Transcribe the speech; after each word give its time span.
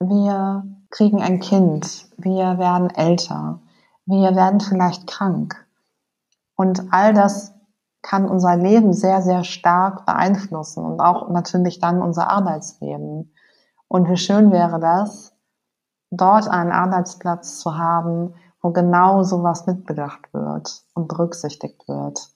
wir 0.00 0.64
kriegen 0.90 1.22
ein 1.22 1.40
Kind, 1.40 2.08
wir 2.16 2.58
werden 2.58 2.90
älter, 2.90 3.60
wir 4.06 4.34
werden 4.34 4.60
vielleicht 4.60 5.06
krank. 5.06 5.66
Und 6.56 6.92
all 6.92 7.14
das 7.14 7.54
kann 8.02 8.28
unser 8.28 8.56
Leben 8.56 8.92
sehr, 8.92 9.22
sehr 9.22 9.44
stark 9.44 10.06
beeinflussen 10.06 10.84
und 10.84 11.00
auch 11.00 11.28
natürlich 11.28 11.78
dann 11.78 12.00
unser 12.00 12.30
Arbeitsleben. 12.30 13.34
Und 13.88 14.08
wie 14.08 14.16
schön 14.16 14.52
wäre 14.52 14.78
das, 14.80 15.32
dort 16.10 16.48
einen 16.48 16.72
Arbeitsplatz 16.72 17.58
zu 17.58 17.76
haben, 17.76 18.34
wo 18.62 18.70
genau 18.70 19.22
sowas 19.24 19.66
mitbedacht 19.66 20.32
wird 20.32 20.82
und 20.94 21.08
berücksichtigt 21.08 21.86
wird. 21.88 22.30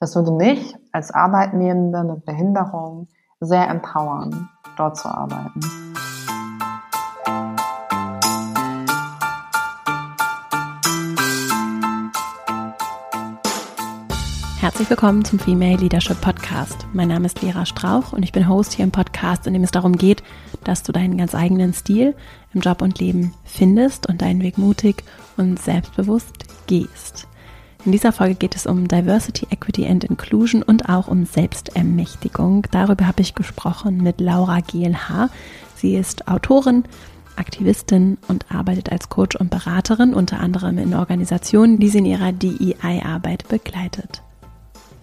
Das 0.00 0.16
würde 0.16 0.32
mich 0.32 0.76
als 0.92 1.12
Arbeitnehmende 1.12 2.04
mit 2.04 2.24
Behinderung 2.24 3.08
sehr 3.40 3.68
empowern, 3.68 4.48
dort 4.76 4.96
zu 4.96 5.08
arbeiten. 5.08 5.91
Herzlich 14.62 14.88
willkommen 14.90 15.24
zum 15.24 15.40
Female 15.40 15.76
Leadership 15.76 16.20
Podcast. 16.20 16.86
Mein 16.92 17.08
Name 17.08 17.26
ist 17.26 17.40
Vera 17.40 17.66
Strauch 17.66 18.12
und 18.12 18.22
ich 18.22 18.30
bin 18.30 18.48
Host 18.48 18.74
hier 18.74 18.84
im 18.84 18.92
Podcast, 18.92 19.48
in 19.48 19.54
dem 19.54 19.64
es 19.64 19.72
darum 19.72 19.96
geht, 19.96 20.22
dass 20.62 20.84
du 20.84 20.92
deinen 20.92 21.18
ganz 21.18 21.34
eigenen 21.34 21.74
Stil 21.74 22.14
im 22.54 22.60
Job 22.60 22.80
und 22.80 23.00
Leben 23.00 23.34
findest 23.44 24.08
und 24.08 24.22
deinen 24.22 24.40
Weg 24.40 24.58
mutig 24.58 25.02
und 25.36 25.60
selbstbewusst 25.60 26.44
gehst. 26.68 27.26
In 27.84 27.90
dieser 27.90 28.12
Folge 28.12 28.36
geht 28.36 28.54
es 28.54 28.68
um 28.68 28.86
Diversity, 28.86 29.48
Equity 29.50 29.84
and 29.84 30.04
Inclusion 30.04 30.62
und 30.62 30.88
auch 30.88 31.08
um 31.08 31.26
Selbstermächtigung. 31.26 32.68
Darüber 32.70 33.08
habe 33.08 33.22
ich 33.22 33.34
gesprochen 33.34 33.96
mit 33.96 34.20
Laura 34.20 34.60
GLH. 34.60 35.28
Sie 35.74 35.96
ist 35.96 36.28
Autorin, 36.28 36.84
Aktivistin 37.34 38.16
und 38.28 38.46
arbeitet 38.48 38.92
als 38.92 39.08
Coach 39.08 39.34
und 39.34 39.50
Beraterin, 39.50 40.14
unter 40.14 40.38
anderem 40.38 40.78
in 40.78 40.94
Organisationen, 40.94 41.80
die 41.80 41.88
sie 41.88 41.98
in 41.98 42.06
ihrer 42.06 42.30
DEI-Arbeit 42.30 43.48
begleitet. 43.48 44.22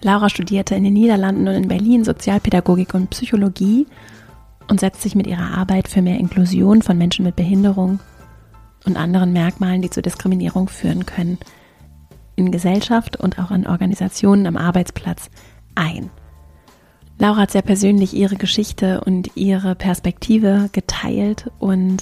Laura 0.02 0.30
studierte 0.30 0.76
in 0.76 0.84
den 0.84 0.94
Niederlanden 0.94 1.48
und 1.48 1.56
in 1.56 1.68
Berlin 1.68 2.06
Sozialpädagogik 2.06 2.94
und 2.94 3.10
Psychologie 3.10 3.86
und 4.70 4.80
setzt 4.80 5.02
sich 5.02 5.16
mit 5.16 5.28
ihrer 5.28 5.58
Arbeit 5.58 5.88
für 5.88 6.02
mehr 6.02 6.20
Inklusion 6.20 6.82
von 6.82 6.98
Menschen 6.98 7.26
mit 7.26 7.36
Behinderung 7.36 8.00
und 8.86 8.98
anderen 8.98 9.34
Merkmalen, 9.34 9.82
die 9.82 9.90
zur 9.90 10.04
Diskriminierung 10.04 10.70
führen 10.70 11.06
können, 11.06 11.38
in 12.36 12.52
Gesellschaft 12.52 13.18
und 13.18 13.40
auch 13.40 13.52
in 13.52 13.68
Organisationen 13.68 14.48
am 14.48 14.56
Arbeitsplatz 14.56 15.30
ein. 15.76 16.10
Laura 17.18 17.42
hat 17.42 17.52
sehr 17.52 17.62
persönlich 17.62 18.14
ihre 18.14 18.38
Geschichte 18.38 19.02
und 19.02 19.36
ihre 19.36 19.76
Perspektive 19.76 20.70
geteilt 20.72 21.52
und 21.60 22.02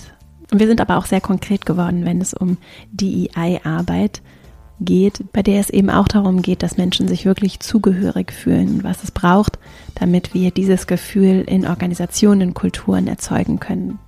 wir 0.52 0.68
sind 0.68 0.80
aber 0.80 0.98
auch 0.98 1.06
sehr 1.06 1.22
konkret 1.22 1.66
geworden, 1.66 2.06
wenn 2.06 2.22
es 2.22 2.36
um 2.36 2.58
DEI-Arbeit 2.92 4.22
geht 4.22 4.37
geht, 4.80 5.32
bei 5.34 5.42
der 5.44 5.60
es 5.60 5.70
eben 5.70 5.90
auch 5.90 6.08
darum 6.08 6.42
geht, 6.42 6.64
dass 6.64 6.78
Menschen 6.78 7.08
sich 7.08 7.26
wirklich 7.26 7.60
zugehörig 7.60 8.32
fühlen, 8.32 8.84
was 8.84 9.04
es 9.04 9.12
braucht, 9.12 9.58
damit 9.96 10.34
wir 10.34 10.52
dieses 10.52 10.88
Gefühl 10.88 11.42
in 11.48 11.68
Organisationen, 11.68 12.54
Kulturen 12.54 13.08
erzeugen 13.08 13.60
können. 13.60 14.00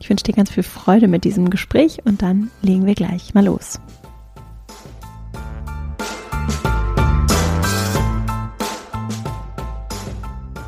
Ich 0.00 0.10
wünsche 0.10 0.24
dir 0.24 0.34
ganz 0.34 0.50
viel 0.50 0.64
Freude 0.64 1.06
mit 1.06 1.24
diesem 1.24 1.50
Gespräch 1.50 2.00
und 2.04 2.22
dann 2.22 2.50
legen 2.60 2.86
wir 2.86 2.94
gleich 2.94 3.34
mal 3.34 3.44
los. 3.44 3.80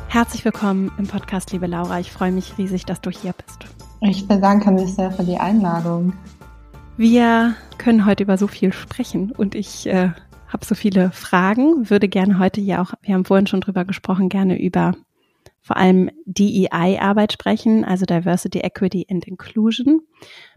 Herzlich 0.07 0.45
willkommen 0.45 0.93
im 0.97 1.07
Podcast, 1.07 1.51
liebe 1.51 1.67
Laura. 1.67 1.99
Ich 1.99 2.09
freue 2.09 2.31
mich 2.31 2.57
riesig, 2.57 2.85
dass 2.85 3.01
du 3.01 3.09
hier 3.09 3.33
bist. 3.33 3.65
Ich 3.99 4.25
bedanke 4.25 4.71
mich 4.71 4.93
sehr 4.93 5.11
für 5.11 5.25
die 5.25 5.37
Einladung. 5.37 6.13
Wir 6.97 7.55
können 7.77 8.05
heute 8.05 8.23
über 8.23 8.37
so 8.37 8.47
viel 8.47 8.71
sprechen 8.71 9.31
und 9.31 9.53
ich 9.53 9.85
äh, 9.85 10.11
habe 10.47 10.65
so 10.65 10.75
viele 10.75 11.11
Fragen, 11.11 11.89
würde 11.89 12.07
gerne 12.07 12.39
heute 12.39 12.61
ja 12.61 12.81
auch, 12.81 12.93
wir 13.01 13.13
haben 13.13 13.25
vorhin 13.25 13.47
schon 13.47 13.59
drüber 13.59 13.83
gesprochen, 13.83 14.29
gerne 14.29 14.57
über 14.61 14.93
vor 15.59 15.75
allem 15.75 16.09
DEI-Arbeit 16.25 17.33
sprechen, 17.33 17.83
also 17.83 18.05
Diversity, 18.05 18.59
Equity 18.59 19.07
and 19.09 19.27
Inclusion. 19.27 20.01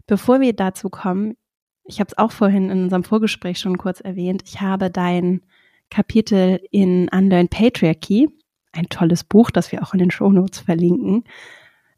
Bevor 0.07 0.39
wir 0.39 0.53
dazu 0.53 0.89
kommen, 0.89 1.35
ich 1.83 1.99
habe 1.99 2.07
es 2.07 2.17
auch 2.17 2.31
vorhin 2.31 2.69
in 2.69 2.83
unserem 2.83 3.03
Vorgespräch 3.03 3.59
schon 3.59 3.77
kurz 3.77 3.99
erwähnt, 3.99 4.43
ich 4.45 4.61
habe 4.61 4.89
dein 4.89 5.41
Kapitel 5.89 6.61
in 6.71 7.09
Unlearn 7.09 7.49
Patriarchy, 7.49 8.29
ein 8.71 8.85
tolles 8.85 9.25
Buch, 9.25 9.51
das 9.51 9.73
wir 9.73 9.83
auch 9.83 9.93
in 9.93 9.99
den 9.99 10.11
Shownotes 10.11 10.59
verlinken, 10.59 11.25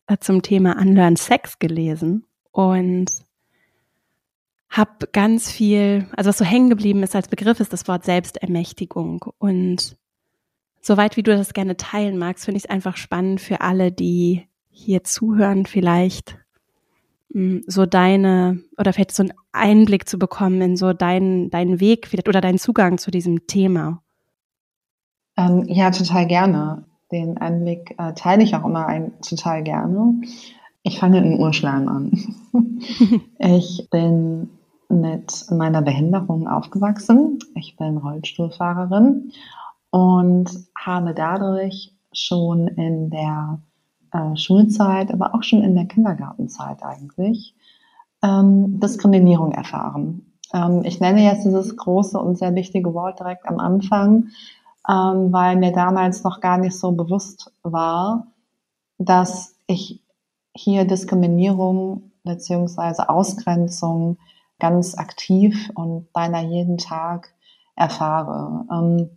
äh, 0.08 0.18
zum 0.20 0.42
Thema 0.42 0.82
Unlearn 0.82 1.16
Sex 1.16 1.60
gelesen 1.60 2.26
und 2.52 3.12
habe 4.72 5.08
ganz 5.12 5.52
viel, 5.52 6.08
also 6.16 6.30
was 6.30 6.38
so 6.38 6.46
hängen 6.46 6.70
geblieben 6.70 7.04
ist 7.04 7.16
als 7.16 7.28
Begriff, 7.28 7.60
ist 7.60 7.74
das 7.74 7.88
Wort 7.90 8.06
Selbstermächtigung. 8.06 9.26
Und 9.38 9.98
soweit 10.80 11.18
wie 11.18 11.24
du 11.24 11.36
das 11.36 11.54
gerne 11.54 11.76
teilen 11.76 12.18
magst, 12.18 12.46
finde 12.46 12.58
ich 12.58 12.64
es 12.64 12.70
einfach 12.70 12.96
spannend 12.96 13.42
für 13.42 13.60
alle, 13.60 13.92
die 13.92 14.48
hier 14.70 15.04
zuhören, 15.04 15.66
vielleicht 15.66 16.38
hm, 17.34 17.64
so 17.68 17.86
deine 17.86 18.64
oder 18.78 18.94
vielleicht 18.94 19.14
so 19.14 19.24
einen 19.24 19.34
Einblick 19.52 20.08
zu 20.08 20.18
bekommen 20.18 20.62
in 20.62 20.78
so 20.78 20.94
deinen, 20.94 21.50
deinen 21.50 21.82
Weg 21.82 22.08
vielleicht 22.08 22.30
oder 22.30 22.40
deinen 22.40 22.58
Zugang 22.58 22.98
zu 22.98 23.12
diesem 23.12 23.48
Thema. 23.48 24.02
Ähm, 25.36 25.66
ja, 25.68 25.92
total 25.92 26.28
gerne. 26.28 26.86
Den 27.12 27.38
Einblick 27.38 27.96
äh, 27.98 28.14
teile 28.14 28.44
ich 28.44 28.56
auch 28.56 28.64
immer 28.64 28.88
ein, 28.88 29.12
total 29.22 29.64
gerne. 29.64 30.22
Ich 30.84 30.98
fange 30.98 31.18
in 31.18 31.40
Urschleim 31.40 31.90
an. 31.90 32.12
ich 33.38 33.88
bin 33.92 34.50
mit 34.92 35.46
meiner 35.50 35.82
Behinderung 35.82 36.48
aufgewachsen. 36.48 37.40
Ich 37.56 37.78
bin 37.78 37.98
Rollstuhlfahrerin 37.98 39.32
und 39.90 40.50
habe 40.76 41.14
dadurch 41.14 41.94
schon 42.14 42.68
in 42.68 43.10
der 43.10 43.60
äh, 44.12 44.36
Schulzeit, 44.36 45.12
aber 45.12 45.34
auch 45.34 45.44
schon 45.44 45.64
in 45.64 45.76
der 45.76 45.86
Kindergartenzeit 45.86 46.84
eigentlich 46.84 47.56
ähm, 48.22 48.80
Diskriminierung 48.80 49.52
erfahren. 49.52 50.34
Ähm, 50.54 50.82
ich 50.84 51.00
nenne 51.00 51.24
jetzt 51.24 51.46
dieses 51.46 51.78
große 51.78 52.20
und 52.20 52.38
sehr 52.38 52.56
wichtige 52.56 52.94
Wort 52.94 53.20
direkt 53.20 53.48
am 53.48 53.60
Anfang, 53.60 54.30
ähm, 54.90 55.32
weil 55.32 55.56
mir 55.56 55.72
damals 55.72 56.24
noch 56.24 56.42
gar 56.42 56.58
nicht 56.58 56.78
so 56.78 56.92
bewusst 56.92 57.52
war, 57.64 58.28
dass 58.98 59.56
ich 59.68 60.02
hier 60.54 60.86
Diskriminierung 60.86 62.12
beziehungsweise 62.24 63.10
Ausgrenzung 63.10 64.18
ganz 64.62 64.96
aktiv 64.98 65.70
und 65.74 66.14
beinahe 66.14 66.46
jeden 66.46 66.78
Tag 66.78 67.34
erfahre. 67.76 68.66
Ähm, 68.72 69.10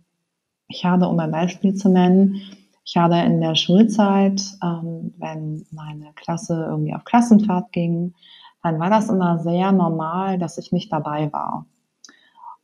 ich 0.67 0.83
habe, 0.83 1.07
um 1.07 1.19
ein 1.19 1.31
Beispiel 1.31 1.75
zu 1.75 1.87
nennen, 1.87 2.41
ich 2.83 2.97
habe 2.97 3.17
in 3.19 3.39
der 3.39 3.55
Schulzeit, 3.55 4.41
ähm, 4.63 5.13
wenn 5.17 5.65
meine 5.71 6.11
Klasse 6.15 6.65
irgendwie 6.69 6.93
auf 6.93 7.05
Klassenfahrt 7.05 7.71
ging, 7.71 8.13
dann 8.63 8.79
war 8.79 8.89
das 8.89 9.09
immer 9.09 9.39
sehr 9.39 9.71
normal, 9.71 10.39
dass 10.39 10.57
ich 10.57 10.71
nicht 10.71 10.91
dabei 10.91 11.31
war. 11.31 11.65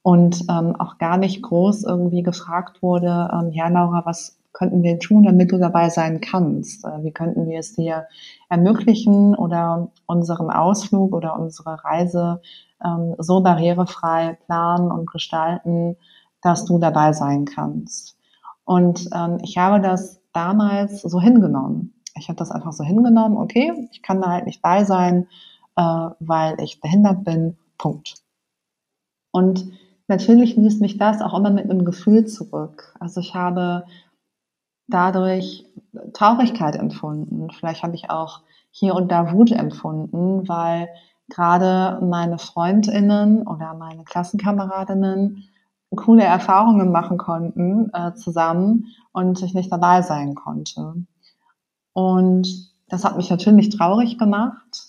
Und 0.01 0.41
ähm, 0.49 0.75
auch 0.75 0.97
gar 0.97 1.17
nicht 1.17 1.43
groß 1.43 1.83
irgendwie 1.83 2.23
gefragt 2.23 2.81
wurde, 2.81 3.29
ähm, 3.31 3.51
ja 3.51 3.67
Laura, 3.67 4.03
was 4.05 4.39
könnten 4.53 4.83
wir 4.83 4.99
tun, 4.99 5.23
damit 5.23 5.51
du 5.51 5.59
dabei 5.59 5.89
sein 5.89 6.21
kannst? 6.21 6.85
Äh, 6.85 7.03
wie 7.03 7.11
könnten 7.11 7.47
wir 7.47 7.59
es 7.59 7.73
dir 7.73 8.07
ermöglichen 8.49 9.35
oder 9.35 9.91
unseren 10.07 10.49
Ausflug 10.49 11.13
oder 11.13 11.39
unsere 11.39 11.83
Reise 11.83 12.41
ähm, 12.83 13.15
so 13.17 13.41
barrierefrei 13.41 14.37
planen 14.45 14.91
und 14.91 15.09
gestalten, 15.11 15.97
dass 16.41 16.65
du 16.65 16.79
dabei 16.79 17.13
sein 17.13 17.45
kannst. 17.45 18.17
Und 18.63 19.09
ähm, 19.13 19.39
ich 19.43 19.57
habe 19.57 19.81
das 19.81 20.21
damals 20.33 21.01
so 21.01 21.19
hingenommen. 21.19 21.93
Ich 22.15 22.27
habe 22.27 22.37
das 22.37 22.51
einfach 22.51 22.73
so 22.73 22.83
hingenommen, 22.83 23.37
okay, 23.37 23.87
ich 23.91 24.01
kann 24.01 24.21
da 24.21 24.29
halt 24.29 24.45
nicht 24.45 24.61
bei 24.61 24.83
sein, 24.83 25.27
äh, 25.75 26.09
weil 26.19 26.59
ich 26.61 26.81
behindert 26.81 27.23
bin, 27.23 27.57
Punkt. 27.77 28.15
Und 29.31 29.65
natürlich 30.07 30.55
ließ 30.55 30.79
mich 30.79 30.97
das 30.97 31.21
auch 31.21 31.33
immer 31.37 31.49
mit 31.49 31.69
einem 31.69 31.85
Gefühl 31.85 32.25
zurück. 32.25 32.95
Also 32.99 33.21
ich 33.21 33.33
habe 33.33 33.85
dadurch 34.87 35.65
Traurigkeit 36.13 36.75
empfunden. 36.75 37.49
Vielleicht 37.51 37.83
habe 37.83 37.95
ich 37.95 38.09
auch 38.09 38.41
hier 38.71 38.95
und 38.95 39.11
da 39.11 39.33
Wut 39.33 39.51
empfunden, 39.51 40.47
weil 40.47 40.89
gerade 41.31 42.03
meine 42.05 42.37
Freundinnen 42.37 43.47
oder 43.47 43.73
meine 43.73 44.03
Klassenkameradinnen 44.03 45.43
coole 45.95 46.23
Erfahrungen 46.23 46.91
machen 46.91 47.17
konnten 47.17 47.89
äh, 47.93 48.13
zusammen 48.13 48.87
und 49.11 49.41
ich 49.41 49.53
nicht 49.53 49.71
dabei 49.71 50.01
sein 50.01 50.35
konnte. 50.35 50.95
Und 51.93 52.47
das 52.87 53.03
hat 53.03 53.17
mich 53.17 53.29
natürlich 53.29 53.69
traurig 53.69 54.17
gemacht, 54.17 54.83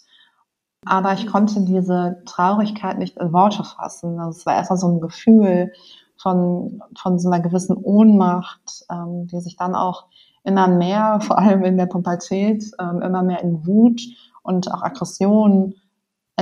aber 0.84 1.12
ich 1.14 1.26
konnte 1.26 1.64
diese 1.64 2.22
Traurigkeit 2.26 2.98
nicht 2.98 3.16
in 3.16 3.32
Worte 3.32 3.64
fassen. 3.64 4.18
Also 4.18 4.38
es 4.38 4.46
war 4.46 4.54
erstmal 4.54 4.78
so 4.78 4.88
ein 4.88 5.00
Gefühl 5.00 5.72
von, 6.16 6.82
von 6.96 7.18
so 7.18 7.30
einer 7.30 7.42
gewissen 7.42 7.76
Ohnmacht, 7.76 8.84
ähm, 8.90 9.26
die 9.26 9.40
sich 9.40 9.56
dann 9.56 9.74
auch 9.74 10.06
immer 10.44 10.68
mehr, 10.68 11.20
vor 11.20 11.38
allem 11.38 11.64
in 11.64 11.76
der 11.76 11.86
Pubertät, 11.86 12.64
ähm, 12.80 13.00
immer 13.00 13.22
mehr 13.22 13.42
in 13.42 13.66
Wut 13.66 14.00
und 14.42 14.72
auch 14.72 14.82
Aggression 14.82 15.74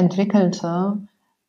entwickelte, 0.00 0.99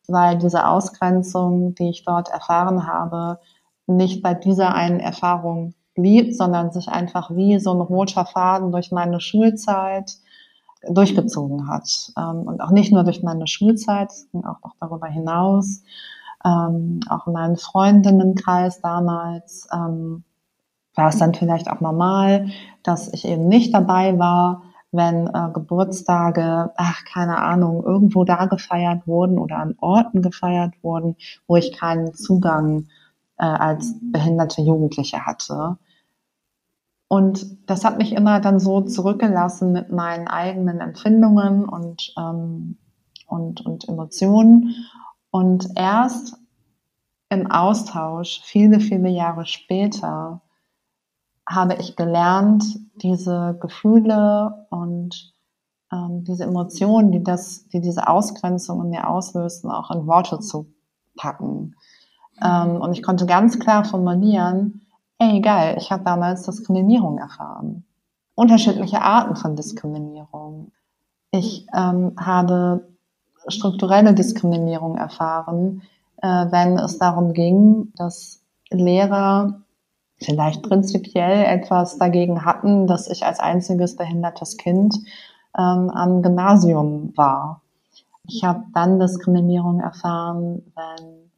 weil 0.07 0.38
diese 0.38 0.68
Ausgrenzung, 0.68 1.74
die 1.75 1.89
ich 1.89 2.03
dort 2.06 2.30
erfahren 2.30 2.86
habe, 2.86 3.39
nicht 3.88 4.21
bei 4.21 4.33
dieser 4.33 4.75
einen 4.75 5.00
Erfahrung 5.00 5.74
blieb, 5.95 6.33
sondern 6.33 6.71
sich 6.71 6.88
einfach 6.89 7.31
wie 7.31 7.59
so 7.59 7.74
ein 7.74 7.81
roter 7.81 8.25
Faden 8.25 8.71
durch 8.71 8.92
meine 8.92 9.19
Schulzeit 9.19 10.18
durchgezogen 10.88 11.68
hat. 11.68 12.12
Ähm, 12.18 12.44
und 12.44 12.62
auch 12.62 12.71
nicht 12.71 12.92
nur 12.92 13.03
durch 13.03 13.24
meine 13.24 13.48
Schulzeit, 13.48 14.12
ging 14.31 14.44
auch 14.45 14.62
noch 14.63 14.75
darüber 14.80 15.07
hinaus. 15.07 15.83
Ähm, 16.44 17.01
auch 17.09 17.27
in 17.27 17.33
meinem 17.33 17.57
Freundinnenkreis 17.57 18.81
damals 18.81 19.68
ähm, 19.71 20.24
war 20.95 21.09
es 21.09 21.18
dann 21.18 21.33
vielleicht 21.33 21.69
auch 21.69 21.81
normal, 21.81 22.47
dass 22.83 23.13
ich 23.13 23.25
eben 23.25 23.47
nicht 23.47 23.74
dabei 23.74 24.18
war, 24.18 24.63
wenn 24.92 25.28
äh, 25.28 25.50
Geburtstage, 25.54 26.72
ach 26.76 27.06
keine 27.06 27.38
Ahnung, 27.38 27.84
irgendwo 27.84 28.24
da 28.24 28.46
gefeiert 28.46 29.08
wurden 29.08 29.40
oder 29.40 29.58
an 29.58 29.76
Orten 29.80 30.22
gefeiert 30.22 30.74
wurden, 30.82 31.16
wo 31.48 31.56
ich 31.56 31.78
keinen 31.78 32.14
Zugang 32.14 32.88
äh, 33.38 33.46
als 33.46 33.96
behinderte 34.02 34.62
Jugendliche 34.62 35.26
hatte. 35.26 35.78
Und 37.08 37.70
das 37.70 37.84
hat 37.84 37.98
mich 37.98 38.14
immer 38.14 38.40
dann 38.40 38.60
so 38.60 38.82
zurückgelassen 38.82 39.74
mit 39.74 39.92
meinen 39.92 40.28
eigenen 40.28 40.80
Empfindungen 40.80 41.68
und, 41.68 42.14
ähm, 42.18 42.78
und, 43.28 43.66
und 43.66 43.88
Emotionen. 43.90 44.76
Und 45.30 45.70
erst 45.76 46.38
im 47.30 47.50
Austausch, 47.50 48.42
viele, 48.44 48.80
viele 48.80 49.10
Jahre 49.10 49.46
später, 49.46 50.42
habe 51.48 51.76
ich 51.76 51.96
gelernt, 51.96 52.64
diese 52.96 53.58
Gefühle 53.60 54.66
und 54.70 55.34
ähm, 55.92 56.24
diese 56.24 56.44
Emotionen, 56.44 57.12
die, 57.12 57.24
das, 57.24 57.68
die 57.70 57.82
diese 57.82 58.08
Ausgrenzung 58.08 58.82
in 58.82 58.90
mir 58.90 59.10
auslösten, 59.10 59.70
auch 59.70 59.92
in 59.92 60.08
Worte 60.08 60.40
zu 60.40 60.68
packen. 61.16 61.76
Ähm, 62.42 62.78
und 62.78 62.94
ich 62.94 63.04
konnte 63.04 63.26
ganz 63.26 63.60
klar 63.60 63.86
formulieren, 63.86 64.82
ey 65.20 65.42
geil, 65.42 65.76
ich 65.78 65.92
habe 65.92 66.04
damals 66.04 66.44
Diskriminierung 66.44 67.18
erfahren. 67.18 67.86
Unterschiedliche 68.36 69.02
Arten 69.02 69.36
von 69.36 69.56
Diskriminierung. 69.56 70.72
Ich 71.32 71.68
ähm, 71.74 72.14
habe 72.18 72.88
strukturelle 73.48 74.14
Diskriminierung 74.14 74.98
erfahren, 74.98 75.84
äh, 76.22 76.28
wenn 76.28 76.78
es 76.78 76.98
darum 76.98 77.34
ging, 77.34 77.92
dass 77.96 78.42
Lehrer 78.70 79.62
vielleicht 80.23 80.63
prinzipiell 80.63 81.45
etwas 81.45 81.97
dagegen 81.97 82.45
hatten, 82.45 82.88
dass 82.88 83.09
ich 83.09 83.25
als 83.25 83.39
einziges 83.39 83.95
behindertes 83.95 84.57
Kind 84.57 84.95
ähm, 85.57 85.89
am 85.89 86.21
Gymnasium 86.21 87.13
war. 87.15 87.62
Ich 88.27 88.44
habe 88.44 88.63
dann 88.73 89.00
Diskriminierung 89.00 89.79
erfahren, 89.79 90.62
wenn 90.75 91.31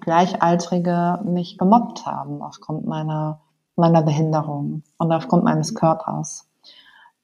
Gleichaltrige 0.00 1.20
mich 1.24 1.58
gemobbt 1.58 2.06
haben 2.06 2.42
aufgrund 2.42 2.86
meiner, 2.86 3.40
meiner 3.76 4.02
Behinderung 4.02 4.82
und 4.98 5.12
aufgrund 5.12 5.44
meines 5.44 5.74
Körpers. 5.74 6.48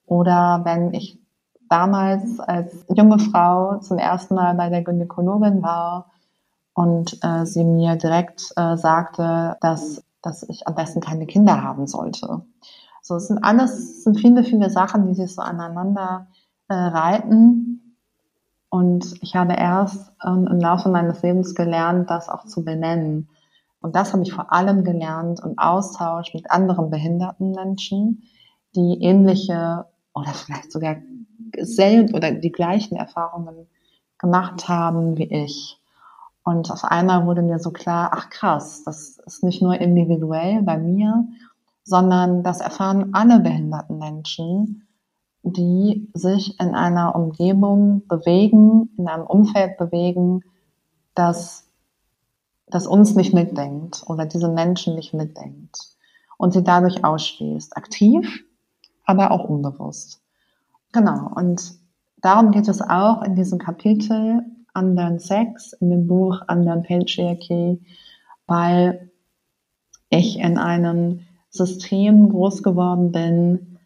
Oder 0.07 0.61
wenn 0.65 0.93
ich 0.95 1.19
damals 1.69 2.41
als 2.41 2.85
junge 2.89 3.19
Frau 3.19 3.79
zum 3.79 3.99
ersten 3.99 4.35
Mal 4.35 4.55
bei 4.55 4.69
der 4.69 4.83
Gynäkologin 4.83 5.63
war 5.63 6.11
und 6.75 7.19
äh, 7.23 7.47
sie 7.47 7.65
mir 7.65 7.97
direkt 7.97 8.53
äh, 8.57 8.77
sagte, 8.77 9.57
dass 9.61 10.03
dass 10.23 10.43
ich 10.49 10.67
am 10.67 10.75
besten 10.75 11.01
keine 11.01 11.27
Kinder 11.27 11.63
haben 11.63 11.87
sollte. 11.87 12.43
So, 13.03 13.17
es 13.17 13.29
sind 13.29 13.43
alles, 13.43 13.73
es 13.73 14.05
sind 14.05 14.21
viele, 14.21 14.45
viele 14.45 14.71
Sachen, 14.71 15.07
die 15.07 15.15
sich 15.15 15.35
so 15.35 15.43
aneinander 15.43 16.29
äh, 16.69 16.75
reiten. 16.75 17.97
Und 18.69 19.15
ich 19.23 19.35
habe 19.35 19.55
erst 19.55 20.13
ähm, 20.25 20.47
im 20.47 20.61
Laufe 20.61 20.89
meines 20.91 21.23
Lebens 21.23 21.55
gelernt, 21.55 22.11
das 22.11 22.29
auch 22.29 22.45
zu 22.45 22.65
benennen. 22.65 23.29
Und 23.81 23.97
das 23.97 24.13
habe 24.13 24.23
ich 24.23 24.33
vor 24.33 24.53
allem 24.53 24.85
gelernt 24.85 25.41
im 25.41 25.59
Austausch 25.59 26.35
mit 26.35 26.51
anderen 26.51 26.91
behinderten 26.91 27.53
Menschen, 27.53 28.25
die 28.77 29.03
ähnliche 29.03 29.87
oder 30.15 30.33
vielleicht 30.33 30.71
sogar 30.71 30.97
selten 31.59 32.15
oder 32.15 32.33
die 32.33 32.53
gleichen 32.53 32.97
Erfahrungen 32.97 33.67
gemacht 34.19 34.69
haben 34.69 35.17
wie 35.17 35.45
ich. 35.45 35.80
Und 36.43 36.71
auf 36.71 36.85
einmal 36.85 37.27
wurde 37.27 37.43
mir 37.43 37.59
so 37.59 37.71
klar, 37.71 38.11
ach 38.13 38.31
krass, 38.31 38.83
das 38.85 39.19
ist 39.27 39.45
nicht 39.45 39.63
nur 39.63 39.81
individuell 39.81 40.63
bei 40.63 40.79
mir, 40.79 41.27
sondern 41.85 42.43
das 42.43 42.61
erfahren 42.61 43.11
alle 43.15 43.41
behinderten 43.41 43.99
Menschen, 43.99 44.87
die 45.43 46.11
sich 46.15 46.59
in 46.61 46.75
einer 46.75 47.15
Umgebung 47.15 48.07
bewegen, 48.07 48.91
in 48.97 49.09
einem 49.09 49.27
Umfeld 49.27 49.79
bewegen, 49.79 50.43
das, 51.15 51.69
das 52.67 52.87
uns 52.87 53.15
nicht 53.15 53.35
mitdenkt 53.35 54.05
oder 54.07 54.27
diese 54.27 54.49
Menschen 54.49 54.95
nicht 54.95 55.15
mitdenkt 55.15 55.97
und 56.37 56.53
sie 56.53 56.63
dadurch 56.63 57.05
ausschließt. 57.05 57.77
Aktiv, 57.77 58.45
aber 59.05 59.31
auch 59.31 59.45
unbewusst. 59.45 60.23
Genau. 60.93 61.31
Und 61.35 61.75
darum 62.19 62.51
geht 62.51 62.69
es 62.69 62.81
auch 62.81 63.23
in 63.23 63.35
diesem 63.35 63.59
Kapitel 63.59 64.45
Unlearn 64.75 65.19
Sex 65.19 65.73
in 65.75 65.91
dem 65.91 66.07
Buch 66.07 66.41
Unlearn 66.49 66.83
Patriarchy, 66.83 67.81
weil 68.47 69.11
ich 70.09 70.39
in 70.39 70.59
einem 70.59 71.21
System 71.51 72.29
groß 72.29 72.63
geworden 72.63 73.13
bin, 73.13 73.79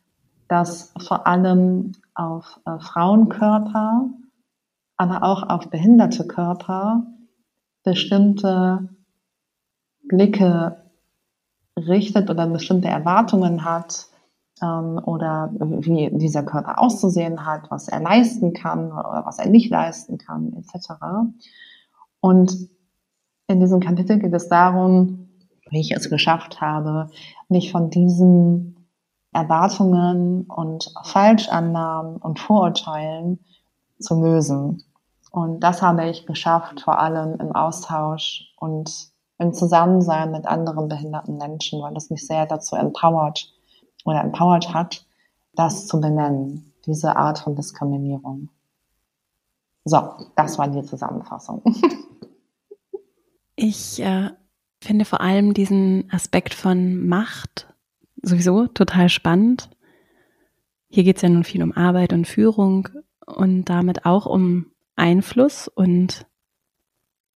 das 0.49 0.93
vor 0.99 1.27
allem 1.27 1.93
auf 2.15 2.61
äh, 2.67 2.79
Frauenkörper, 2.79 4.11
aber 4.97 5.23
auch 5.23 5.43
auf 5.43 5.71
behinderte 5.71 6.27
Körper 6.27 7.07
bestimmte 7.83 8.89
Blicke 10.09 10.85
richtet 11.77 12.31
oder 12.31 12.47
bestimmte 12.47 12.89
Erwartungen 12.89 13.65
hat, 13.65 14.09
ähm, 14.63 15.01
oder 15.05 15.51
wie 15.53 16.11
dieser 16.13 16.43
Körper 16.43 16.79
auszusehen 16.79 17.45
hat, 17.45 17.71
was 17.71 17.89
er 17.89 18.01
leisten 18.01 18.53
kann 18.53 18.93
oder 18.93 19.23
was 19.25 19.39
er 19.39 19.49
nicht 19.49 19.71
leisten 19.71 20.19
kann, 20.19 20.53
etc. 20.55 20.93
Und 22.21 22.69
in 23.47 23.61
diesem 23.61 23.81
Kapitel 23.81 24.19
geht 24.19 24.33
es 24.33 24.49
darum, 24.49 25.29
wie 25.71 25.81
ich 25.81 25.93
es 25.93 26.09
geschafft 26.09 26.61
habe, 26.61 27.11
mich 27.49 27.73
von 27.73 27.91
diesen 27.91 28.89
Erwartungen 29.33 30.43
und 30.43 30.95
Falschannahmen 31.03 32.17
und 32.17 32.39
Vorurteilen 32.39 33.41
zu 33.99 34.23
lösen. 34.23 34.85
Und 35.31 35.61
das 35.61 35.83
habe 35.83 36.09
ich 36.09 36.27
geschafft, 36.27 36.81
vor 36.83 37.01
allem 37.01 37.41
im 37.41 37.53
Austausch 37.53 38.55
und 38.59 39.09
im 39.39 39.53
Zusammensein 39.53 40.31
mit 40.31 40.47
anderen 40.47 40.89
behinderten 40.89 41.39
Menschen, 41.39 41.83
weil 41.83 41.97
es 41.97 42.09
mich 42.09 42.25
sehr 42.25 42.47
dazu 42.47 42.77
empowert, 42.77 43.53
oder 44.05 44.23
empowered 44.23 44.73
hat, 44.73 45.05
das 45.55 45.87
zu 45.87 46.01
benennen, 46.01 46.73
diese 46.87 47.17
Art 47.17 47.39
von 47.39 47.57
Diskriminierung. 47.57 48.49
So, 49.85 50.11
das 50.37 50.59
war 50.59 50.69
die 50.69 50.83
Zusammenfassung. 50.83 51.63
Ich 53.57 54.01
äh, 54.01 54.31
finde 54.81 55.05
vor 55.05 55.21
allem 55.21 55.55
diesen 55.55 56.11
Aspekt 56.11 56.55
von 56.55 57.07
Macht 57.07 57.73
sowieso 58.21 58.67
total 58.67 59.09
spannend. 59.09 59.71
Hier 60.89 61.05
geht 61.05 61.17
es 61.17 61.23
ja 61.23 61.29
nun 61.29 61.45
viel 61.45 61.63
um 61.63 61.73
Arbeit 61.73 62.13
und 62.13 62.27
Führung 62.27 62.89
und 63.27 63.67
damit 63.67 64.07
auch 64.07 64.27
um 64.27 64.67
Einfluss 64.97 65.69
und 65.69 66.27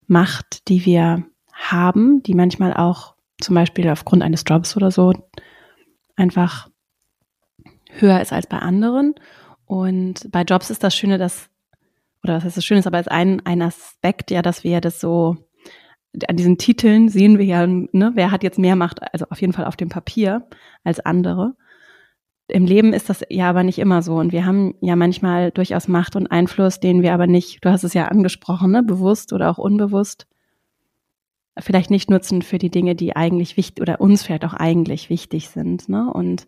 Macht, 0.07 0.69
die 0.69 0.85
wir 0.85 1.23
haben, 1.51 2.23
die 2.23 2.33
manchmal 2.33 2.73
auch 2.73 3.15
zum 3.39 3.55
Beispiel 3.55 3.89
aufgrund 3.89 4.23
eines 4.23 4.43
Jobs 4.47 4.75
oder 4.77 4.89
so 4.89 5.13
einfach 6.17 6.69
höher 7.91 8.19
ist 8.21 8.33
als 8.33 8.47
bei 8.47 8.59
anderen. 8.59 9.15
Und 9.65 10.29
bei 10.31 10.41
Jobs 10.43 10.69
ist 10.69 10.83
das 10.83 10.95
Schöne, 10.95 11.17
dass, 11.17 11.49
oder 12.23 12.35
was 12.35 12.43
heißt 12.43 12.57
das 12.57 12.65
Schöne 12.65 12.79
ist, 12.79 12.87
aber 12.87 12.97
als 12.97 13.07
ein, 13.07 13.45
ein 13.45 13.61
Aspekt 13.61 14.31
ja, 14.31 14.41
dass 14.41 14.63
wir 14.63 14.81
das 14.81 14.99
so, 14.99 15.37
an 16.27 16.35
diesen 16.35 16.57
Titeln 16.57 17.09
sehen 17.09 17.37
wir 17.37 17.45
ja, 17.45 17.67
ne, 17.67 18.11
wer 18.15 18.31
hat 18.31 18.43
jetzt 18.43 18.59
mehr 18.59 18.75
Macht, 18.75 19.01
also 19.13 19.25
auf 19.29 19.39
jeden 19.41 19.53
Fall 19.53 19.65
auf 19.65 19.75
dem 19.75 19.89
Papier 19.89 20.47
als 20.83 20.99
andere. 20.99 21.55
Im 22.47 22.65
Leben 22.65 22.93
ist 22.93 23.09
das 23.09 23.23
ja 23.29 23.49
aber 23.49 23.63
nicht 23.63 23.77
immer 23.77 24.01
so. 24.01 24.15
Und 24.15 24.31
wir 24.31 24.45
haben 24.45 24.75
ja 24.79 24.95
manchmal 24.95 25.51
durchaus 25.51 25.89
Macht 25.89 26.15
und 26.15 26.27
Einfluss, 26.27 26.79
den 26.79 27.01
wir 27.01 27.13
aber 27.13 27.27
nicht, 27.27 27.63
du 27.63 27.69
hast 27.69 27.83
es 27.83 27.93
ja 27.93 28.05
angesprochen, 28.05 28.71
ne, 28.71 28.83
bewusst 28.83 29.33
oder 29.33 29.49
auch 29.49 29.57
unbewusst, 29.57 30.27
vielleicht 31.59 31.89
nicht 31.89 32.09
nutzen 32.09 32.41
für 32.41 32.57
die 32.57 32.69
Dinge, 32.69 32.95
die 32.95 33.15
eigentlich 33.15 33.57
wichtig 33.57 33.81
oder 33.81 34.01
uns 34.01 34.23
vielleicht 34.23 34.45
auch 34.45 34.53
eigentlich 34.53 35.09
wichtig 35.09 35.49
sind. 35.49 35.89
Ne? 35.89 36.11
Und 36.11 36.47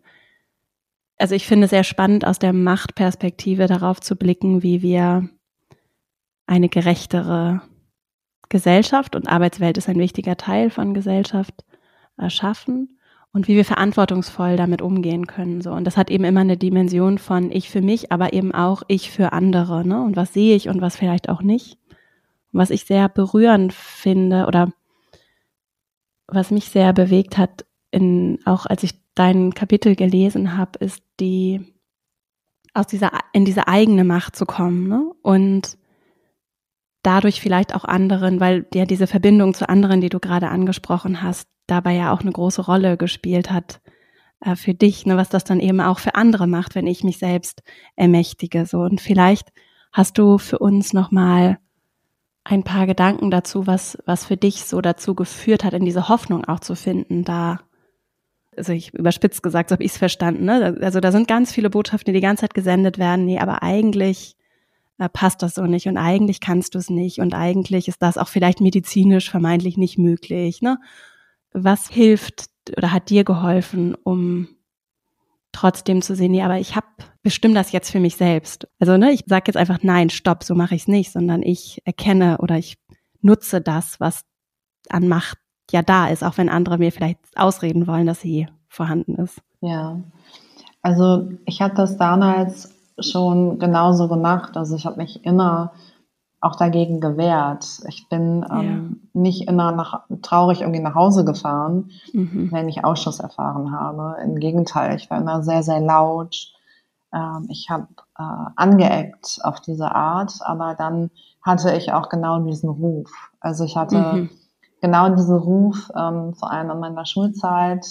also 1.18 1.34
ich 1.34 1.46
finde 1.46 1.64
es 1.64 1.70
sehr 1.70 1.84
spannend, 1.84 2.26
aus 2.26 2.38
der 2.38 2.52
Machtperspektive 2.52 3.66
darauf 3.66 4.00
zu 4.00 4.16
blicken, 4.16 4.62
wie 4.62 4.82
wir 4.82 5.28
eine 6.46 6.68
gerechtere 6.68 7.62
Gesellschaft 8.48 9.14
und 9.14 9.28
Arbeitswelt 9.28 9.78
ist 9.78 9.88
ein 9.88 9.98
wichtiger 9.98 10.36
Teil 10.36 10.70
von 10.70 10.94
Gesellschaft 10.94 11.64
erschaffen 12.16 12.98
und 13.32 13.46
wie 13.46 13.54
wir 13.54 13.64
verantwortungsvoll 13.64 14.56
damit 14.56 14.82
umgehen 14.82 15.26
können. 15.26 15.60
So. 15.60 15.70
Und 15.70 15.84
das 15.84 15.96
hat 15.96 16.10
eben 16.10 16.24
immer 16.24 16.40
eine 16.40 16.56
Dimension 16.56 17.18
von 17.18 17.52
ich 17.52 17.70
für 17.70 17.80
mich, 17.80 18.10
aber 18.10 18.32
eben 18.32 18.52
auch 18.52 18.82
ich 18.88 19.10
für 19.10 19.32
andere. 19.32 19.86
Ne? 19.86 20.02
Und 20.02 20.16
was 20.16 20.32
sehe 20.32 20.56
ich 20.56 20.68
und 20.68 20.80
was 20.80 20.96
vielleicht 20.96 21.28
auch 21.28 21.42
nicht. 21.42 21.78
Und 22.52 22.58
was 22.58 22.70
ich 22.70 22.84
sehr 22.84 23.08
berührend 23.08 23.72
finde 23.72 24.46
oder 24.46 24.72
was 26.32 26.50
mich 26.50 26.66
sehr 26.66 26.92
bewegt 26.92 27.38
hat, 27.38 27.66
in, 27.90 28.38
auch 28.44 28.66
als 28.66 28.82
ich 28.82 28.92
dein 29.14 29.52
Kapitel 29.52 29.96
gelesen 29.96 30.56
habe, 30.56 30.78
ist 30.78 31.02
die 31.18 31.74
aus 32.72 32.86
dieser 32.86 33.10
in 33.32 33.44
diese 33.44 33.68
eigene 33.68 34.04
Macht 34.04 34.36
zu 34.36 34.46
kommen 34.46 34.86
ne? 34.86 35.10
und 35.22 35.76
dadurch 37.02 37.40
vielleicht 37.40 37.74
auch 37.74 37.84
anderen, 37.84 38.40
weil 38.40 38.66
ja 38.74 38.84
diese 38.84 39.06
Verbindung 39.06 39.54
zu 39.54 39.68
anderen, 39.68 40.00
die 40.00 40.08
du 40.08 40.20
gerade 40.20 40.48
angesprochen 40.48 41.22
hast, 41.22 41.48
dabei 41.66 41.94
ja 41.94 42.12
auch 42.12 42.20
eine 42.20 42.32
große 42.32 42.62
Rolle 42.62 42.96
gespielt 42.96 43.50
hat 43.50 43.80
äh, 44.40 44.56
für 44.56 44.74
dich, 44.74 45.06
ne, 45.06 45.16
was 45.16 45.28
das 45.28 45.44
dann 45.44 45.60
eben 45.60 45.80
auch 45.80 45.98
für 45.98 46.14
andere 46.14 46.46
macht, 46.46 46.74
wenn 46.74 46.86
ich 46.86 47.04
mich 47.04 47.18
selbst 47.18 47.62
ermächtige. 47.96 48.66
So 48.66 48.80
und 48.80 49.00
vielleicht 49.00 49.48
hast 49.92 50.18
du 50.18 50.38
für 50.38 50.58
uns 50.58 50.92
noch 50.92 51.10
mal 51.10 51.58
ein 52.44 52.64
paar 52.64 52.86
Gedanken 52.86 53.30
dazu, 53.30 53.66
was 53.66 53.98
was 54.06 54.26
für 54.26 54.36
dich 54.36 54.64
so 54.64 54.80
dazu 54.80 55.14
geführt 55.14 55.64
hat, 55.64 55.74
in 55.74 55.84
diese 55.84 56.08
Hoffnung 56.08 56.44
auch 56.44 56.60
zu 56.60 56.74
finden, 56.74 57.24
da 57.24 57.60
also 58.56 58.72
ich 58.72 58.92
überspitzt 58.92 59.42
gesagt, 59.42 59.70
so 59.70 59.74
habe 59.74 59.84
ich 59.84 59.92
es 59.92 59.98
verstanden. 59.98 60.44
Ne? 60.44 60.76
Also 60.80 61.00
da 61.00 61.12
sind 61.12 61.28
ganz 61.28 61.52
viele 61.52 61.70
Botschaften, 61.70 62.12
die 62.12 62.18
die 62.18 62.26
ganze 62.26 62.42
Zeit 62.42 62.54
gesendet 62.54 62.98
werden. 62.98 63.24
Nee, 63.24 63.38
aber 63.38 63.62
eigentlich 63.62 64.34
äh, 64.98 65.08
passt 65.08 65.42
das 65.42 65.54
so 65.54 65.62
nicht 65.66 65.86
und 65.86 65.96
eigentlich 65.96 66.40
kannst 66.40 66.74
du 66.74 66.78
es 66.78 66.90
nicht 66.90 67.20
und 67.20 67.34
eigentlich 67.34 67.88
ist 67.88 68.02
das 68.02 68.18
auch 68.18 68.28
vielleicht 68.28 68.60
medizinisch 68.60 69.30
vermeintlich 69.30 69.76
nicht 69.78 69.98
möglich. 69.98 70.62
Ne? 70.62 70.78
was 71.52 71.88
hilft 71.88 72.46
oder 72.76 72.92
hat 72.92 73.10
dir 73.10 73.24
geholfen, 73.24 73.94
um 73.94 74.48
trotzdem 75.52 76.02
zu 76.02 76.14
sehen, 76.14 76.32
nee, 76.32 76.42
aber 76.42 76.58
ich 76.58 76.76
habe 76.76 76.86
bestimme 77.22 77.54
das 77.54 77.72
jetzt 77.72 77.90
für 77.90 78.00
mich 78.00 78.16
selbst. 78.16 78.68
Also 78.78 78.96
ne, 78.96 79.12
ich 79.12 79.24
sage 79.26 79.44
jetzt 79.48 79.56
einfach 79.56 79.78
nein, 79.82 80.10
stopp, 80.10 80.44
so 80.44 80.54
mache 80.54 80.74
ich 80.74 80.82
es 80.82 80.88
nicht, 80.88 81.12
sondern 81.12 81.42
ich 81.42 81.82
erkenne 81.84 82.38
oder 82.38 82.56
ich 82.56 82.78
nutze 83.20 83.60
das, 83.60 84.00
was 84.00 84.22
an 84.88 85.08
Macht 85.08 85.38
ja 85.70 85.82
da 85.82 86.08
ist, 86.08 86.24
auch 86.24 86.38
wenn 86.38 86.48
andere 86.48 86.78
mir 86.78 86.92
vielleicht 86.92 87.18
ausreden 87.36 87.86
wollen, 87.86 88.06
dass 88.06 88.20
sie 88.20 88.48
vorhanden 88.68 89.16
ist. 89.16 89.40
Ja, 89.60 90.00
also 90.82 91.28
ich 91.44 91.60
hatte 91.60 91.76
das 91.76 91.96
damals 91.96 92.74
schon 92.98 93.58
genauso 93.58 94.08
gemacht. 94.08 94.56
Also 94.56 94.76
ich 94.76 94.86
habe 94.86 94.96
mich 94.96 95.24
immer 95.24 95.72
auch 96.40 96.56
dagegen 96.56 97.00
gewehrt. 97.00 97.82
Ich 97.88 98.08
bin 98.08 98.46
ähm, 98.50 99.00
ja. 99.14 99.20
nicht 99.20 99.48
immer 99.48 99.72
nach, 99.72 100.04
traurig 100.22 100.62
irgendwie 100.62 100.80
nach 100.80 100.94
Hause 100.94 101.24
gefahren, 101.24 101.90
mhm. 102.12 102.48
wenn 102.50 102.68
ich 102.68 102.84
Ausschuss 102.84 103.20
erfahren 103.20 103.72
habe. 103.72 104.16
Im 104.22 104.36
Gegenteil, 104.36 104.96
ich 104.96 105.10
war 105.10 105.18
immer 105.18 105.42
sehr, 105.42 105.62
sehr 105.62 105.80
laut. 105.80 106.52
Ähm, 107.12 107.46
ich 107.50 107.68
habe 107.68 107.88
äh, 108.18 108.50
angeeckt 108.56 109.40
auf 109.42 109.60
diese 109.60 109.94
Art, 109.94 110.32
aber 110.40 110.74
dann 110.74 111.10
hatte 111.42 111.74
ich 111.74 111.92
auch 111.92 112.08
genau 112.08 112.38
diesen 112.40 112.70
Ruf. 112.70 113.10
Also 113.40 113.64
ich 113.64 113.76
hatte 113.76 113.98
mhm. 113.98 114.30
genau 114.80 115.10
diesen 115.10 115.36
Ruf, 115.36 115.90
ähm, 115.94 116.34
vor 116.34 116.50
allem 116.50 116.70
in 116.70 116.80
meiner 116.80 117.04
Schulzeit, 117.04 117.86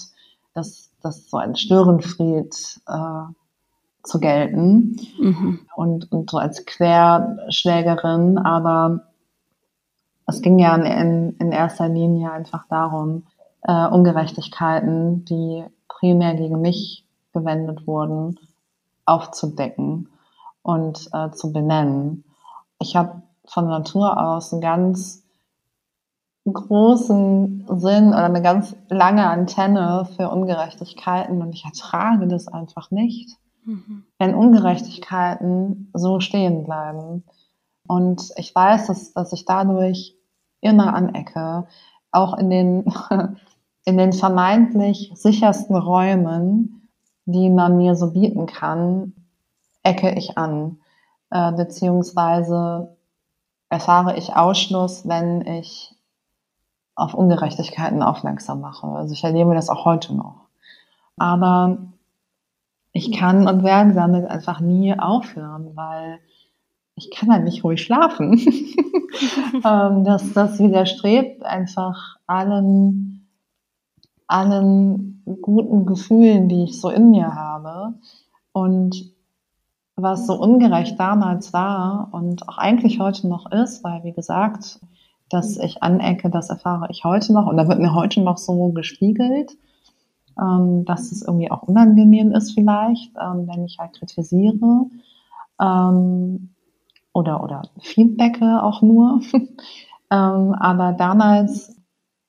dass, 0.55 0.91
dass 1.01 1.29
so 1.29 1.37
ein 1.37 1.55
Störenfried 1.55 2.81
äh, 2.87 3.23
zu 4.03 4.19
gelten 4.19 4.97
mhm. 5.19 5.59
und, 5.75 6.11
und 6.11 6.29
so 6.29 6.37
als 6.37 6.65
Querschlägerin, 6.65 8.37
aber 8.37 9.01
es 10.27 10.41
ging 10.41 10.59
ja 10.59 10.75
in, 10.75 11.35
in 11.37 11.51
erster 11.51 11.89
Linie 11.89 12.31
einfach 12.31 12.65
darum, 12.69 13.23
äh, 13.63 13.87
Ungerechtigkeiten, 13.87 15.25
die 15.25 15.65
primär 15.87 16.35
gegen 16.35 16.61
mich 16.61 17.05
gewendet 17.33 17.85
wurden, 17.87 18.39
aufzudecken 19.05 20.09
und 20.61 21.09
äh, 21.13 21.31
zu 21.31 21.51
benennen. 21.51 22.23
Ich 22.79 22.95
habe 22.95 23.21
von 23.45 23.67
Natur 23.67 24.21
aus 24.21 24.53
einen 24.53 24.61
ganz 24.61 25.23
großen 26.45 27.65
Sinn 27.77 28.09
oder 28.09 28.25
eine 28.25 28.41
ganz 28.41 28.75
lange 28.87 29.27
Antenne 29.27 30.07
für 30.15 30.29
Ungerechtigkeiten 30.29 31.41
und 31.41 31.53
ich 31.53 31.65
ertrage 31.65 32.27
das 32.27 32.47
einfach 32.47 32.91
nicht 32.91 33.37
mhm. 33.65 34.05
wenn 34.17 34.35
Ungerechtigkeiten 34.35 35.91
so 35.93 36.19
stehen 36.19 36.63
bleiben. 36.63 37.23
Und 37.87 38.31
ich 38.35 38.53
weiß, 38.53 38.87
dass, 38.87 39.13
dass 39.13 39.33
ich 39.33 39.45
dadurch 39.45 40.15
immer 40.61 40.93
anecke, 40.93 41.67
auch 42.11 42.37
in 42.37 42.49
den, 42.49 42.85
in 43.85 43.97
den 43.97 44.13
vermeintlich 44.13 45.11
sichersten 45.15 45.75
Räumen, 45.75 46.89
die 47.25 47.49
man 47.49 47.77
mir 47.77 47.95
so 47.95 48.11
bieten 48.11 48.45
kann, 48.45 49.13
ecke 49.83 50.11
ich 50.11 50.37
an. 50.37 50.79
Äh, 51.31 51.51
beziehungsweise 51.53 52.95
erfahre 53.69 54.17
ich 54.17 54.35
Ausschluss, 54.35 55.07
wenn 55.07 55.45
ich 55.45 55.95
auf 56.95 57.13
Ungerechtigkeiten 57.13 58.03
aufmerksam 58.03 58.61
mache. 58.61 58.87
Also 58.87 59.13
ich 59.13 59.23
erlebe 59.23 59.53
das 59.53 59.69
auch 59.69 59.85
heute 59.85 60.13
noch. 60.13 60.47
Aber 61.17 61.77
ich 62.99 63.13
kann 63.13 63.47
und 63.47 63.63
werde 63.63 63.93
damit 63.93 64.29
einfach 64.29 64.59
nie 64.59 64.93
aufhören, 64.97 65.71
weil 65.75 66.19
ich 66.95 67.09
kann 67.11 67.31
halt 67.31 67.45
nicht 67.45 67.63
ruhig 67.63 67.81
schlafen. 67.81 68.33
ähm, 69.65 70.03
das, 70.03 70.33
das 70.33 70.59
widerstrebt 70.59 71.45
einfach 71.45 72.17
allen, 72.27 73.25
allen 74.27 75.23
guten 75.41 75.85
Gefühlen, 75.85 76.49
die 76.49 76.65
ich 76.65 76.81
so 76.81 76.89
in 76.89 77.09
mir 77.11 77.33
habe. 77.33 77.93
Und 78.51 79.13
was 79.95 80.27
so 80.27 80.33
ungerecht 80.33 80.99
damals 80.99 81.53
war 81.53 82.09
und 82.11 82.47
auch 82.49 82.57
eigentlich 82.57 82.99
heute 82.99 83.29
noch 83.29 83.49
ist, 83.51 83.81
weil 83.83 84.03
wie 84.03 84.13
gesagt, 84.13 84.79
dass 85.29 85.57
ich 85.57 85.83
anecke, 85.83 86.29
das 86.29 86.49
erfahre 86.49 86.87
ich 86.89 87.05
heute 87.05 87.31
noch 87.31 87.47
und 87.47 87.55
da 87.55 87.67
wird 87.69 87.79
mir 87.79 87.93
heute 87.93 88.21
noch 88.21 88.37
so 88.37 88.69
gespiegelt 88.73 89.51
ähm, 90.39 90.85
dass 90.85 91.11
es 91.11 91.21
irgendwie 91.21 91.51
auch 91.51 91.63
unangenehm 91.63 92.31
ist 92.31 92.53
vielleicht, 92.53 93.11
ähm, 93.15 93.47
wenn 93.47 93.65
ich 93.65 93.77
halt 93.79 93.93
kritisiere 93.93 94.85
ähm, 95.61 96.49
oder, 97.13 97.43
oder 97.43 97.63
feedbacke 97.79 98.63
auch 98.63 98.81
nur. 98.81 99.21
ähm, 100.11 100.55
aber 100.59 100.93
damals 100.93 101.75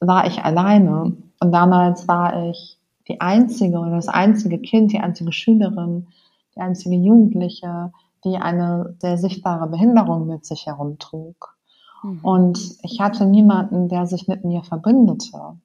war 0.01 0.27
ich 0.27 0.43
alleine 0.45 1.17
und 1.41 1.53
damals 1.53 2.09
war 2.09 2.49
ich 2.49 2.79
die 3.09 3.21
einzige 3.21 3.79
oder 3.79 3.93
das 3.93 4.09
einzige 4.09 4.59
Kind, 4.59 4.93
die 4.93 5.01
einzige 5.01 5.33
Schülerin, 5.33 6.07
die 6.55 6.61
einzige 6.61 6.97
Jugendliche, 6.97 7.93
die 8.25 8.37
eine 8.37 8.97
sehr 8.99 9.19
sichtbare 9.19 9.67
Behinderung 9.69 10.27
mit 10.27 10.45
sich 10.45 10.67
herumtrug. 10.67 11.57
Mhm. 12.03 12.21
Und 12.23 12.77
ich 12.83 13.01
hatte 13.01 13.27
niemanden, 13.27 13.89
der 13.89 14.07
sich 14.07 14.29
mit 14.29 14.45
mir 14.45 14.63
verbündete. 14.63 15.57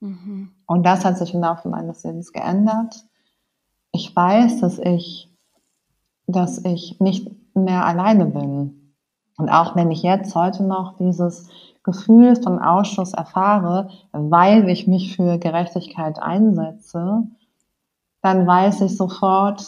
Mhm. 0.00 0.50
Und 0.66 0.84
das 0.84 1.04
hat 1.04 1.18
sich 1.18 1.34
im 1.34 1.40
Laufe 1.40 1.68
meines 1.68 2.04
Lebens 2.04 2.32
geändert. 2.32 3.04
Ich 3.92 4.14
weiß, 4.14 4.60
dass 4.60 4.78
ich, 4.78 5.28
dass 6.26 6.64
ich 6.64 7.00
nicht 7.00 7.30
mehr 7.54 7.84
alleine 7.84 8.26
bin. 8.26 8.94
Und 9.36 9.48
auch 9.48 9.76
wenn 9.76 9.90
ich 9.90 10.02
jetzt 10.02 10.34
heute 10.34 10.64
noch 10.64 10.96
dieses 10.96 11.48
Gefühl 11.82 12.36
von 12.36 12.58
Ausschuss 12.58 13.14
erfahre, 13.14 13.88
weil 14.12 14.68
ich 14.68 14.86
mich 14.86 15.16
für 15.16 15.38
Gerechtigkeit 15.38 16.20
einsetze, 16.20 17.24
dann 18.20 18.46
weiß 18.46 18.82
ich 18.82 18.96
sofort, 18.96 19.60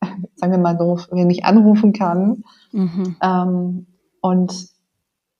sagen 0.36 0.52
wir 0.52 0.58
mal 0.58 0.76
doof, 0.76 1.08
wen 1.10 1.28
ich 1.28 1.44
anrufen 1.44 1.92
kann. 1.92 2.44
Mhm. 2.72 3.16
Ähm, 3.20 3.86
und 4.20 4.70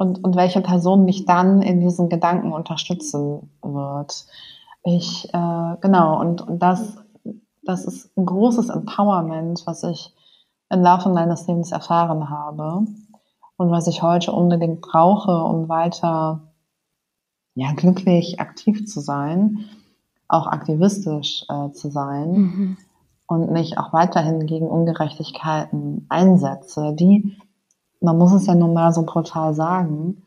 und, 0.01 0.25
und 0.25 0.35
welche 0.35 0.63
Person 0.63 1.05
mich 1.05 1.27
dann 1.27 1.61
in 1.61 1.81
diesen 1.81 2.09
Gedanken 2.09 2.53
unterstützen 2.53 3.51
wird. 3.61 4.25
Ich, 4.83 5.29
äh, 5.35 5.77
genau, 5.83 6.19
und, 6.19 6.41
und 6.41 6.59
das, 6.59 6.97
das 7.63 7.85
ist 7.85 8.17
ein 8.17 8.25
großes 8.25 8.71
Empowerment, 8.71 9.63
was 9.67 9.83
ich 9.83 10.15
im 10.71 10.81
Laufe 10.81 11.11
meines 11.11 11.47
Lebens 11.47 11.71
erfahren 11.71 12.31
habe 12.31 12.87
und 13.59 13.71
was 13.71 13.89
ich 13.89 14.01
heute 14.01 14.33
unbedingt 14.33 14.81
brauche, 14.81 15.45
um 15.45 15.69
weiter 15.69 16.55
ja, 17.55 17.73
glücklich 17.77 18.41
aktiv 18.41 18.87
zu 18.87 19.01
sein, 19.01 19.67
auch 20.29 20.47
aktivistisch 20.47 21.45
äh, 21.51 21.73
zu 21.73 21.91
sein 21.91 22.33
mhm. 22.33 22.77
und 23.27 23.51
mich 23.51 23.77
auch 23.77 23.93
weiterhin 23.93 24.47
gegen 24.47 24.67
Ungerechtigkeiten 24.67 26.07
einsetze, 26.09 26.95
die 26.95 27.37
man 28.01 28.19
muss 28.19 28.33
es 28.33 28.47
ja 28.47 28.55
nun 28.55 28.73
mal 28.73 28.93
so 28.93 29.03
brutal 29.03 29.55
sagen, 29.55 30.23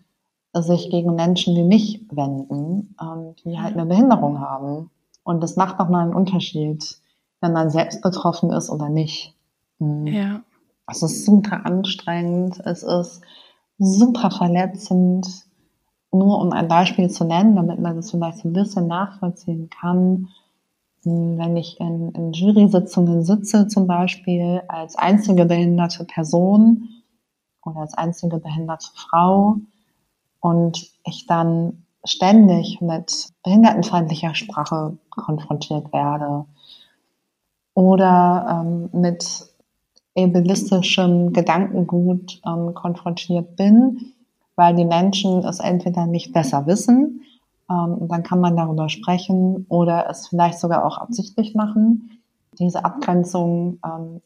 sich 0.53 0.89
gegen 0.91 1.15
Menschen 1.15 1.55
wie 1.55 1.63
mich 1.63 2.05
wenden, 2.11 2.95
ähm, 3.01 3.35
die 3.43 3.59
halt 3.59 3.73
eine 3.73 3.87
Behinderung 3.87 4.39
haben. 4.39 4.91
Und 5.23 5.41
das 5.41 5.55
macht 5.55 5.79
nochmal 5.79 6.03
einen 6.03 6.13
Unterschied, 6.13 6.99
wenn 7.41 7.53
man 7.53 7.69
selbst 7.69 8.01
betroffen 8.01 8.51
ist 8.51 8.69
oder 8.69 8.89
nicht. 8.89 9.35
Mhm. 9.79 10.07
Ja. 10.07 10.41
Es 10.87 11.01
ist 11.01 11.25
super 11.25 11.65
anstrengend, 11.65 12.59
es 12.65 12.83
ist 12.83 13.21
super 13.79 14.29
verletzend. 14.29 15.27
Nur 16.11 16.39
um 16.39 16.51
ein 16.51 16.67
Beispiel 16.67 17.09
zu 17.09 17.23
nennen, 17.23 17.55
damit 17.55 17.79
man 17.79 17.95
das 17.95 18.11
vielleicht 18.11 18.45
ein 18.45 18.53
bisschen 18.53 18.85
nachvollziehen 18.87 19.69
kann. 19.69 20.29
wenn 21.05 21.57
ich 21.57 21.79
in, 21.79 22.11
in 22.11 22.33
Jury-Sitzungen 22.33 23.23
sitze, 23.23 23.67
zum 23.67 23.87
Beispiel 23.87 24.61
als 24.67 24.95
einzige 24.95 25.45
behinderte 25.45 26.05
Person 26.05 26.89
oder 27.65 27.81
als 27.81 27.93
einzige 27.93 28.37
behinderte 28.37 28.87
Frau 28.95 29.57
und 30.39 30.89
ich 31.05 31.25
dann 31.27 31.85
ständig 32.05 32.81
mit 32.81 33.29
behindertenfeindlicher 33.43 34.35
Sprache 34.35 34.97
konfrontiert 35.09 35.91
werde 35.93 36.45
oder 37.73 38.63
ähm, 38.65 38.89
mit 38.91 39.47
ableistischem 40.15 41.33
Gedankengut 41.33 42.41
ähm, 42.45 42.73
konfrontiert 42.73 43.55
bin, 43.55 44.13
weil 44.55 44.75
die 44.75 44.85
Menschen 44.85 45.39
es 45.43 45.59
entweder 45.59 46.05
nicht 46.05 46.33
besser 46.33 46.67
wissen, 46.67 47.21
ähm, 47.69 48.07
dann 48.07 48.23
kann 48.23 48.39
man 48.39 48.55
darüber 48.55 48.89
sprechen 48.89 49.65
oder 49.69 50.09
es 50.09 50.27
vielleicht 50.27 50.59
sogar 50.59 50.85
auch 50.85 50.97
absichtlich 50.97 51.55
machen. 51.55 52.19
Diese 52.59 52.85
Abgrenzung, 52.85 53.79
ähm, 53.83 54.21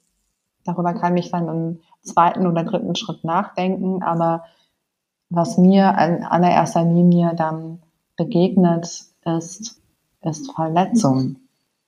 darüber 0.68 0.94
kann 0.94 1.18
ich 1.18 1.32
dann 1.32 1.48
im 1.48 1.80
zweiten 2.02 2.48
oder 2.48 2.64
dritten 2.64 2.96
Schritt 2.96 3.24
nachdenken, 3.24 4.04
aber 4.04 4.44
was 5.30 5.58
mir 5.58 5.90
in 6.00 6.24
allererster 6.24 6.84
Linie 6.84 7.36
dann 7.36 7.80
begegnet, 8.16 9.06
ist, 9.26 9.82
ist 10.22 10.52
Verletzung. 10.54 11.38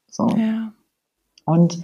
So. 0.10 0.28
Ja. 0.30 0.72
Und 1.46 1.84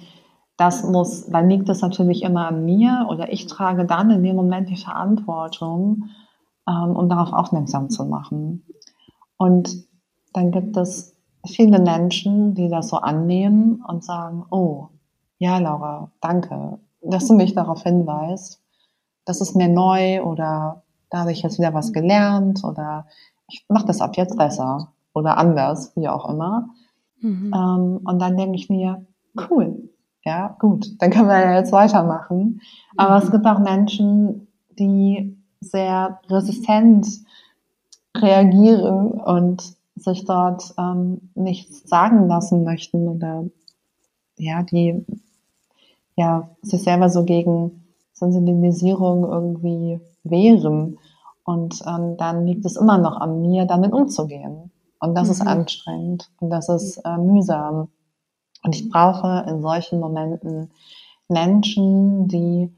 das 0.57 0.83
muss, 0.83 1.25
dann 1.27 1.49
liegt 1.49 1.69
es 1.69 1.81
natürlich 1.81 2.23
immer 2.23 2.47
an 2.47 2.65
mir 2.65 3.07
oder 3.09 3.31
ich 3.31 3.47
trage 3.47 3.85
dann 3.85 4.11
in 4.11 4.23
dem 4.23 4.35
Moment 4.35 4.69
die 4.69 4.77
Verantwortung, 4.77 6.05
ähm, 6.67 6.95
um 6.95 7.09
darauf 7.09 7.33
aufmerksam 7.33 7.89
zu 7.89 8.05
machen. 8.05 8.65
Und 9.37 9.85
dann 10.33 10.51
gibt 10.51 10.77
es 10.77 11.15
viele 11.45 11.79
Menschen, 11.79 12.55
die 12.55 12.69
das 12.69 12.89
so 12.89 12.97
annehmen 12.97 13.83
und 13.87 14.03
sagen, 14.03 14.45
oh, 14.49 14.87
ja, 15.37 15.57
Laura, 15.59 16.11
danke, 16.21 16.79
dass 17.05 17.27
du 17.27 17.33
mich 17.33 17.53
darauf 17.53 17.83
hinweist. 17.83 18.61
Das 19.25 19.41
ist 19.41 19.55
mir 19.55 19.67
neu 19.67 20.21
oder 20.23 20.83
da 21.09 21.19
habe 21.19 21.31
ich 21.31 21.41
jetzt 21.41 21.57
wieder 21.57 21.73
was 21.73 21.93
gelernt 21.93 22.63
oder 22.63 23.07
ich 23.49 23.65
mache 23.69 23.85
das 23.85 24.01
ab 24.01 24.17
jetzt 24.17 24.37
besser 24.37 24.93
oder 25.13 25.37
anders, 25.37 25.93
wie 25.95 26.07
auch 26.07 26.29
immer. 26.29 26.69
Mhm. 27.21 27.53
Ähm, 27.53 28.01
und 28.03 28.19
dann 28.19 28.37
denke 28.37 28.55
ich 28.55 28.69
mir, 28.69 29.05
cool, 29.49 29.89
ja, 30.23 30.55
gut, 30.59 30.95
dann 30.99 31.11
können 31.11 31.27
wir 31.27 31.39
ja 31.39 31.55
jetzt 31.55 31.71
weitermachen. 31.71 32.61
Aber 32.97 33.17
mhm. 33.17 33.23
es 33.23 33.31
gibt 33.31 33.45
auch 33.45 33.59
Menschen, 33.59 34.47
die 34.77 35.37
sehr 35.61 36.19
resistent 36.29 37.07
reagieren 38.15 39.11
und 39.11 39.75
sich 39.95 40.25
dort 40.25 40.73
ähm, 40.77 41.31
nichts 41.35 41.87
sagen 41.87 42.27
lassen 42.27 42.63
möchten 42.63 43.07
oder 43.07 43.45
ja, 44.37 44.63
die 44.63 45.05
ja 46.15 46.49
sich 46.61 46.83
selber 46.83 47.09
so 47.09 47.23
gegen 47.23 47.85
Sensibilisierung 48.13 49.23
irgendwie 49.23 49.99
wehren. 50.23 50.97
Und 51.43 51.81
ähm, 51.85 52.17
dann 52.17 52.45
liegt 52.45 52.65
es 52.65 52.75
immer 52.75 52.97
noch 52.97 53.17
an 53.17 53.41
mir, 53.41 53.65
damit 53.65 53.93
umzugehen. 53.93 54.71
Und 54.99 55.15
das 55.15 55.27
mhm. 55.27 55.31
ist 55.31 55.41
anstrengend 55.41 56.31
und 56.39 56.49
das 56.49 56.69
ist 56.69 56.97
äh, 57.05 57.17
mühsam. 57.17 57.89
Und 58.63 58.75
ich 58.75 58.89
brauche 58.89 59.45
in 59.47 59.61
solchen 59.61 59.99
Momenten 59.99 60.71
Menschen, 61.27 62.27
die, 62.27 62.71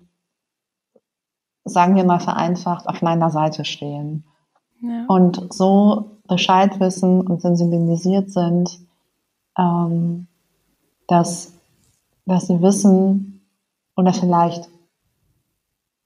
sagen 1.64 1.96
wir 1.96 2.04
mal 2.04 2.20
vereinfacht, 2.20 2.88
auf 2.88 3.02
meiner 3.02 3.30
Seite 3.30 3.64
stehen. 3.64 4.26
Ja. 4.82 5.06
Und 5.08 5.54
so 5.54 6.18
Bescheid 6.28 6.80
wissen 6.80 7.22
und 7.22 7.42
sensibilisiert 7.42 8.30
sind, 8.32 8.80
ähm, 9.58 10.28
dass, 11.08 11.57
dass 12.28 12.48
sie 12.48 12.62
wissen 12.62 13.42
oder 13.96 14.14
vielleicht 14.14 14.70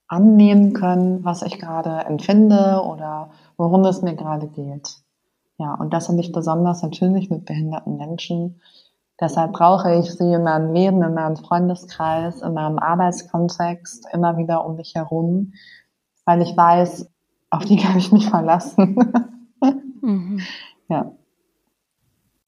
annehmen 0.07 0.73
können, 0.73 1.23
was 1.23 1.41
ich 1.41 1.59
gerade 1.59 2.05
empfinde 2.05 2.81
oder 2.85 3.31
worum 3.57 3.83
es 3.85 4.01
mir 4.01 4.15
gerade 4.15 4.47
geht. 4.47 4.97
Ja, 5.57 5.73
und 5.73 5.93
das 5.93 6.09
habe 6.09 6.19
ich 6.19 6.31
besonders 6.31 6.81
natürlich 6.81 7.29
mit 7.29 7.45
behinderten 7.45 7.97
Menschen. 7.97 8.61
Deshalb 9.19 9.53
brauche 9.53 9.93
ich 9.95 10.11
sie 10.11 10.33
in 10.33 10.43
meinem 10.43 10.73
Leben, 10.73 11.03
in 11.03 11.13
meinem 11.13 11.37
Freundeskreis, 11.37 12.41
in 12.41 12.53
meinem 12.53 12.79
Arbeitskontext 12.79 14.07
immer 14.13 14.37
wieder 14.37 14.65
um 14.65 14.75
mich 14.75 14.95
herum, 14.95 15.53
weil 16.25 16.41
ich 16.41 16.57
weiß, 16.57 17.09
auf 17.51 17.65
die 17.65 17.77
kann 17.77 17.97
ich 17.97 18.11
mich 18.11 18.29
verlassen. 18.29 19.13
mhm. 20.01 20.41
Ja. 20.89 21.11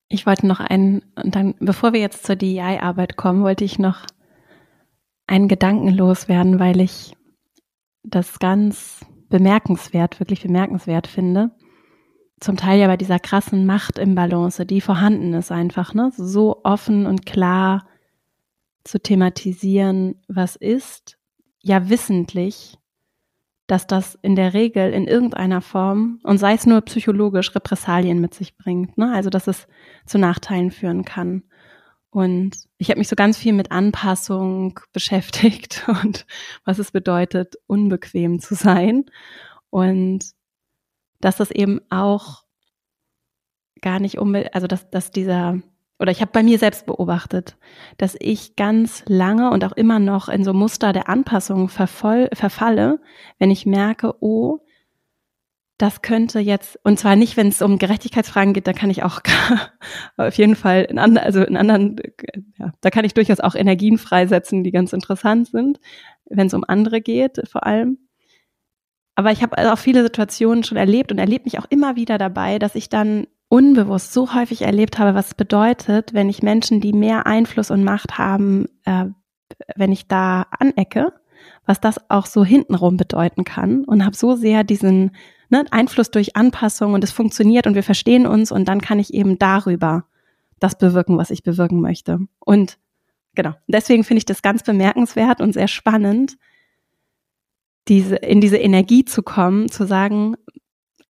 Ich 0.10 0.26
wollte 0.26 0.46
noch 0.48 0.60
einen, 0.60 1.02
und 1.16 1.36
dann, 1.36 1.56
bevor 1.60 1.94
wir 1.94 2.00
jetzt 2.00 2.26
zur 2.26 2.36
DEI-Arbeit 2.36 3.18
kommen, 3.18 3.44
wollte 3.44 3.64
ich 3.64 3.80
noch 3.80 4.06
einen 5.28 5.48
Gedanken 5.48 5.90
loswerden, 5.90 6.60
weil 6.60 6.82
ich 6.82 7.16
das 8.04 8.40
ganz 8.40 9.06
bemerkenswert, 9.30 10.20
wirklich 10.20 10.44
bemerkenswert 10.44 11.08
finde. 11.08 11.52
Zum 12.40 12.58
Teil 12.58 12.80
ja 12.80 12.88
bei 12.88 12.98
dieser 12.98 13.20
krassen 13.20 13.66
Machtimbalance, 13.66 14.66
die 14.66 14.82
vorhanden 14.82 15.34
ist 15.34 15.52
einfach, 15.52 15.94
ne? 15.94 16.12
So 16.16 16.62
offen 16.64 17.06
und 17.06 17.26
klar 17.26 17.88
zu 18.84 19.02
thematisieren, 19.02 20.22
was 20.28 20.56
ist, 20.56 21.18
ja 21.62 21.90
wissentlich, 21.90 22.78
dass 23.68 23.88
das 23.88 24.16
in 24.22 24.36
der 24.36 24.54
Regel 24.54 24.92
in 24.92 25.08
irgendeiner 25.08 25.62
Form 25.62 26.20
und 26.24 26.38
sei 26.38 26.54
es 26.54 26.66
nur 26.66 26.82
psychologisch 26.82 27.56
Repressalien 27.56 28.20
mit 28.20 28.34
sich 28.34 28.58
bringt, 28.58 28.98
ne? 28.98 29.14
Also 29.14 29.30
dass 29.30 29.48
es 29.48 29.68
zu 30.06 30.18
Nachteilen 30.18 30.72
führen 30.72 31.06
kann. 31.06 31.44
Und 32.10 32.58
ich 32.78 32.90
habe 32.90 33.00
mich 33.00 33.08
so 33.08 33.16
ganz 33.16 33.38
viel 33.38 33.54
mit 33.54 33.72
Anpassung 33.72 34.80
beschäftigt 34.92 35.84
und 36.04 36.26
was 36.64 36.78
es 36.78 36.92
bedeutet, 36.92 37.56
unbequem 37.66 38.40
zu 38.40 38.54
sein. 38.54 39.06
Und 39.70 40.32
dass 41.20 41.38
das 41.38 41.50
eben 41.50 41.80
auch 41.90 42.44
gar 43.82 44.00
nicht 44.00 44.20
unbedingt, 44.20 44.54
also 44.54 44.68
dass, 44.68 44.90
dass 44.92 45.10
dieser, 45.10 45.62
oder 46.00 46.12
ich 46.12 46.22
habe 46.22 46.32
bei 46.32 46.44
mir 46.44 46.58
selbst 46.60 46.86
beobachtet, 46.86 47.58
dass 47.98 48.16
ich 48.20 48.56
ganz 48.56 49.04
lange 49.08 49.52
und 49.52 49.64
auch 49.64 49.74
immer 49.74 50.00
noch 50.00 50.28
in 50.28 50.44
so 50.44 50.54
Muster 50.54 50.92
der 50.92 51.08
Anpassung 51.10 51.70
vervoll, 51.70 52.30
verfalle, 52.34 53.00
wenn 53.40 53.52
ich 53.52 53.66
merke, 53.66 54.16
oh, 54.22 54.60
das 55.78 56.02
könnte 56.02 56.40
jetzt, 56.40 56.80
und 56.84 57.00
zwar 57.00 57.16
nicht, 57.16 57.36
wenn 57.36 57.48
es 57.48 57.62
um 57.62 57.78
Gerechtigkeitsfragen 57.78 58.54
geht, 58.54 58.68
da 58.68 58.74
kann 58.74 58.90
ich 58.90 59.04
auch 59.04 59.22
auf 60.18 60.36
jeden 60.36 60.56
Fall 60.56 60.84
in, 60.84 61.00
anderen, 61.00 61.26
also 61.26 61.44
in 61.44 61.58
anderen, 61.58 61.98
ja, 62.58 62.74
da 62.82 62.90
kann 62.90 63.06
ich 63.06 63.14
durchaus 63.14 63.40
auch 63.40 63.56
Energien 63.56 63.98
freisetzen, 63.98 64.64
die 64.64 64.72
ganz 64.72 64.94
interessant 64.94 65.48
sind, 65.48 65.80
wenn 66.26 66.48
es 66.48 66.54
um 66.54 66.64
andere 66.68 67.02
geht, 67.02 67.42
vor 67.50 67.66
allem. 67.66 67.98
Aber 69.16 69.32
ich 69.32 69.44
habe 69.44 69.72
auch 69.72 69.78
viele 69.78 70.04
Situationen 70.04 70.64
schon 70.64 70.78
erlebt 70.78 71.12
und 71.12 71.20
erlebe 71.20 71.46
mich 71.46 71.60
auch 71.60 71.68
immer 71.70 71.96
wieder 71.96 72.18
dabei, 72.18 72.60
dass 72.60 72.76
ich 72.76 72.90
dann 72.90 73.28
unbewusst 73.54 74.14
so 74.14 74.34
häufig 74.34 74.64
erlebt 74.64 74.98
habe, 74.98 75.14
was 75.14 75.28
es 75.28 75.34
bedeutet, 75.36 76.16
wenn 76.16 76.28
ich 76.28 76.42
Menschen, 76.42 76.82
die 76.82 76.92
mehr 76.92 77.28
Einfluss 77.28 77.70
und 77.70 77.84
Macht 77.84 78.18
haben, 78.18 78.66
äh, 78.84 79.06
wenn 79.76 79.92
ich 79.92 80.08
da 80.08 80.48
anecke, 80.58 81.14
was 81.68 81.80
das 81.80 82.10
auch 82.10 82.26
so 82.26 82.44
hintenrum 82.44 82.98
bedeuten 82.98 83.44
kann 83.44 83.84
und 83.86 84.04
habe 84.04 84.16
so 84.16 84.36
sehr 84.36 84.64
diesen 84.64 85.12
ne, 85.50 85.66
Einfluss 85.70 86.10
durch 86.10 86.36
Anpassung 86.36 86.96
und 86.96 87.04
es 87.04 87.12
funktioniert 87.12 87.68
und 87.68 87.76
wir 87.76 87.84
verstehen 87.84 88.26
uns 88.26 88.52
und 88.52 88.68
dann 88.68 88.82
kann 88.82 88.98
ich 88.98 89.14
eben 89.14 89.38
darüber 89.38 90.06
das 90.60 90.76
bewirken, 90.76 91.20
was 91.20 91.30
ich 91.30 91.44
bewirken 91.44 91.80
möchte. 91.80 92.22
Und 92.40 92.80
genau, 93.36 93.54
deswegen 93.68 94.04
finde 94.04 94.18
ich 94.18 94.26
das 94.26 94.42
ganz 94.42 94.64
bemerkenswert 94.64 95.42
und 95.42 95.54
sehr 95.54 95.68
spannend, 95.68 96.40
diese, 97.88 98.16
in 98.16 98.42
diese 98.42 98.58
Energie 98.58 99.06
zu 99.06 99.22
kommen, 99.22 99.70
zu 99.70 99.86
sagen, 99.86 100.38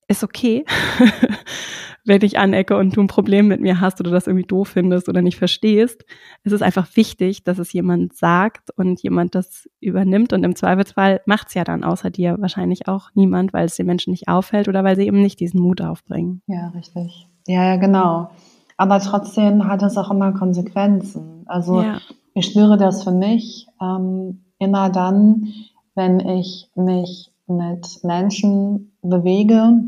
ist 0.09 0.24
okay, 0.24 0.64
wenn 2.04 2.22
ich 2.22 2.38
anecke 2.38 2.76
und 2.76 2.96
du 2.96 3.00
ein 3.00 3.06
Problem 3.06 3.48
mit 3.48 3.60
mir 3.60 3.80
hast 3.80 4.00
oder 4.00 4.10
das 4.10 4.26
irgendwie 4.26 4.46
doof 4.46 4.68
findest 4.68 5.08
oder 5.08 5.22
nicht 5.22 5.38
verstehst. 5.38 6.04
Es 6.42 6.52
ist 6.52 6.62
einfach 6.62 6.88
wichtig, 6.96 7.44
dass 7.44 7.58
es 7.58 7.72
jemand 7.72 8.16
sagt 8.16 8.70
und 8.76 9.02
jemand 9.02 9.34
das 9.34 9.68
übernimmt 9.80 10.32
und 10.32 10.42
im 10.44 10.56
Zweifelsfall 10.56 11.20
macht 11.26 11.48
es 11.48 11.54
ja 11.54 11.64
dann 11.64 11.84
außer 11.84 12.10
dir 12.10 12.36
wahrscheinlich 12.40 12.88
auch 12.88 13.10
niemand, 13.14 13.52
weil 13.52 13.66
es 13.66 13.76
den 13.76 13.86
Menschen 13.86 14.10
nicht 14.10 14.28
auffällt 14.28 14.68
oder 14.68 14.82
weil 14.82 14.96
sie 14.96 15.06
eben 15.06 15.22
nicht 15.22 15.38
diesen 15.40 15.60
Mut 15.60 15.80
aufbringen. 15.80 16.42
Ja, 16.46 16.68
richtig. 16.68 17.28
Ja, 17.46 17.64
ja, 17.64 17.76
genau. 17.76 18.30
Aber 18.76 18.98
trotzdem 18.98 19.68
hat 19.68 19.82
es 19.82 19.96
auch 19.96 20.10
immer 20.10 20.32
Konsequenzen. 20.32 21.44
Also 21.46 21.82
ja. 21.82 21.98
ich 22.34 22.46
spüre 22.46 22.76
das 22.76 23.04
für 23.04 23.12
mich 23.12 23.68
ähm, 23.80 24.44
immer 24.58 24.90
dann, 24.90 25.52
wenn 25.94 26.20
ich 26.20 26.70
mich 26.74 27.32
mit 27.46 28.02
Menschen 28.02 28.92
bewege, 29.02 29.82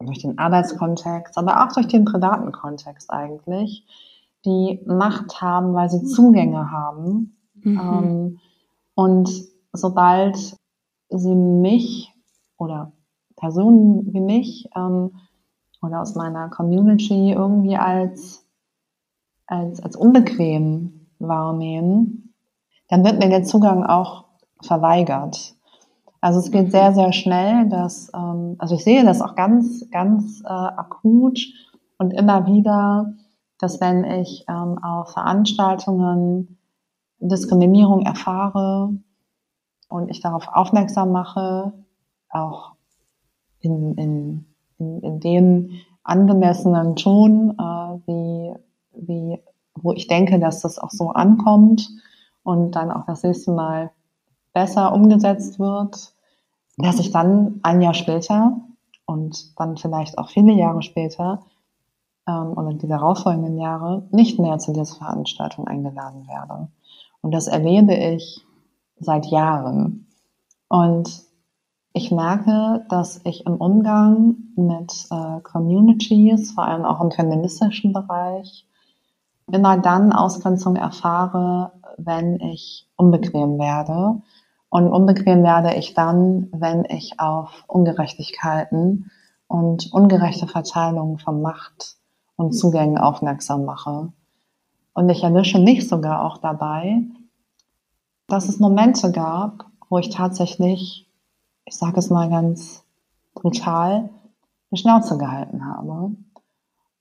durch 0.00 0.20
den 0.20 0.38
Arbeitskontext, 0.38 1.38
aber 1.38 1.64
auch 1.64 1.72
durch 1.72 1.88
den 1.88 2.04
privaten 2.04 2.52
Kontext 2.52 3.10
eigentlich, 3.10 3.84
die 4.44 4.80
Macht 4.86 5.40
haben, 5.40 5.74
weil 5.74 5.90
sie 5.90 6.04
Zugänge 6.04 6.70
haben. 6.70 7.36
Mhm. 7.54 7.80
Ähm, 7.80 8.38
und 8.94 9.30
sobald 9.72 10.56
sie 11.08 11.34
mich 11.34 12.12
oder 12.58 12.92
Personen 13.36 14.12
wie 14.12 14.20
mich 14.20 14.68
ähm, 14.76 15.12
oder 15.82 16.00
aus 16.00 16.14
meiner 16.14 16.48
Community 16.48 17.32
irgendwie 17.32 17.76
als 17.76 18.46
als, 19.46 19.80
als 19.80 19.96
unbequem 19.96 21.06
wahrnehmen, 21.18 22.34
dann 22.88 23.04
wird 23.04 23.18
mir 23.18 23.28
der 23.28 23.44
Zugang 23.44 23.84
auch 23.84 24.24
verweigert. 24.60 25.55
Also 26.26 26.40
es 26.40 26.50
geht 26.50 26.72
sehr, 26.72 26.92
sehr 26.92 27.12
schnell, 27.12 27.68
dass, 27.68 28.10
ähm, 28.12 28.56
also 28.58 28.74
ich 28.74 28.82
sehe 28.82 29.04
das 29.04 29.22
auch 29.22 29.36
ganz, 29.36 29.88
ganz 29.92 30.42
äh, 30.44 30.48
akut 30.48 31.38
und 31.98 32.12
immer 32.12 32.48
wieder, 32.48 33.14
dass 33.60 33.80
wenn 33.80 34.02
ich 34.02 34.44
ähm, 34.48 34.82
auf 34.82 35.12
Veranstaltungen 35.12 36.58
Diskriminierung 37.20 38.02
erfahre 38.02 38.92
und 39.88 40.10
ich 40.10 40.18
darauf 40.18 40.48
aufmerksam 40.48 41.12
mache, 41.12 41.72
auch 42.30 42.72
in, 43.60 43.94
in, 43.94 44.46
in, 44.78 45.00
in 45.02 45.20
dem 45.20 45.70
angemessenen 46.02 46.96
Ton, 46.96 47.50
äh, 47.50 48.08
wie, 48.08 48.54
wie, 48.94 49.38
wo 49.76 49.92
ich 49.92 50.08
denke, 50.08 50.40
dass 50.40 50.60
das 50.62 50.80
auch 50.80 50.90
so 50.90 51.10
ankommt 51.10 51.88
und 52.42 52.72
dann 52.72 52.90
auch 52.90 53.06
das 53.06 53.22
nächste 53.22 53.52
Mal 53.52 53.92
besser 54.52 54.92
umgesetzt 54.92 55.60
wird, 55.60 56.15
dass 56.76 56.98
ich 56.98 57.10
dann 57.10 57.60
ein 57.62 57.80
Jahr 57.80 57.94
später 57.94 58.60
und 59.06 59.58
dann 59.58 59.76
vielleicht 59.76 60.18
auch 60.18 60.28
viele 60.28 60.52
Jahre 60.52 60.82
später 60.82 61.42
ähm, 62.26 62.52
oder 62.56 62.74
die 62.74 62.88
darauffolgenden 62.88 63.58
Jahre 63.58 64.06
nicht 64.10 64.38
mehr 64.38 64.58
zu 64.58 64.72
dieser 64.72 64.96
Veranstaltung 64.96 65.66
eingeladen 65.66 66.26
werde. 66.28 66.68
Und 67.22 67.32
das 67.32 67.46
erlebe 67.46 67.94
ich 67.94 68.44
seit 68.98 69.26
Jahren. 69.26 70.06
Und 70.68 71.22
ich 71.92 72.10
merke, 72.10 72.84
dass 72.90 73.20
ich 73.24 73.46
im 73.46 73.56
Umgang 73.56 74.36
mit 74.54 75.06
äh, 75.10 75.40
Communities, 75.40 76.52
vor 76.52 76.64
allem 76.64 76.84
auch 76.84 77.00
im 77.00 77.10
feministischen 77.10 77.92
Bereich, 77.92 78.66
immer 79.50 79.78
dann 79.78 80.12
Ausgrenzung 80.12 80.76
erfahre, 80.76 81.72
wenn 81.96 82.40
ich 82.40 82.86
unbequem 82.96 83.58
werde. 83.58 84.20
Und 84.76 84.88
unbequem 84.88 85.42
werde 85.42 85.72
ich 85.72 85.94
dann, 85.94 86.48
wenn 86.52 86.84
ich 86.84 87.18
auf 87.18 87.64
Ungerechtigkeiten 87.66 89.10
und 89.48 89.90
ungerechte 89.90 90.46
Verteilung 90.46 91.16
von 91.16 91.40
Macht 91.40 91.96
und 92.36 92.52
Zugängen 92.52 92.98
aufmerksam 92.98 93.64
mache. 93.64 94.12
Und 94.92 95.08
ich 95.08 95.22
erwische 95.24 95.58
mich 95.58 95.88
sogar 95.88 96.26
auch 96.26 96.36
dabei, 96.36 97.00
dass 98.26 98.50
es 98.50 98.58
Momente 98.58 99.12
gab, 99.12 99.64
wo 99.88 99.96
ich 99.96 100.10
tatsächlich 100.10 101.08
ich 101.64 101.78
sage 101.78 101.98
es 101.98 102.10
mal 102.10 102.28
ganz 102.28 102.84
brutal, 103.32 104.10
die 104.70 104.76
Schnauze 104.76 105.16
gehalten 105.16 105.64
habe 105.64 106.14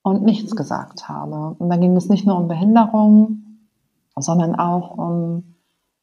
und 0.02 0.24
nichts 0.24 0.56
gesagt 0.56 1.10
habe. 1.10 1.58
Und 1.60 1.70
da 1.70 1.76
ging 1.76 1.94
es 1.98 2.08
nicht 2.08 2.26
nur 2.26 2.38
um 2.38 2.48
Behinderung, 2.48 3.44
sondern 4.16 4.56
auch 4.56 4.98
um 4.98 5.55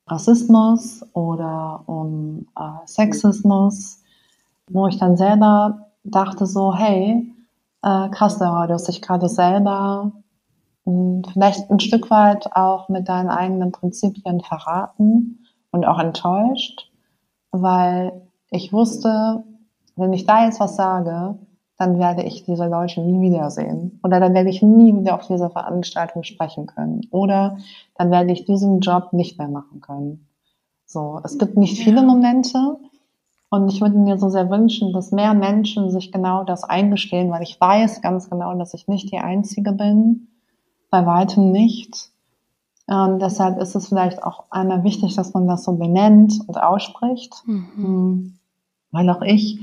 Rassismus 0.07 1.05
oder 1.13 1.83
um 1.87 2.47
äh, 2.59 2.87
Sexismus, 2.87 4.03
wo 4.69 4.87
ich 4.87 4.99
dann 4.99 5.17
selber 5.17 5.91
dachte 6.05 6.47
so, 6.47 6.75
hey, 6.75 7.33
äh, 7.83 8.09
krass, 8.11 8.39
du 8.39 8.45
hast 8.47 8.89
dich 8.89 9.03
gerade 9.03 9.29
selber 9.29 10.13
mh, 10.85 10.93
hm, 10.93 11.23
vielleicht 11.33 11.71
ein 11.71 11.81
Stück 11.81 12.11
weit 12.11 12.55
auch 12.55 12.89
mit 12.89 13.09
deinen 13.09 13.31
eigenen 13.31 13.73
Prinzipien 13.73 14.41
verraten 14.41 15.47
und 15.71 15.85
auch 15.87 15.99
enttäuscht, 15.99 16.91
weil 17.51 18.29
ich 18.51 18.73
wusste, 18.73 19.45
wenn 19.97 20.13
ich 20.13 20.27
da 20.27 20.45
jetzt 20.45 20.61
was 20.61 20.77
sage, 20.77 21.39
dann 21.79 21.99
werde 21.99 22.23
ich 22.23 22.45
diese 22.45 22.67
Leute 22.67 23.01
nie 23.01 23.21
wiedersehen. 23.21 23.99
Oder 24.03 24.21
dann 24.21 24.35
werde 24.35 24.51
ich 24.51 24.63
nie 24.63 24.95
wieder 24.95 25.15
auf 25.15 25.27
dieser 25.27 25.51
Veranstaltung 25.51 26.23
sprechen 26.23 26.67
können. 26.67 27.03
Oder 27.11 27.59
dann 27.97 28.11
werde 28.11 28.33
ich 28.33 28.45
diesen 28.45 28.81
Job 28.81 29.13
nicht 29.13 29.39
mehr 29.39 29.49
machen 29.49 29.81
können. 29.81 30.29
So, 30.87 31.21
es 31.25 31.39
gibt 31.39 31.57
nicht 31.57 31.83
viele 31.83 32.03
Momente. 32.03 32.77
Und 33.51 33.69
ich 33.69 33.81
würde 33.81 33.99
mir 33.99 34.19
so 34.19 34.29
sehr 34.29 34.49
wünschen, 34.49 34.93
dass 34.93 35.13
mehr 35.13 35.35
Menschen 35.35 35.91
sich 35.91 36.11
genau 36.11 36.45
das 36.45 36.65
eingestehen, 36.65 37.31
weil 37.31 37.43
ich 37.43 37.61
weiß 37.61 38.01
ganz 38.01 38.31
genau, 38.31 38.55
dass 38.55 38.73
ich 38.75 38.89
nicht 38.89 39.13
die 39.13 39.19
Einzige 39.19 39.73
bin. 39.73 40.29
Bei 40.91 41.05
weitem 41.05 41.53
nicht. 41.53 42.13
Ähm, 42.89 43.19
deshalb 43.19 43.59
ist 43.59 43.75
es 43.75 43.89
vielleicht 43.89 44.23
auch 44.23 44.45
einmal 44.51 44.85
wichtig, 44.85 45.15
dass 45.17 45.35
man 45.35 45.47
das 45.47 45.65
so 45.65 45.73
benennt 45.73 46.41
und 46.47 46.57
ausspricht. 46.57 47.43
Mhm. 47.47 47.67
Hm. 47.77 48.39
Weil 48.91 49.11
auch 49.11 49.23
ich 49.23 49.61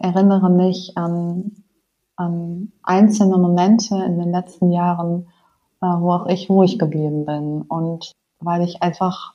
erinnere 0.00 0.50
mich 0.50 0.96
an, 0.96 1.62
an 2.16 2.72
einzelne 2.82 3.38
Momente 3.38 3.96
in 3.96 4.18
den 4.18 4.32
letzten 4.32 4.72
Jahren, 4.72 5.28
äh, 5.80 5.86
wo 5.86 6.12
auch 6.12 6.26
ich 6.26 6.50
ruhig 6.50 6.78
geblieben 6.78 7.24
bin. 7.24 7.62
Und 7.62 8.12
weil 8.40 8.62
ich 8.62 8.82
einfach, 8.82 9.34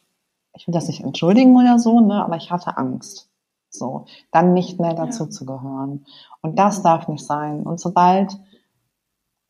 ich 0.56 0.68
will 0.68 0.74
das 0.74 0.88
nicht 0.88 1.04
entschuldigen 1.04 1.56
oder 1.56 1.80
so, 1.80 2.00
ne, 2.00 2.24
aber 2.24 2.36
ich 2.36 2.52
hatte 2.52 2.78
Angst. 2.78 3.30
So, 3.70 4.06
dann 4.32 4.54
nicht 4.54 4.80
mehr 4.80 4.94
dazu 4.94 5.26
zu 5.26 5.46
gehören. 5.46 6.06
Und 6.42 6.58
das 6.58 6.82
darf 6.82 7.08
nicht 7.10 7.26
sein. 7.26 7.64
Und 7.64 7.80
sobald, 7.80 8.40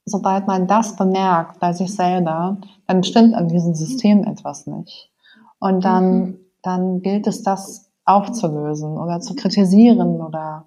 sobald 0.05 0.47
man 0.47 0.67
das 0.67 0.95
bemerkt 0.95 1.59
bei 1.59 1.73
sich 1.73 1.95
selber, 1.95 2.57
dann 2.87 3.03
stimmt 3.03 3.35
an 3.35 3.47
diesem 3.47 3.75
System 3.75 4.23
etwas 4.23 4.65
nicht. 4.65 5.11
Und 5.59 5.85
dann, 5.85 6.19
mhm. 6.19 6.39
dann 6.63 7.01
gilt 7.01 7.27
es, 7.27 7.43
das 7.43 7.91
aufzulösen 8.03 8.97
oder 8.97 9.19
zu 9.19 9.35
kritisieren 9.35 10.21
oder 10.21 10.65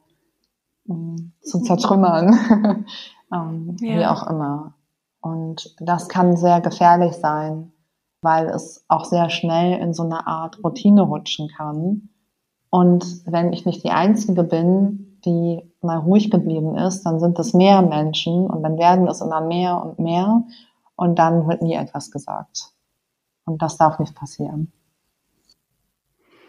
zu 1.40 1.60
zertrümmern, 1.60 2.38
ähm, 3.32 3.76
ja. 3.80 3.98
wie 3.98 4.06
auch 4.06 4.28
immer. 4.28 4.74
Und 5.20 5.74
das 5.80 6.08
kann 6.08 6.36
sehr 6.36 6.60
gefährlich 6.60 7.14
sein, 7.14 7.72
weil 8.22 8.46
es 8.46 8.84
auch 8.88 9.04
sehr 9.04 9.30
schnell 9.30 9.78
in 9.80 9.94
so 9.94 10.02
eine 10.02 10.26
Art 10.26 10.62
Routine 10.64 11.02
rutschen 11.02 11.48
kann. 11.48 12.08
Und 12.70 13.22
wenn 13.26 13.52
ich 13.52 13.66
nicht 13.66 13.84
die 13.84 13.90
Einzige 13.90 14.44
bin, 14.44 15.18
die 15.24 15.62
mal 15.80 15.98
ruhig 15.98 16.30
geblieben 16.30 16.76
ist, 16.76 17.04
dann 17.04 17.20
sind 17.20 17.38
es 17.38 17.54
mehr 17.54 17.82
Menschen 17.82 18.46
und 18.46 18.62
dann 18.62 18.78
werden 18.78 19.08
es 19.08 19.20
immer 19.20 19.40
mehr 19.40 19.82
und 19.82 19.98
mehr 19.98 20.44
und 20.96 21.18
dann 21.18 21.48
wird 21.48 21.62
nie 21.62 21.74
etwas 21.74 22.10
gesagt. 22.10 22.72
Und 23.44 23.62
das 23.62 23.76
darf 23.76 23.98
nicht 23.98 24.14
passieren. 24.14 24.72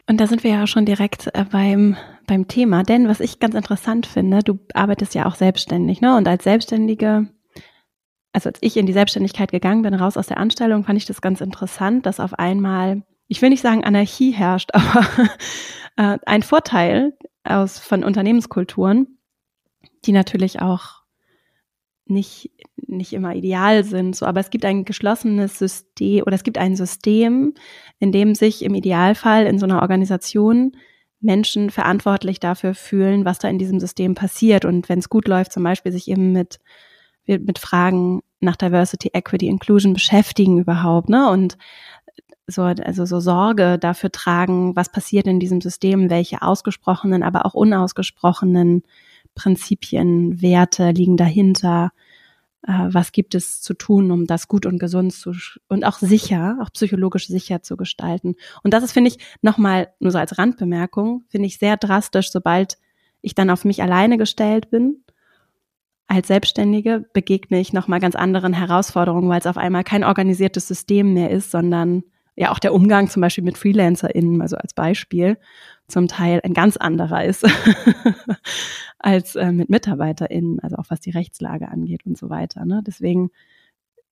Und 0.07 0.19
da 0.19 0.27
sind 0.27 0.43
wir 0.43 0.51
ja 0.51 0.67
schon 0.67 0.85
direkt 0.85 1.27
äh, 1.35 1.45
beim, 1.49 1.95
beim 2.29 2.47
Thema. 2.47 2.83
Denn 2.83 3.09
was 3.09 3.19
ich 3.19 3.39
ganz 3.39 3.55
interessant 3.55 4.05
finde, 4.05 4.39
du 4.39 4.59
arbeitest 4.73 5.15
ja 5.15 5.25
auch 5.25 5.35
selbstständig, 5.35 5.99
ne? 5.99 6.15
Und 6.15 6.27
als 6.27 6.45
Selbstständige, 6.45 7.27
also 8.31 8.49
als 8.49 8.59
ich 8.61 8.77
in 8.77 8.85
die 8.85 8.93
Selbstständigkeit 8.93 9.51
gegangen 9.51 9.81
bin, 9.81 9.93
raus 9.93 10.15
aus 10.15 10.27
der 10.27 10.37
Anstellung, 10.37 10.85
fand 10.85 10.97
ich 10.97 11.05
das 11.05 11.21
ganz 11.21 11.41
interessant, 11.41 12.05
dass 12.05 12.19
auf 12.19 12.35
einmal, 12.35 13.03
ich 13.27 13.41
will 13.41 13.49
nicht 13.49 13.61
sagen 13.61 13.83
Anarchie 13.83 14.31
herrscht, 14.31 14.69
aber 14.73 15.07
äh, 15.97 16.17
ein 16.25 16.43
Vorteil 16.43 17.17
aus, 17.43 17.79
von 17.79 18.03
Unternehmenskulturen, 18.03 19.17
die 20.05 20.11
natürlich 20.11 20.61
auch 20.61 20.99
nicht, 22.05 22.51
nicht 22.87 23.13
immer 23.13 23.35
ideal 23.35 23.83
sind, 23.83 24.15
so, 24.15 24.25
aber 24.25 24.39
es 24.39 24.49
gibt 24.49 24.65
ein 24.65 24.85
geschlossenes 24.85 25.59
System 25.59 26.23
oder 26.23 26.35
es 26.35 26.43
gibt 26.43 26.57
ein 26.57 26.75
System, 26.75 27.53
in 27.99 28.11
dem 28.11 28.33
sich 28.33 28.63
im 28.63 28.73
Idealfall 28.73 29.45
in 29.45 29.59
so 29.59 29.65
einer 29.65 29.81
Organisation 29.81 30.73
Menschen 31.21 31.69
verantwortlich 31.69 32.39
dafür 32.39 32.73
fühlen, 32.73 33.25
was 33.25 33.39
da 33.39 33.47
in 33.49 33.59
diesem 33.59 33.79
System 33.79 34.15
passiert. 34.15 34.65
Und 34.65 34.89
wenn 34.89 34.99
es 34.99 35.09
gut 35.09 35.27
läuft, 35.27 35.51
zum 35.51 35.63
Beispiel 35.63 35.91
sich 35.91 36.07
eben 36.07 36.31
mit, 36.31 36.59
mit 37.25 37.59
Fragen 37.59 38.21
nach 38.39 38.55
Diversity, 38.55 39.09
Equity, 39.13 39.47
Inclusion 39.47 39.93
beschäftigen 39.93 40.59
überhaupt, 40.59 41.09
ne? 41.09 41.29
Und 41.29 41.57
so, 42.47 42.63
also 42.63 43.05
so 43.05 43.19
Sorge 43.19 43.77
dafür 43.77 44.11
tragen, 44.11 44.75
was 44.75 44.91
passiert 44.91 45.27
in 45.27 45.39
diesem 45.39 45.61
System, 45.61 46.09
welche 46.09 46.41
ausgesprochenen, 46.41 47.21
aber 47.21 47.45
auch 47.45 47.53
unausgesprochenen 47.53 48.83
Prinzipien, 49.35 50.41
Werte 50.41 50.91
liegen 50.91 51.17
dahinter, 51.17 51.91
was 52.61 53.11
gibt 53.11 53.35
es 53.35 53.61
zu 53.61 53.73
tun, 53.73 54.11
um 54.11 54.27
das 54.27 54.47
gut 54.47 54.65
und 54.65 54.79
gesund 54.79 55.13
zu 55.13 55.33
und 55.69 55.85
auch 55.85 55.97
sicher, 55.97 56.57
auch 56.61 56.71
psychologisch 56.73 57.27
sicher 57.27 57.61
zu 57.61 57.77
gestalten. 57.77 58.35
Und 58.63 58.73
das 58.73 58.83
ist, 58.83 58.91
finde 58.91 59.09
ich, 59.09 59.17
nochmal 59.41 59.93
nur 59.99 60.11
so 60.11 60.17
als 60.17 60.37
Randbemerkung, 60.37 61.23
finde 61.29 61.47
ich 61.47 61.57
sehr 61.57 61.77
drastisch, 61.77 62.31
sobald 62.31 62.77
ich 63.21 63.33
dann 63.33 63.49
auf 63.49 63.65
mich 63.65 63.81
alleine 63.81 64.17
gestellt 64.17 64.69
bin. 64.69 65.03
Als 66.07 66.27
Selbstständige 66.27 67.05
begegne 67.13 67.59
ich 67.59 67.71
nochmal 67.71 67.99
ganz 67.99 68.15
anderen 68.15 68.53
Herausforderungen, 68.53 69.29
weil 69.29 69.39
es 69.39 69.47
auf 69.47 69.57
einmal 69.57 69.83
kein 69.83 70.03
organisiertes 70.03 70.67
System 70.67 71.13
mehr 71.13 71.29
ist, 71.29 71.51
sondern 71.51 72.03
ja 72.39 72.51
auch 72.51 72.59
der 72.59 72.73
Umgang 72.73 73.09
zum 73.09 73.21
Beispiel 73.21 73.43
mit 73.43 73.57
FreelancerInnen, 73.57 74.41
also 74.41 74.55
als 74.55 74.73
Beispiel, 74.73 75.37
zum 75.87 76.07
Teil 76.07 76.39
ein 76.43 76.53
ganz 76.53 76.77
anderer 76.77 77.25
ist 77.25 77.45
als 78.99 79.35
äh, 79.35 79.51
mit 79.51 79.69
MitarbeiterInnen, 79.69 80.59
also 80.61 80.77
auch 80.77 80.85
was 80.87 81.01
die 81.01 81.09
Rechtslage 81.09 81.67
angeht 81.67 82.05
und 82.05 82.17
so 82.17 82.29
weiter. 82.29 82.63
Ne? 82.63 82.81
Deswegen, 82.87 83.29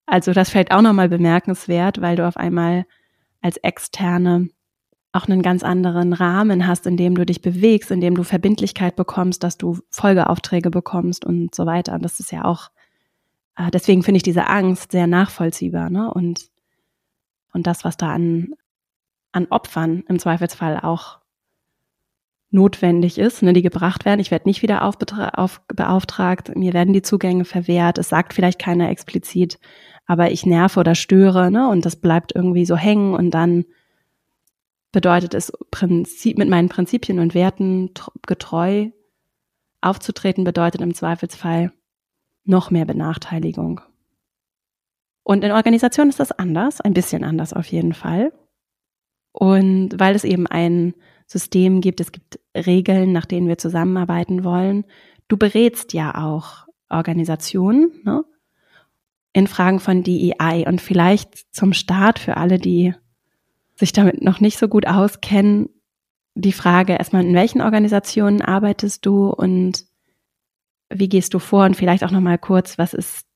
also 0.05 0.33
das 0.33 0.49
fällt 0.49 0.71
auch 0.71 0.81
nochmal 0.81 1.07
bemerkenswert, 1.07 2.01
weil 2.01 2.17
du 2.17 2.27
auf 2.27 2.35
einmal 2.35 2.85
als 3.41 3.55
Externe 3.57 4.49
auch 5.13 5.27
einen 5.27 5.41
ganz 5.41 5.63
anderen 5.63 6.11
Rahmen 6.11 6.67
hast, 6.67 6.85
in 6.85 6.97
dem 6.97 7.15
du 7.15 7.25
dich 7.25 7.41
bewegst, 7.41 7.91
in 7.91 8.01
dem 8.01 8.15
du 8.15 8.23
Verbindlichkeit 8.23 8.97
bekommst, 8.97 9.41
dass 9.41 9.57
du 9.57 9.79
Folgeaufträge 9.89 10.69
bekommst 10.69 11.23
und 11.23 11.55
so 11.55 11.65
weiter. 11.65 11.93
Und 11.93 12.03
das 12.03 12.19
ist 12.19 12.33
ja 12.33 12.43
auch 12.43 12.71
äh, 13.55 13.71
deswegen 13.71 14.03
finde 14.03 14.17
ich 14.17 14.23
diese 14.23 14.47
Angst 14.47 14.91
sehr 14.91 15.07
nachvollziehbar, 15.07 15.89
ne? 15.89 16.13
Und, 16.13 16.49
und 17.58 17.65
das, 17.65 17.84
was 17.84 17.98
da 17.98 18.13
an, 18.13 18.54
an 19.32 19.48
Opfern 19.50 20.04
im 20.08 20.20
Zweifelsfall 20.20 20.80
auch 20.80 21.20
notwendig 22.52 23.17
ist, 23.17 23.41
ne, 23.41 23.52
die 23.52 23.63
gebracht 23.63 24.06
werden. 24.06 24.20
Ich 24.20 24.32
werde 24.32 24.48
nicht 24.48 24.62
wieder 24.62 24.86
auf, 24.86 24.98
beauftragt, 25.67 26.56
mir 26.56 26.74
werden 26.74 26.93
die 26.93 27.02
Zugänge 27.02 27.46
verwehrt, 27.46 27.98
es 27.98 28.10
sagt 28.10 28.34
vielleicht 28.34 28.60
keiner 28.60 28.89
explizit, 28.89 29.60
aber 30.06 30.32
ich 30.32 30.46
nerve 30.46 30.80
oder 30.80 30.96
störe, 30.96 31.52
ne, 31.52 31.67
und 31.67 31.84
das 31.84 31.96
bleibt 31.98 32.34
irgendwie 32.34 32.65
so 32.65 32.78
hängen 32.78 33.15
und 33.15 33.32
dann 33.32 33.65
bedeutet 34.91 35.34
es 35.34 35.52
Prinzip, 35.72 36.38
mit 36.38 36.48
meinen 36.48 36.70
Prinzipien 36.70 37.20
und 37.20 37.34
Werten 37.34 37.89
getreu 38.26 38.89
aufzutreten, 39.82 40.43
bedeutet 40.43 40.82
im 40.82 40.93
Zweifelsfall 40.93 41.74
noch 42.46 42.72
mehr 42.72 42.86
Benachteiligung. 42.86 43.82
Und 45.27 45.43
in 45.43 45.51
Organisationen 45.51 46.09
ist 46.09 46.21
das 46.21 46.31
anders, 46.31 46.79
ein 46.79 46.93
bisschen 46.93 47.25
anders 47.25 47.51
auf 47.51 47.65
jeden 47.67 47.93
Fall. 47.93 48.31
Und 49.33 49.99
weil 49.99 50.15
es 50.15 50.23
eben 50.23 50.47
ein 50.47 50.93
System 51.25 51.81
gibt, 51.81 51.99
es 51.99 52.13
gibt 52.13 52.39
Regeln, 52.55 53.11
nach 53.11 53.25
denen 53.25 53.49
wir 53.49 53.57
zusammenarbeiten 53.57 54.45
wollen. 54.45 54.85
Du 55.27 55.35
berätst 55.35 55.91
ja 55.91 56.15
auch 56.15 56.65
Organisationen 56.87 57.91
ne? 58.05 58.23
in 59.33 59.47
Fragen 59.47 59.81
von 59.81 60.01
DEI 60.01 60.63
und 60.65 60.79
vielleicht 60.79 61.53
zum 61.53 61.73
Start 61.73 62.19
für 62.19 62.37
alle, 62.37 62.57
die 62.57 62.95
sich 63.75 63.91
damit 63.91 64.21
noch 64.21 64.39
nicht 64.39 64.57
so 64.57 64.69
gut 64.69 64.87
auskennen, 64.87 65.67
die 66.35 66.53
Frage 66.53 66.93
erstmal, 66.93 67.25
in 67.25 67.35
welchen 67.35 67.59
Organisationen 67.59 68.41
arbeitest 68.41 69.05
du 69.05 69.27
und 69.27 69.83
wie 70.89 71.09
gehst 71.09 71.33
du 71.33 71.39
vor 71.39 71.65
und 71.65 71.75
vielleicht 71.75 72.05
auch 72.05 72.11
nochmal 72.11 72.37
kurz, 72.37 72.77
was 72.77 72.93
ist, 72.93 73.26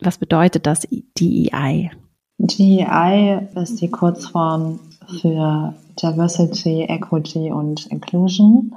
was 0.00 0.18
bedeutet 0.18 0.66
das 0.66 0.86
DEI? 1.18 1.90
DEI 2.38 3.48
ist 3.54 3.80
die 3.80 3.90
Kurzform 3.90 4.78
für 5.20 5.74
Diversity, 6.02 6.82
Equity 6.82 7.50
und 7.50 7.86
Inclusion. 7.86 8.74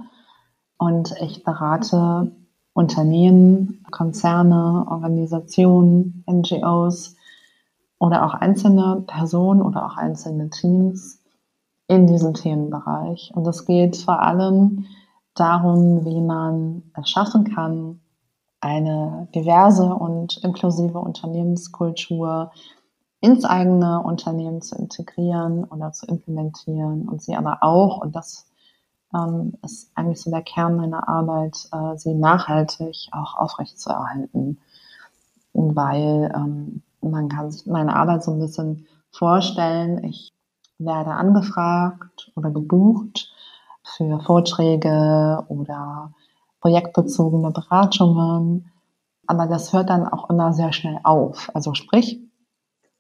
Und 0.78 1.14
ich 1.22 1.44
berate 1.44 2.32
Unternehmen, 2.74 3.84
Konzerne, 3.92 4.86
Organisationen, 4.88 6.24
NGOs 6.30 7.16
oder 8.00 8.26
auch 8.26 8.34
einzelne 8.34 9.04
Personen 9.06 9.62
oder 9.62 9.86
auch 9.86 9.98
einzelne 9.98 10.50
Teams 10.50 11.22
in 11.88 12.08
diesem 12.08 12.34
Themenbereich. 12.34 13.32
Und 13.36 13.46
es 13.48 13.66
geht 13.66 13.98
vor 13.98 14.22
allem 14.22 14.86
darum, 15.36 16.06
wie 16.06 16.22
man 16.22 16.84
es 16.94 17.10
schaffen 17.10 17.44
kann, 17.44 18.00
eine 18.62 19.28
diverse 19.34 19.94
und 19.94 20.38
inklusive 20.44 21.00
Unternehmenskultur 21.00 22.52
ins 23.22 23.46
eigene 23.46 24.02
Unternehmen 24.02 24.62
zu 24.62 24.76
integrieren 24.76 25.64
oder 25.66 25.92
zu 25.92 26.06
implementieren 26.08 27.08
und 27.08 27.22
sie 27.22 27.36
aber 27.36 27.60
auch, 27.62 28.00
und 28.02 28.16
das 28.16 28.50
ähm, 29.14 29.54
ist 29.64 29.92
eigentlich 29.96 30.22
so 30.22 30.32
der 30.32 30.42
Kern 30.42 30.76
meiner 30.78 31.08
Arbeit, 31.08 31.68
äh, 31.72 31.98
sie 31.98 32.14
nachhaltig 32.14 33.10
auch 33.12 33.36
aufrechtzuerhalten. 33.36 34.60
Weil 35.54 36.32
ähm, 36.36 36.84
man 37.02 37.28
kann 37.28 37.52
sich 37.52 37.66
meine 37.66 37.96
Arbeit 37.96 38.24
so 38.24 38.32
ein 38.32 38.40
bisschen 38.40 38.86
vorstellen, 39.12 40.04
ich 40.04 40.32
werde 40.78 41.12
angefragt 41.12 42.32
oder 42.36 42.52
gebucht 42.52 43.34
für 43.84 44.20
Vorträge 44.22 45.44
oder 45.50 46.14
projektbezogene 46.62 47.52
Beratungen, 47.52 48.72
aber 49.28 49.48
das 49.48 49.74
hört 49.74 49.90
dann 49.90 50.08
auch 50.08 50.30
immer 50.30 50.54
sehr 50.54 50.74
schnell 50.74 51.00
auf. 51.04 51.52
Also 51.54 51.74
sprich, 51.74 52.20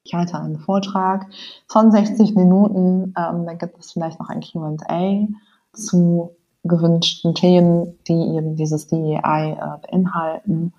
ich 0.04 0.14
halte 0.14 0.40
einen 0.40 0.60
Vortrag 0.60 1.28
von 1.68 1.92
60 1.92 2.36
Minuten. 2.36 3.14
Ähm, 3.18 3.46
dann 3.46 3.58
gibt 3.58 3.78
es 3.80 3.92
vielleicht 3.92 4.20
noch 4.20 4.30
ein 4.30 4.42
QA 4.42 5.28
zu 5.74 6.36
gewünschten 6.64 7.34
Themen, 7.36 7.98
die 8.08 8.36
eben 8.36 8.56
dieses 8.56 8.88
DEI 8.88 9.54
äh, 9.54 9.88
beinhalten. 9.88 10.74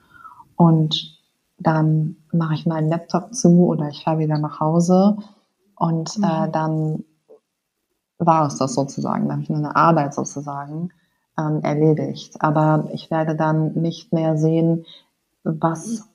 Und 0.56 1.18
dann 1.58 2.16
mache 2.32 2.54
ich 2.54 2.66
meinen 2.66 2.88
Laptop 2.88 3.34
zu 3.34 3.66
oder 3.66 3.88
ich 3.88 4.04
fahre 4.04 4.18
wieder 4.18 4.38
nach 4.38 4.60
Hause 4.60 5.16
und 5.76 6.16
äh, 6.16 6.46
mhm. 6.46 6.52
dann 6.52 7.04
war 8.18 8.46
es 8.46 8.56
das 8.56 8.74
sozusagen. 8.74 9.24
Dann 9.24 9.32
habe 9.32 9.42
ich 9.42 9.50
meine 9.50 9.74
Arbeit 9.76 10.14
sozusagen 10.14 10.90
ähm, 11.38 11.60
erledigt. 11.62 12.40
Aber 12.40 12.88
ich 12.92 13.10
werde 13.10 13.36
dann 13.36 13.74
nicht 13.74 14.12
mehr 14.12 14.36
sehen, 14.36 14.84
was 15.42 16.08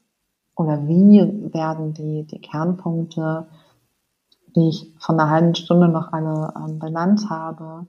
oder 0.55 0.87
wie 0.87 1.19
werden 1.53 1.93
die, 1.93 2.23
die 2.25 2.39
Kernpunkte, 2.39 3.47
die 4.55 4.69
ich 4.69 4.93
von 4.99 5.19
einer 5.19 5.29
halben 5.29 5.55
Stunde 5.55 5.89
noch 5.89 6.13
alle 6.13 6.53
ähm, 6.55 6.79
benannt 6.79 7.29
habe, 7.29 7.87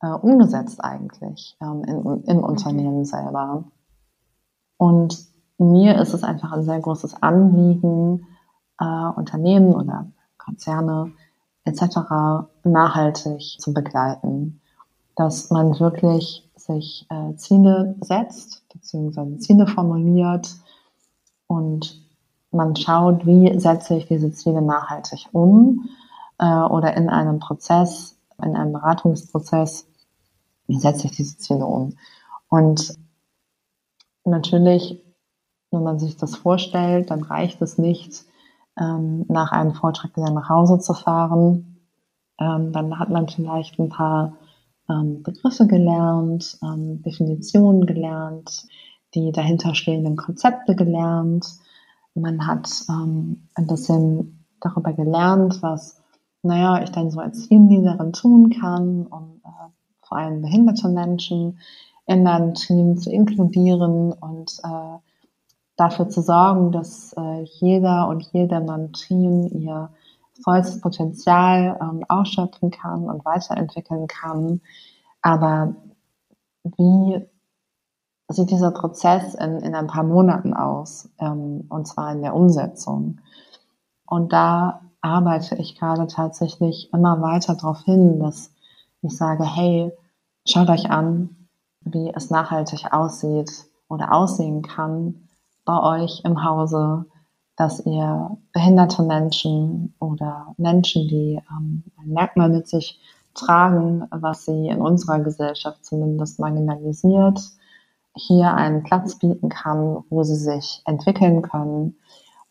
äh, 0.00 0.08
umgesetzt 0.08 0.82
eigentlich 0.82 1.56
ähm, 1.60 1.84
in, 1.84 2.24
im 2.24 2.38
Unternehmen 2.38 3.04
selber. 3.04 3.64
Und 4.78 5.26
mir 5.58 6.00
ist 6.00 6.14
es 6.14 6.22
einfach 6.22 6.52
ein 6.52 6.62
sehr 6.62 6.80
großes 6.80 7.22
Anliegen, 7.22 8.26
äh, 8.78 8.84
Unternehmen 8.84 9.74
oder 9.74 10.06
Konzerne 10.38 11.12
etc. 11.64 12.48
nachhaltig 12.64 13.56
zu 13.58 13.74
begleiten, 13.74 14.60
dass 15.16 15.50
man 15.50 15.78
wirklich 15.80 16.45
sich 16.66 17.06
äh, 17.10 17.34
Ziele 17.36 17.96
setzt, 18.00 18.64
beziehungsweise 18.72 19.38
Ziele 19.38 19.66
formuliert 19.66 20.54
und 21.46 22.02
man 22.50 22.74
schaut, 22.76 23.26
wie 23.26 23.58
setze 23.58 23.96
ich 23.96 24.06
diese 24.06 24.32
Ziele 24.32 24.62
nachhaltig 24.62 25.28
um 25.32 25.88
äh, 26.38 26.60
oder 26.62 26.96
in 26.96 27.08
einem 27.08 27.38
Prozess, 27.38 28.18
in 28.42 28.56
einem 28.56 28.72
Beratungsprozess, 28.72 29.86
wie 30.66 30.78
setze 30.78 31.06
ich 31.06 31.12
diese 31.12 31.36
Ziele 31.38 31.66
um. 31.66 31.96
Und 32.48 32.94
natürlich, 34.24 35.02
wenn 35.70 35.82
man 35.82 35.98
sich 35.98 36.16
das 36.16 36.36
vorstellt, 36.36 37.10
dann 37.10 37.22
reicht 37.22 37.60
es 37.62 37.78
nicht, 37.78 38.24
ähm, 38.78 39.24
nach 39.28 39.52
einem 39.52 39.74
Vortrag 39.74 40.16
wieder 40.16 40.30
nach 40.30 40.48
Hause 40.48 40.78
zu 40.78 40.94
fahren. 40.94 41.80
Ähm, 42.38 42.72
dann 42.72 42.98
hat 42.98 43.10
man 43.10 43.28
vielleicht 43.28 43.78
ein 43.78 43.88
paar 43.88 44.34
ähm, 44.88 45.22
Begriffe 45.22 45.66
gelernt, 45.66 46.58
ähm, 46.62 47.02
Definitionen 47.02 47.86
gelernt, 47.86 48.66
die 49.14 49.32
dahinterstehenden 49.32 50.16
Konzepte 50.16 50.74
gelernt. 50.74 51.46
Man 52.14 52.46
hat 52.46 52.68
ähm, 52.88 53.48
ein 53.54 53.66
bisschen 53.66 54.44
darüber 54.60 54.92
gelernt, 54.92 55.62
was, 55.62 56.02
naja, 56.42 56.82
ich 56.82 56.90
dann 56.90 57.10
so 57.10 57.20
als 57.20 57.48
Teamleaderin 57.48 58.12
tun 58.12 58.50
kann, 58.50 59.06
um 59.06 59.40
äh, 59.44 59.48
vor 60.02 60.18
allem 60.18 60.42
behinderte 60.42 60.88
Menschen 60.88 61.58
in 62.06 62.22
meinem 62.22 62.54
Team 62.54 62.96
zu 62.96 63.10
inkludieren 63.10 64.12
und 64.12 64.58
äh, 64.62 64.98
dafür 65.76 66.08
zu 66.08 66.22
sorgen, 66.22 66.72
dass 66.72 67.12
äh, 67.18 67.42
jeder 67.42 68.08
und 68.08 68.22
jede 68.32 68.56
in 68.56 68.66
meinem 68.66 68.92
Team 68.92 69.48
ihr 69.52 69.90
volles 70.42 70.80
Potenzial 70.80 71.78
ähm, 71.80 72.04
ausschöpfen 72.08 72.70
kann 72.70 73.04
und 73.04 73.24
weiterentwickeln 73.24 74.06
kann. 74.06 74.60
Aber 75.22 75.74
wie 76.64 77.26
sieht 78.28 78.50
dieser 78.50 78.72
Prozess 78.72 79.34
in, 79.34 79.60
in 79.60 79.74
ein 79.74 79.86
paar 79.86 80.02
Monaten 80.02 80.54
aus, 80.54 81.08
ähm, 81.18 81.66
und 81.68 81.86
zwar 81.86 82.12
in 82.12 82.22
der 82.22 82.34
Umsetzung. 82.34 83.20
Und 84.06 84.32
da 84.32 84.82
arbeite 85.00 85.56
ich 85.56 85.78
gerade 85.78 86.06
tatsächlich 86.06 86.92
immer 86.92 87.20
weiter 87.22 87.54
darauf 87.54 87.82
hin, 87.82 88.18
dass 88.18 88.52
ich 89.02 89.16
sage, 89.16 89.44
hey, 89.44 89.92
schaut 90.46 90.68
euch 90.68 90.90
an, 90.90 91.48
wie 91.82 92.12
es 92.14 92.30
nachhaltig 92.30 92.92
aussieht 92.92 93.50
oder 93.88 94.12
aussehen 94.12 94.62
kann 94.62 95.28
bei 95.64 95.80
euch 95.80 96.22
im 96.24 96.44
Hause, 96.44 97.06
dass 97.56 97.84
ihr 97.86 98.36
behinderte 98.52 99.02
Menschen 99.02 99.94
oder 99.98 100.54
Menschen, 100.58 101.08
die 101.08 101.40
ähm, 101.50 101.84
ein 101.96 102.08
Merkmal 102.08 102.50
mit 102.50 102.68
sich 102.68 103.00
tragen, 103.34 104.06
was 104.10 104.44
sie 104.44 104.68
in 104.68 104.80
unserer 104.80 105.20
Gesellschaft 105.20 105.84
zumindest 105.84 106.38
marginalisiert, 106.38 107.40
hier 108.14 108.54
einen 108.54 108.82
Platz 108.82 109.18
bieten 109.18 109.48
kann, 109.48 110.04
wo 110.08 110.22
sie 110.22 110.36
sich 110.36 110.82
entwickeln 110.86 111.42
können, 111.42 111.96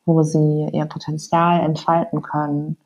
wo 0.05 0.21
sie 0.23 0.69
ihr 0.71 0.85
Potenzial 0.85 1.61
entfalten 1.61 2.21
können 2.21 2.77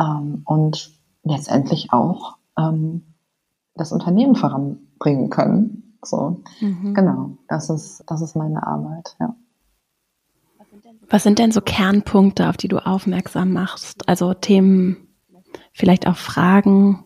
ähm, 0.00 0.42
und 0.44 0.90
letztendlich 1.22 1.92
auch 1.92 2.36
ähm, 2.58 3.14
das 3.74 3.92
Unternehmen 3.92 4.36
voranbringen 4.36 5.30
können. 5.30 5.98
So, 6.02 6.42
mhm. 6.60 6.94
genau, 6.94 7.30
das 7.48 7.70
ist, 7.70 8.04
das 8.06 8.22
ist 8.22 8.36
meine 8.36 8.66
Arbeit, 8.66 9.16
ja. 9.20 9.34
Was 11.08 11.22
sind 11.22 11.38
denn 11.38 11.52
so 11.52 11.60
Kernpunkte, 11.60 12.48
auf 12.48 12.56
die 12.56 12.68
du 12.68 12.78
aufmerksam 12.78 13.52
machst? 13.52 14.08
Also 14.08 14.34
Themen, 14.34 15.08
vielleicht 15.72 16.06
auch 16.06 16.16
Fragen, 16.16 17.04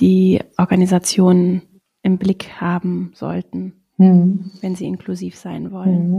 die 0.00 0.40
Organisationen 0.56 1.62
im 2.02 2.18
Blick 2.18 2.60
haben 2.60 3.12
sollten? 3.14 3.80
mhm. 4.00 4.50
wenn 4.60 4.74
sie 4.74 4.86
inklusiv 4.86 5.36
sein 5.36 5.70
wollen. 5.70 6.10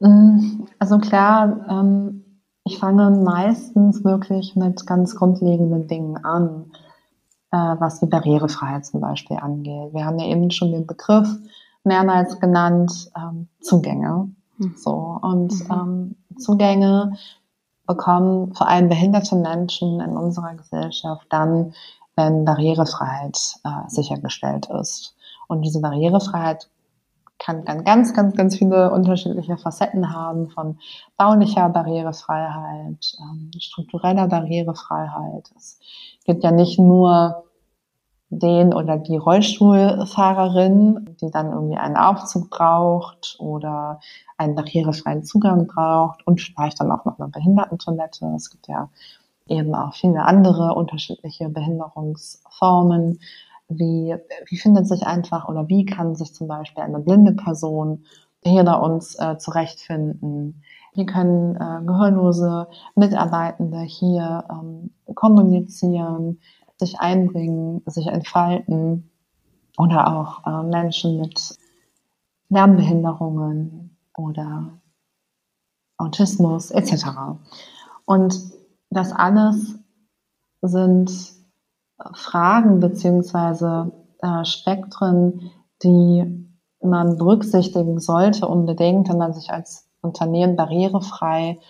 Mhm. 0.00 0.08
Mm, 0.08 0.66
also 0.78 0.98
klar, 0.98 1.66
ähm, 1.68 2.24
ich 2.64 2.78
fange 2.78 3.10
meistens 3.10 4.04
wirklich 4.04 4.54
mit 4.54 4.86
ganz 4.86 5.16
grundlegenden 5.16 5.88
Dingen 5.88 6.16
an, 6.24 6.70
äh, 7.50 7.56
was 7.56 8.00
die 8.00 8.06
Barrierefreiheit 8.06 8.86
zum 8.86 9.00
Beispiel 9.00 9.36
angeht. 9.36 9.92
Wir 9.92 10.04
haben 10.04 10.18
ja 10.18 10.26
eben 10.26 10.50
schon 10.50 10.72
den 10.72 10.86
Begriff 10.86 11.28
mehrmals 11.84 12.38
genannt, 12.38 13.10
ähm, 13.16 13.48
Zugänge. 13.60 14.30
Mhm. 14.62 14.74
So, 14.76 15.18
und 15.22 15.68
mhm. 15.68 16.16
ähm, 16.30 16.38
Zugänge 16.38 17.12
bekommen 17.86 18.54
vor 18.54 18.68
allem 18.68 18.88
behinderte 18.88 19.36
Menschen 19.36 20.00
in 20.00 20.16
unserer 20.16 20.54
Gesellschaft 20.54 21.26
dann, 21.30 21.74
wenn 22.16 22.44
Barrierefreiheit 22.44 23.56
äh, 23.64 23.88
sichergestellt 23.88 24.68
ist. 24.80 25.16
Und 25.48 25.62
diese 25.62 25.80
Barrierefreiheit 25.80 26.68
kann 27.38 27.64
dann 27.64 27.84
ganz, 27.84 28.14
ganz, 28.14 28.36
ganz 28.36 28.56
viele 28.56 28.92
unterschiedliche 28.92 29.56
Facetten 29.56 30.14
haben 30.14 30.48
von 30.50 30.78
baulicher 31.16 31.68
Barrierefreiheit, 31.68 33.16
ähm, 33.20 33.50
struktureller 33.58 34.28
Barrierefreiheit. 34.28 35.50
Es 35.56 35.80
gibt 36.24 36.44
ja 36.44 36.52
nicht 36.52 36.78
nur 36.78 37.44
den 38.30 38.72
oder 38.72 38.96
die 38.96 39.16
Rollstuhlfahrerin, 39.16 41.16
die 41.20 41.30
dann 41.30 41.52
irgendwie 41.52 41.76
einen 41.76 41.96
Aufzug 41.96 42.48
braucht 42.48 43.36
oder 43.38 44.00
einen 44.42 44.54
barrierefreien 44.54 45.24
Zugang 45.24 45.66
braucht 45.66 46.26
und 46.26 46.40
vielleicht 46.40 46.80
dann 46.80 46.90
auch 46.90 47.04
noch 47.04 47.18
eine 47.18 47.28
Behindertentoilette. 47.28 48.26
Es 48.36 48.50
gibt 48.50 48.68
ja 48.68 48.88
eben 49.46 49.74
auch 49.74 49.94
viele 49.94 50.24
andere 50.24 50.74
unterschiedliche 50.74 51.48
Behinderungsformen. 51.48 53.20
Wie, 53.68 54.14
wie 54.48 54.56
findet 54.56 54.86
sich 54.86 55.06
einfach 55.06 55.48
oder 55.48 55.68
wie 55.68 55.84
kann 55.84 56.14
sich 56.14 56.34
zum 56.34 56.48
Beispiel 56.48 56.82
eine 56.82 57.00
blinde 57.00 57.32
Person 57.32 58.04
hier 58.44 58.64
bei 58.64 58.74
uns 58.74 59.18
äh, 59.18 59.38
zurechtfinden? 59.38 60.62
Wie 60.94 61.06
können 61.06 61.56
äh, 61.56 61.84
gehörlose 61.86 62.68
Mitarbeitende 62.94 63.80
hier 63.80 64.44
ähm, 64.50 64.90
kommunizieren, 65.14 66.38
sich 66.76 67.00
einbringen, 67.00 67.82
sich 67.86 68.08
entfalten 68.08 69.10
oder 69.78 70.14
auch 70.14 70.46
äh, 70.46 70.62
Menschen 70.64 71.18
mit 71.18 71.56
Lernbehinderungen 72.50 73.81
oder 74.22 74.80
Autismus 75.98 76.70
etc. 76.70 77.06
Und 78.04 78.34
das 78.90 79.12
alles 79.12 79.78
sind 80.60 81.10
Fragen 82.14 82.80
beziehungsweise 82.80 83.92
äh, 84.20 84.44
Spektren, 84.44 85.50
die 85.82 86.48
man 86.82 87.16
berücksichtigen 87.16 88.00
sollte 88.00 88.48
unbedingt, 88.48 89.08
wenn 89.08 89.18
man 89.18 89.34
sich 89.34 89.50
als 89.50 89.88
Unternehmen 90.00 90.56
barrierefrei 90.56 91.60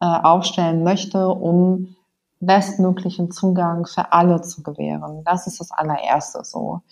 äh, 0.00 0.06
aufstellen 0.06 0.82
möchte, 0.82 1.28
um 1.28 1.96
bestmöglichen 2.40 3.30
Zugang 3.30 3.86
für 3.86 4.12
alle 4.12 4.42
zu 4.42 4.62
gewähren. 4.62 5.22
Das 5.24 5.46
ist 5.46 5.60
das 5.60 5.70
allererste 5.70 6.44
so. 6.44 6.82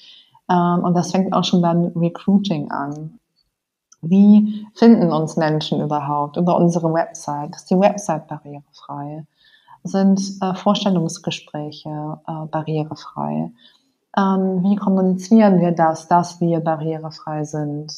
Ähm, 0.51 0.85
und 0.85 0.95
das 0.95 1.11
fängt 1.11 1.33
auch 1.33 1.45
schon 1.45 1.63
beim 1.63 1.93
Recruiting 1.97 2.71
an. 2.71 3.19
Wie 4.09 4.67
finden 4.75 5.13
uns 5.13 5.37
Menschen 5.37 5.81
überhaupt 5.81 6.37
über 6.37 6.57
unsere 6.57 6.93
Website? 6.93 7.55
Ist 7.57 7.71
die 7.71 7.79
Website 7.79 8.29
barrierefrei? 8.29 9.27
Sind 9.83 10.21
äh, 10.41 10.55
Vorstellungsgespräche 10.55 12.19
äh, 12.27 12.47
barrierefrei? 12.47 13.51
Ähm, 14.17 14.63
wie 14.63 14.77
kommunizieren 14.77 15.61
wir 15.61 15.73
das, 15.73 16.09
dass 16.09 16.41
wir 16.41 16.61
barrierefrei 16.61 17.45
sind? 17.45 17.93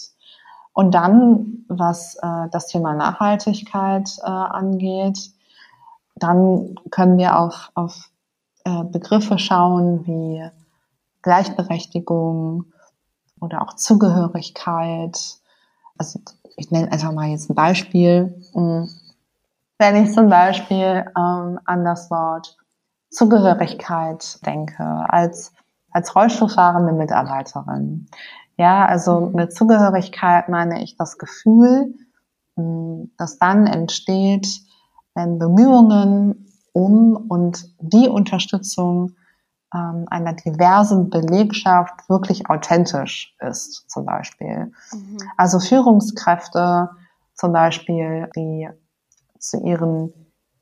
Und 0.72 0.94
dann, 0.94 1.64
was 1.68 2.16
äh, 2.16 2.48
das 2.50 2.66
Thema 2.66 2.94
Nachhaltigkeit 2.94 4.10
äh, 4.22 4.26
angeht, 4.26 5.30
dann 6.16 6.74
können 6.90 7.18
wir 7.18 7.38
auf, 7.38 7.70
auf 7.74 8.10
äh, 8.64 8.84
Begriffe 8.84 9.38
schauen 9.38 10.06
wie 10.06 10.44
Gleichberechtigung 11.22 12.66
oder 13.40 13.62
auch 13.62 13.74
Zugehörigkeit. 13.74 15.18
Also 15.98 16.20
ich 16.56 16.70
nenne 16.70 16.90
einfach 16.90 17.12
mal 17.12 17.28
jetzt 17.28 17.50
ein 17.50 17.54
Beispiel. 17.54 18.42
Hm. 18.52 18.88
Wenn 19.78 20.04
ich 20.04 20.12
zum 20.12 20.28
Beispiel 20.28 21.04
ähm, 21.16 21.60
an 21.64 21.84
das 21.84 22.10
Wort 22.10 22.56
Zugehörigkeit 23.10 24.44
denke, 24.44 24.84
als, 24.84 25.52
als 25.90 26.14
Rollstuhlfahrende 26.14 26.92
Mitarbeiterin. 26.92 28.08
Ja, 28.56 28.86
also 28.86 29.32
mit 29.34 29.54
Zugehörigkeit 29.54 30.48
meine 30.48 30.82
ich 30.82 30.96
das 30.96 31.18
Gefühl, 31.18 31.94
hm, 32.56 33.10
das 33.18 33.38
dann 33.38 33.66
entsteht, 33.66 34.48
wenn 35.14 35.38
Bemühungen 35.38 36.46
um 36.72 37.16
und 37.16 37.70
die 37.80 38.08
Unterstützung 38.08 39.12
ähm, 39.74 40.06
einer 40.10 40.32
diversen 40.32 41.10
Belegschaft 41.10 42.08
wirklich 42.08 42.48
authentisch 42.48 43.34
ist, 43.40 43.90
zum 43.90 44.06
Beispiel. 44.06 44.72
Mhm. 44.92 45.18
Also 45.36 45.60
Führungskräfte 45.60 46.90
zum 47.34 47.52
Beispiel, 47.52 48.30
die 48.34 48.68
zu 49.38 49.58
ihren 49.62 50.12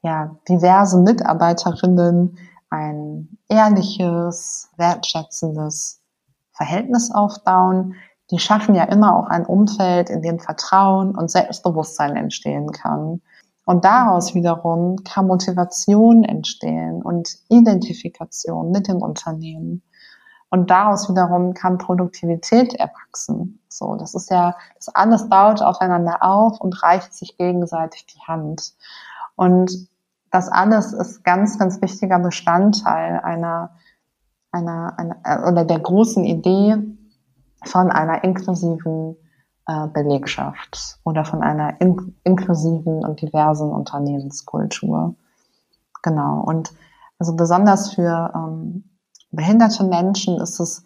ja, 0.03 0.37
diversen 0.49 1.05
Mitarbeiterinnen 1.05 2.39
ein 2.71 3.39
ehrliches, 3.49 4.69
wertschätzendes 4.77 6.03
Verhältnis 6.53 7.11
aufbauen, 7.11 7.95
die 8.31 8.39
schaffen 8.39 8.75
ja 8.75 8.85
immer 8.85 9.17
auch 9.17 9.29
ein 9.29 9.47
Umfeld, 9.47 10.11
in 10.11 10.23
dem 10.23 10.39
Vertrauen 10.39 11.15
und 11.15 11.31
Selbstbewusstsein 11.31 12.17
entstehen 12.17 12.73
kann. 12.73 13.21
Und 13.65 13.85
daraus 13.85 14.35
wiederum 14.35 15.05
kann 15.05 15.27
Motivation 15.27 16.23
entstehen 16.25 17.03
und 17.03 17.39
Identifikation 17.49 18.71
mit 18.71 18.89
dem 18.89 18.99
Unternehmen. 18.99 19.83
Und 20.51 20.71
daraus 20.71 21.09
wiederum 21.09 21.55
kann 21.55 21.79
Produktivität 21.79 22.75
erwachsen. 22.75 23.61
So, 23.69 23.97
das 23.97 24.15
ist 24.15 24.31
ja, 24.31 24.55
das 24.77 24.89
alles 24.95 25.29
baut 25.29 25.63
aufeinander 25.63 26.19
auf 26.21 26.61
und 26.61 26.83
reicht 26.83 27.15
sich 27.15 27.37
gegenseitig 27.39 28.07
die 28.07 28.21
Hand. 28.21 28.75
Und 29.35 29.89
das 30.31 30.49
alles 30.49 30.93
ist 30.93 31.25
ganz, 31.25 31.59
ganz 31.59 31.81
wichtiger 31.81 32.19
Bestandteil 32.19 33.19
einer, 33.21 33.71
einer, 34.53 34.95
einer 34.99 35.49
oder 35.49 35.65
der 35.65 35.81
großen 35.81 36.25
Idee 36.25 36.77
von 37.65 37.91
einer 37.91 38.23
inklusiven 38.23 39.17
äh, 39.17 39.24
Belegschaft 39.67 40.99
oder 41.05 41.25
von 41.25 41.43
einer 41.43 41.81
in 41.81 42.15
inklusiven 42.23 43.05
und 43.05 43.23
diversen 43.23 43.71
Unternehmenskultur. 43.71 45.15
Genau. 46.03 46.41
Und 46.41 46.73
also 47.19 47.35
besonders 47.35 47.95
für 47.95 48.33
ähm, 48.35 48.85
behinderte 49.31 49.85
Menschen 49.85 50.39
ist 50.41 50.61
es 50.61 50.85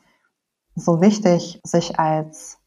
so 0.77 1.01
wichtig, 1.01 1.61
sich 1.65 1.99
als 1.99 2.59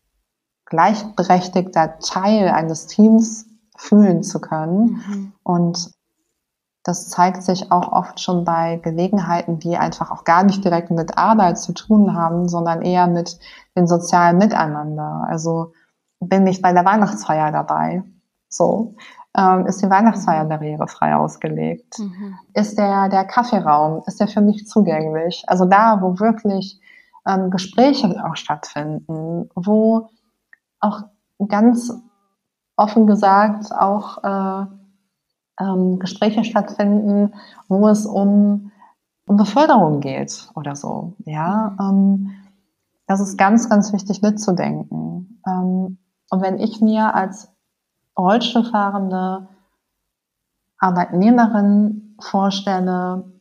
gleichberechtigter 0.65 2.00
Teil 2.00 2.50
eines 2.50 2.88
Teams 2.88 3.45
fühlen 3.78 4.24
zu 4.24 4.41
können. 4.41 5.04
Mhm. 5.08 5.34
Und 5.43 5.91
das 6.84 7.10
zeigt 7.10 7.43
sich 7.43 7.71
auch 7.71 7.91
oft 7.91 8.19
schon 8.19 8.43
bei 8.43 8.78
Gelegenheiten, 8.78 9.60
die 9.60 9.78
einfach 9.78 10.12
auch 10.12 10.24
gar 10.24 10.43
nicht 10.43 10.65
direkt 10.65 10.91
mit 10.91 11.17
Arbeit 11.17 11.60
zu 11.60 11.74
tun 11.74 12.15
haben, 12.15 12.50
sondern 12.50 12.82
eher 12.82 13.08
mit 13.08 13.39
dem 13.78 13.86
sozialen 13.86 14.38
Miteinander. 14.38 15.26
Also 15.28 15.74
bin 16.22 16.48
ich 16.48 16.62
bei 16.62 16.72
der 16.72 16.86
Weihnachtsfeier 16.86 17.52
dabei. 17.52 18.04
So. 18.48 18.96
Ähm, 19.36 19.66
ist 19.66 19.82
die 19.82 19.90
Weihnachtsfeier 19.90 20.46
barrierefrei 20.46 21.16
ausgelegt? 21.16 22.00
Mhm. 22.00 22.38
Ist 22.54 22.78
der, 22.78 23.10
der 23.10 23.26
Kaffeeraum, 23.26 24.04
ist 24.06 24.20
der 24.20 24.28
für 24.28 24.42
mich 24.42 24.68
zugänglich? 24.68 25.44
Also 25.48 25.66
da, 25.66 26.02
wo 26.02 26.20
wirklich 26.20 26.80
ähm, 27.26 27.50
Gespräche 27.50 28.24
auch 28.26 28.36
stattfinden, 28.36 29.50
wo 29.56 30.10
auch 30.80 31.04
ganz 31.48 31.94
offen 32.76 33.08
gesagt 33.08 33.72
auch 33.72 34.24
äh, 34.24 34.66
ähm, 35.60 36.00
Gespräche 36.00 36.44
stattfinden, 36.44 37.34
wo 37.67 37.88
es 37.88 38.06
um, 38.06 38.72
um 39.28 39.38
Beförderung 39.38 40.02
geht 40.02 40.50
oder 40.56 40.76
so. 40.76 41.13
Ja, 41.26 41.76
ähm, 41.80 42.32
das 43.08 43.22
ist 43.22 43.38
ganz, 43.38 43.69
ganz 43.69 43.94
wichtig 43.94 44.22
mitzudenken. 44.22 45.42
Und 46.32 46.42
wenn 46.42 46.60
ich 46.60 46.82
mir 46.82 47.13
als 47.13 47.50
Rollstuhlfahrende 48.17 49.48
Arbeitnehmerin 50.77 52.15
vorstelle, 52.19 53.32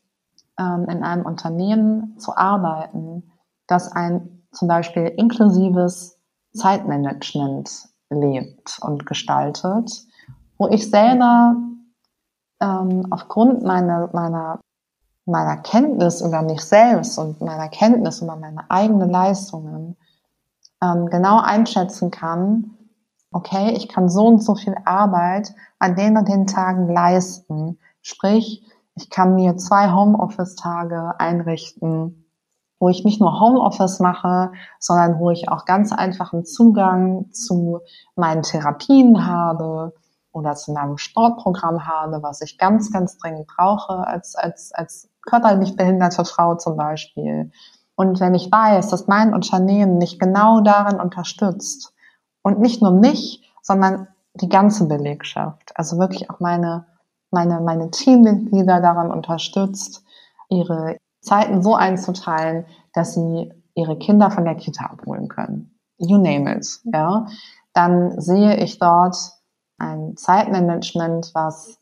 ähm, 0.59 0.86
in 0.88 1.03
einem 1.05 1.24
Unternehmen 1.24 2.18
zu 2.18 2.36
arbeiten, 2.36 3.32
das 3.66 3.93
ein 3.93 4.43
zum 4.53 4.66
Beispiel 4.66 5.05
inklusives 5.05 6.18
Zeitmanagement 6.53 7.70
lebt 8.11 8.80
und 8.82 9.07
gestaltet, 9.07 10.05
wo 10.59 10.66
ich 10.66 10.91
selber 10.91 11.55
ähm, 12.61 13.07
aufgrund 13.11 13.62
meiner, 13.62 14.11
meiner, 14.12 14.61
meiner 15.26 15.59
Kenntnis 15.59 16.20
über 16.20 16.43
mich 16.43 16.61
selbst 16.61 17.18
und 17.18 17.41
meiner 17.41 17.68
Kenntnis 17.68 18.20
über 18.20 18.34
meine 18.34 18.68
eigenen 18.68 19.11
Leistungen 19.11 19.97
ähm, 20.82 21.07
genau 21.07 21.41
einschätzen 21.41 22.11
kann, 22.11 22.76
okay, 23.33 23.72
ich 23.72 23.89
kann 23.89 24.09
so 24.09 24.26
und 24.26 24.43
so 24.43 24.55
viel 24.55 24.74
Arbeit 24.85 25.55
an 25.78 25.95
den 25.95 26.16
und 26.16 26.28
den 26.28 26.47
Tagen 26.47 26.93
leisten. 26.93 27.78
Sprich, 28.03 28.64
ich 28.95 29.11
kann 29.11 29.35
mir 29.35 29.57
zwei 29.57 29.93
Homeoffice-Tage 29.93 31.14
einrichten, 31.18 32.26
wo 32.78 32.89
ich 32.89 33.05
nicht 33.05 33.20
nur 33.20 33.39
Homeoffice 33.41 34.01
mache, 34.01 34.53
sondern 34.78 35.18
wo 35.18 35.31
ich 35.31 35.49
auch 35.49 35.64
ganz 35.64 35.93
einfachen 35.93 36.45
Zugang 36.45 37.31
zu 37.31 37.81
meinen 38.16 38.43
Therapien 38.43 39.26
habe 39.26 39.95
oder 40.33 40.55
zu 40.55 40.72
meinem 40.72 40.97
Sportprogramm 40.97 41.87
habe, 41.87 42.22
was 42.22 42.41
ich 42.41 42.59
ganz, 42.59 42.91
ganz 42.91 43.18
dringend 43.18 43.47
brauche 43.47 44.07
als, 44.07 44.35
als, 44.35 44.72
als 44.72 45.09
körperlich 45.22 45.76
behinderte 45.76 46.24
Frau 46.24 46.55
zum 46.57 46.76
Beispiel. 46.76 47.53
Und 47.97 48.18
wenn 48.18 48.35
ich 48.35 48.51
weiß, 48.51 48.89
dass 48.89 49.07
mein 49.07 49.35
Unternehmen 49.35 49.99
mich 49.99 50.18
genau 50.18 50.61
darin 50.62 51.01
unterstützt 51.01 51.93
und 52.43 52.61
nicht 52.61 52.82
nur 52.82 52.93
mich, 52.93 53.43
sondern 53.62 54.09
die 54.34 54.49
ganze 54.49 54.86
Belegschaft, 54.86 55.76
also 55.76 55.99
wirklich 55.99 56.30
auch 56.30 56.41
meine, 56.41 56.86
meine, 57.30 57.61
meine 57.61 57.91
Teammitglieder 57.91 58.80
daran 58.80 59.11
unterstützt, 59.11 60.05
ihre 60.49 60.97
Zeiten 61.20 61.62
so 61.62 61.74
einzuteilen, 61.74 62.64
dass 62.95 63.14
sie 63.14 63.53
ihre 63.74 63.99
Kinder 63.99 64.30
von 64.30 64.45
der 64.45 64.55
Kita 64.55 64.86
abholen 64.86 65.28
können. 65.28 65.78
You 65.99 66.16
name 66.16 66.57
it, 66.57 66.80
ja. 66.84 67.26
Dann 67.72 68.20
sehe 68.20 68.57
ich 68.57 68.78
dort 68.78 69.16
ein 69.78 70.16
Zeitmanagement, 70.16 71.30
was 71.34 71.78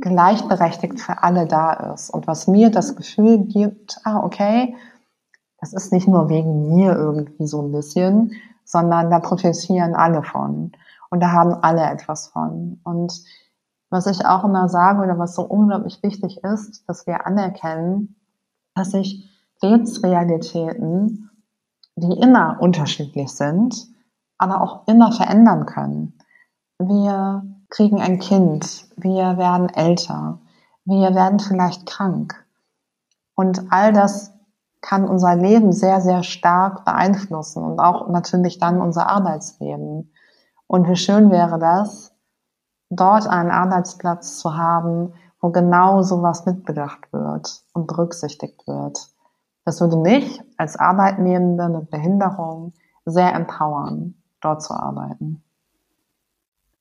gleichberechtigt 0.00 1.00
für 1.00 1.22
alle 1.22 1.46
da 1.46 1.94
ist 1.94 2.10
und 2.10 2.26
was 2.26 2.46
mir 2.46 2.70
das 2.70 2.96
Gefühl 2.96 3.38
gibt, 3.44 4.00
ah, 4.04 4.24
okay, 4.24 4.76
das 5.60 5.72
ist 5.72 5.92
nicht 5.92 6.08
nur 6.08 6.28
wegen 6.28 6.74
mir 6.74 6.94
irgendwie 6.94 7.46
so 7.46 7.62
ein 7.62 7.72
bisschen, 7.72 8.32
sondern 8.64 9.10
da 9.10 9.18
profitieren 9.20 9.94
alle 9.94 10.22
von. 10.22 10.72
Und 11.10 11.20
da 11.20 11.30
haben 11.30 11.54
alle 11.62 11.82
etwas 11.82 12.28
von. 12.28 12.80
Und 12.82 13.22
was 13.90 14.06
ich 14.06 14.26
auch 14.26 14.44
immer 14.44 14.68
sage 14.68 15.02
oder 15.02 15.18
was 15.18 15.34
so 15.34 15.42
unglaublich 15.42 16.02
wichtig 16.02 16.42
ist, 16.42 16.88
dass 16.88 17.06
wir 17.06 17.26
anerkennen, 17.26 18.16
dass 18.74 18.90
sich 18.90 19.30
Lebensrealitäten, 19.62 21.30
die 21.96 22.20
immer 22.20 22.56
unterschiedlich 22.60 23.30
sind, 23.30 23.86
aber 24.38 24.60
auch 24.60 24.88
immer 24.88 25.12
verändern 25.12 25.66
können. 25.66 26.18
Wir 26.78 27.44
kriegen 27.70 28.00
ein 28.00 28.18
Kind, 28.18 28.86
wir 28.96 29.38
werden 29.38 29.68
älter, 29.68 30.40
wir 30.84 31.14
werden 31.14 31.38
vielleicht 31.38 31.86
krank. 31.86 32.44
Und 33.36 33.66
all 33.70 33.92
das 33.92 34.33
kann 34.84 35.08
unser 35.08 35.34
Leben 35.34 35.72
sehr, 35.72 36.02
sehr 36.02 36.22
stark 36.22 36.84
beeinflussen 36.84 37.64
und 37.64 37.80
auch 37.80 38.10
natürlich 38.10 38.58
dann 38.58 38.82
unser 38.82 39.08
Arbeitsleben. 39.08 40.12
Und 40.66 40.88
wie 40.88 40.96
schön 40.96 41.30
wäre 41.30 41.58
das, 41.58 42.14
dort 42.90 43.26
einen 43.26 43.50
Arbeitsplatz 43.50 44.38
zu 44.38 44.58
haben, 44.58 45.14
wo 45.40 45.50
genau 45.50 46.02
sowas 46.02 46.44
mitbedacht 46.44 47.10
wird 47.12 47.62
und 47.72 47.86
berücksichtigt 47.86 48.66
wird. 48.66 49.08
Das 49.64 49.80
würde 49.80 49.96
mich 49.96 50.42
als 50.58 50.76
Arbeitnehmende 50.76 51.70
mit 51.70 51.90
Behinderung 51.90 52.74
sehr 53.06 53.34
empowern, 53.34 54.14
dort 54.42 54.62
zu 54.62 54.74
arbeiten. 54.74 55.42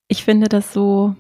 Ich 0.10 0.26
finde 0.26 0.50
das 0.50 0.74
so 0.74 1.16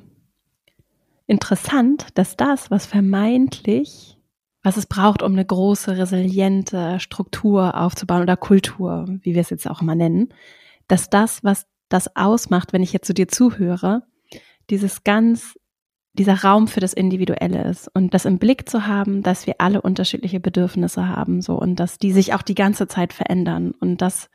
interessant, 1.28 2.18
dass 2.18 2.36
das, 2.36 2.70
was 2.70 2.86
vermeintlich, 2.86 4.20
was 4.64 4.78
es 4.78 4.86
braucht, 4.86 5.22
um 5.22 5.34
eine 5.34 5.46
große, 5.46 5.98
resiliente 5.98 7.00
Struktur 7.00 7.78
aufzubauen 7.78 8.24
oder 8.24 8.38
Kultur, 8.38 9.06
wie 9.22 9.36
wir 9.36 9.42
es 9.42 9.50
jetzt 9.50 9.70
auch 9.70 9.82
immer 9.82 9.96
nennen, 9.96 10.34
dass 10.88 11.10
das, 11.10 11.44
was 11.44 11.68
das 11.90 12.16
ausmacht, 12.16 12.74
wenn 12.74 12.82
ich 12.82 12.94
jetzt 12.94 13.08
zu 13.08 13.14
dir 13.14 13.28
zuhöre, 13.28 14.04
dieses 14.70 15.04
ganz 15.04 15.60
dieser 16.14 16.44
Raum 16.44 16.68
für 16.68 16.80
das 16.80 16.94
Individuelle 16.94 17.64
ist 17.64 17.90
und 17.94 18.14
das 18.14 18.26
im 18.26 18.38
Blick 18.38 18.70
zu 18.70 18.86
haben, 18.86 19.24
dass 19.24 19.48
wir 19.48 19.56
alle 19.58 19.82
unterschiedliche 19.82 20.40
Bedürfnisse 20.40 21.08
haben, 21.10 21.42
so 21.42 21.56
und 21.56 21.80
dass 21.80 21.98
die 21.98 22.12
sich 22.12 22.34
auch 22.34 22.44
die 22.44 22.56
ganze 22.56 22.88
Zeit 22.88 23.14
verändern 23.14 23.72
und 23.72 24.02
das, 24.02 24.30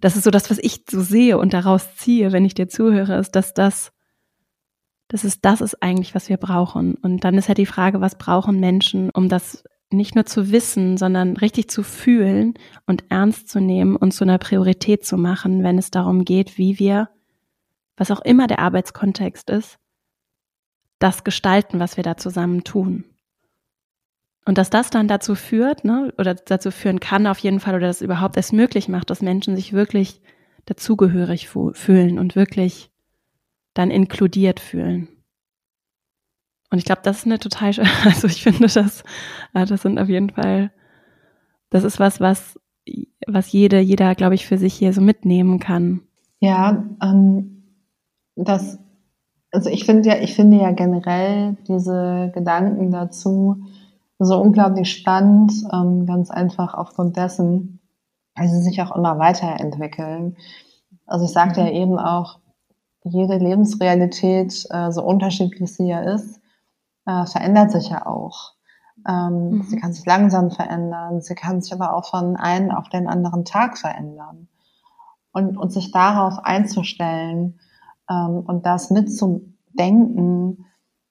das 0.00 0.16
ist 0.16 0.24
so 0.24 0.30
das, 0.30 0.50
was 0.50 0.58
ich 0.58 0.84
so 0.90 1.02
sehe 1.02 1.38
und 1.38 1.52
daraus 1.52 1.96
ziehe, 1.96 2.32
wenn 2.32 2.46
ich 2.46 2.54
dir 2.54 2.68
zuhöre, 2.68 3.18
ist, 3.18 3.32
dass 3.32 3.52
das, 3.52 3.92
das 5.12 5.24
ist, 5.24 5.44
das 5.44 5.60
ist 5.60 5.82
eigentlich, 5.82 6.14
was 6.14 6.30
wir 6.30 6.38
brauchen. 6.38 6.94
Und 6.94 7.22
dann 7.22 7.36
ist 7.36 7.46
ja 7.46 7.54
die 7.54 7.66
Frage, 7.66 8.00
was 8.00 8.16
brauchen 8.16 8.58
Menschen, 8.58 9.10
um 9.10 9.28
das 9.28 9.62
nicht 9.90 10.14
nur 10.14 10.24
zu 10.24 10.50
wissen, 10.50 10.96
sondern 10.96 11.36
richtig 11.36 11.68
zu 11.68 11.82
fühlen 11.82 12.54
und 12.86 13.04
ernst 13.10 13.50
zu 13.50 13.60
nehmen 13.60 13.94
und 13.94 14.12
zu 14.12 14.24
einer 14.24 14.38
Priorität 14.38 15.04
zu 15.04 15.18
machen, 15.18 15.62
wenn 15.62 15.76
es 15.76 15.90
darum 15.90 16.24
geht, 16.24 16.56
wie 16.56 16.78
wir, 16.78 17.10
was 17.94 18.10
auch 18.10 18.22
immer 18.22 18.46
der 18.46 18.60
Arbeitskontext 18.60 19.50
ist, 19.50 19.78
das 20.98 21.24
gestalten, 21.24 21.78
was 21.78 21.98
wir 21.98 22.04
da 22.04 22.16
zusammen 22.16 22.64
tun. 22.64 23.04
Und 24.46 24.56
dass 24.56 24.70
das 24.70 24.88
dann 24.88 25.08
dazu 25.08 25.34
führt, 25.34 25.84
ne, 25.84 26.14
oder 26.16 26.34
dazu 26.34 26.70
führen 26.70 27.00
kann 27.00 27.26
auf 27.26 27.38
jeden 27.38 27.60
Fall, 27.60 27.74
oder 27.74 27.88
das 27.88 28.00
überhaupt 28.00 28.38
erst 28.38 28.54
möglich 28.54 28.88
macht, 28.88 29.10
dass 29.10 29.20
Menschen 29.20 29.56
sich 29.56 29.74
wirklich 29.74 30.22
dazugehörig 30.64 31.50
fühlen 31.50 32.18
und 32.18 32.34
wirklich 32.34 32.91
dann 33.74 33.90
inkludiert 33.90 34.60
fühlen. 34.60 35.08
Und 36.70 36.78
ich 36.78 36.84
glaube, 36.84 37.02
das 37.04 37.18
ist 37.18 37.26
eine 37.26 37.38
total, 37.38 37.72
also 38.04 38.26
ich 38.26 38.42
finde 38.42 38.66
das, 38.66 39.04
äh, 39.54 39.66
das 39.66 39.82
sind 39.82 39.98
auf 39.98 40.08
jeden 40.08 40.30
Fall, 40.30 40.72
das 41.70 41.84
ist 41.84 42.00
was, 42.00 42.20
was, 42.20 42.58
was 43.26 43.52
jede, 43.52 43.80
jeder, 43.80 44.14
glaube 44.14 44.34
ich, 44.34 44.46
für 44.46 44.58
sich 44.58 44.74
hier 44.74 44.92
so 44.92 45.00
mitnehmen 45.00 45.58
kann. 45.58 46.02
Ja, 46.40 46.84
ähm, 47.02 47.62
das 48.34 48.78
also 49.52 49.68
ich 49.68 49.84
finde 49.84 50.08
ja, 50.08 50.16
ich 50.16 50.34
finde 50.34 50.56
ja 50.56 50.72
generell 50.72 51.56
diese 51.68 52.32
Gedanken 52.34 52.90
dazu 52.90 53.62
so 54.18 54.40
unglaublich 54.40 54.90
spannend, 54.90 55.52
ähm, 55.72 56.06
ganz 56.06 56.30
einfach 56.30 56.74
aufgrund 56.74 57.16
dessen, 57.16 57.80
weil 58.34 58.48
sie 58.48 58.62
sich 58.62 58.80
auch 58.80 58.94
immer 58.96 59.18
weiterentwickeln. 59.18 60.36
Also 61.06 61.26
ich 61.26 61.32
sagte 61.32 61.60
ja 61.60 61.66
mhm. 61.66 61.72
eben 61.72 61.98
auch, 61.98 62.38
jede 63.04 63.36
Lebensrealität, 63.36 64.66
äh, 64.70 64.90
so 64.92 65.02
unterschiedlich 65.02 65.74
sie 65.74 65.88
ja 65.88 66.00
ist, 66.00 66.40
äh, 67.06 67.26
verändert 67.26 67.72
sich 67.72 67.88
ja 67.88 68.06
auch. 68.06 68.52
Ähm, 69.08 69.50
mhm. 69.50 69.62
Sie 69.62 69.76
kann 69.76 69.92
sich 69.92 70.06
langsam 70.06 70.50
verändern, 70.50 71.20
sie 71.20 71.34
kann 71.34 71.60
sich 71.60 71.72
aber 71.72 71.94
auch 71.96 72.08
von 72.08 72.36
einem 72.36 72.70
auf 72.70 72.88
den 72.88 73.08
anderen 73.08 73.44
Tag 73.44 73.78
verändern. 73.78 74.48
Und, 75.34 75.56
und 75.56 75.72
sich 75.72 75.92
darauf 75.92 76.44
einzustellen, 76.44 77.58
ähm, 78.10 78.44
und 78.46 78.66
das 78.66 78.90
mitzudenken 78.90 80.66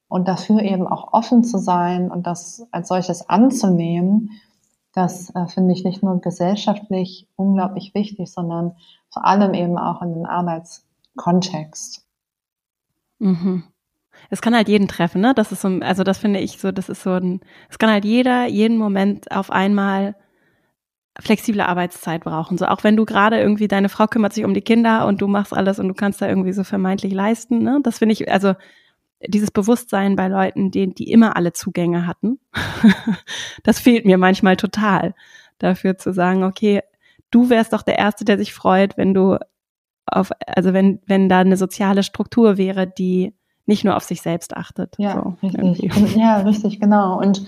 und 0.08 0.28
dafür 0.28 0.62
eben 0.62 0.88
auch 0.88 1.14
offen 1.14 1.44
zu 1.44 1.58
sein 1.58 2.12
und 2.12 2.28
das 2.28 2.68
als 2.72 2.90
solches 2.90 3.28
anzunehmen, 3.30 4.32
das 4.94 5.34
äh, 5.36 5.48
finde 5.48 5.74
ich 5.74 5.86
nicht 5.86 6.04
nur 6.04 6.20
gesellschaftlich 6.20 7.28
unglaublich 7.36 7.94
wichtig, 7.96 8.32
sondern 8.32 8.76
vor 9.10 9.26
allem 9.26 9.54
eben 9.54 9.78
auch 9.78 10.02
in 10.02 10.14
den 10.14 10.26
Arbeitskontext. 11.16 12.06
Mhm. 13.20 13.64
Es 14.30 14.42
kann 14.42 14.56
halt 14.56 14.68
jeden 14.68 14.88
treffen, 14.88 15.22
ne? 15.22 15.34
Das 15.34 15.52
ist 15.52 15.62
so, 15.62 15.68
also 15.82 16.04
das 16.04 16.18
finde 16.18 16.40
ich 16.40 16.58
so, 16.60 16.72
das 16.72 16.90
ist 16.90 17.04
so 17.04 17.12
ein, 17.12 17.42
es 17.70 17.80
kann 17.80 17.90
halt 17.90 18.06
jeder 18.06 18.46
jeden 18.48 18.78
Moment 18.78 19.32
auf 19.32 19.52
einmal 19.52 20.16
flexible 21.20 21.62
Arbeitszeit 21.62 22.24
brauchen. 22.24 22.58
So 22.58 22.66
auch 22.68 22.84
wenn 22.84 22.96
du 22.96 23.06
gerade 23.06 23.40
irgendwie 23.40 23.68
deine 23.68 23.90
Frau 23.90 24.08
kümmert 24.08 24.34
sich 24.34 24.46
um 24.46 24.54
die 24.54 24.62
Kinder 24.62 25.06
und 25.08 25.22
du 25.22 25.28
machst 25.28 25.54
alles 25.54 25.80
und 25.80 25.88
du 25.88 25.94
kannst 25.94 26.22
da 26.22 26.28
irgendwie 26.28 26.54
so 26.54 26.64
vermeintlich 26.64 27.14
leisten. 27.14 27.64
Ne? 27.64 27.80
Das 27.84 28.00
finde 28.00 28.14
ich, 28.14 28.32
also 28.32 28.54
dieses 29.28 29.52
Bewusstsein 29.52 30.16
bei 30.16 30.28
Leuten, 30.28 30.72
die, 30.72 30.94
die 30.94 31.12
immer 31.12 31.36
alle 31.36 31.54
Zugänge 31.54 32.08
hatten, 32.08 32.40
das 33.64 33.80
fehlt 33.80 34.06
mir 34.06 34.18
manchmal 34.18 34.58
total. 34.58 35.14
Dafür 35.60 35.98
zu 35.98 36.14
sagen, 36.14 36.44
okay, 36.44 36.82
du 37.30 37.50
wärst 37.50 37.74
doch 37.74 37.84
der 37.84 38.00
Erste, 38.00 38.26
der 38.26 38.38
sich 38.38 38.54
freut, 38.54 38.98
wenn 38.98 39.14
du 39.14 39.38
auf, 40.06 40.32
also 40.48 40.74
wenn, 40.74 41.00
wenn 41.06 41.30
da 41.30 41.40
eine 41.40 41.58
soziale 41.58 42.04
Struktur 42.04 42.58
wäre, 42.58 42.88
die 42.88 43.34
nicht 43.66 43.86
nur 43.86 43.96
auf 43.96 44.04
sich 44.04 44.22
selbst 44.22 44.56
achtet. 44.58 44.96
Ja, 44.98 45.22
so, 45.24 45.36
richtig. 45.44 45.84
Irgendwie. 45.84 46.20
Ja, 46.20 46.38
richtig, 46.38 46.80
genau. 46.80 47.20
Und 47.20 47.46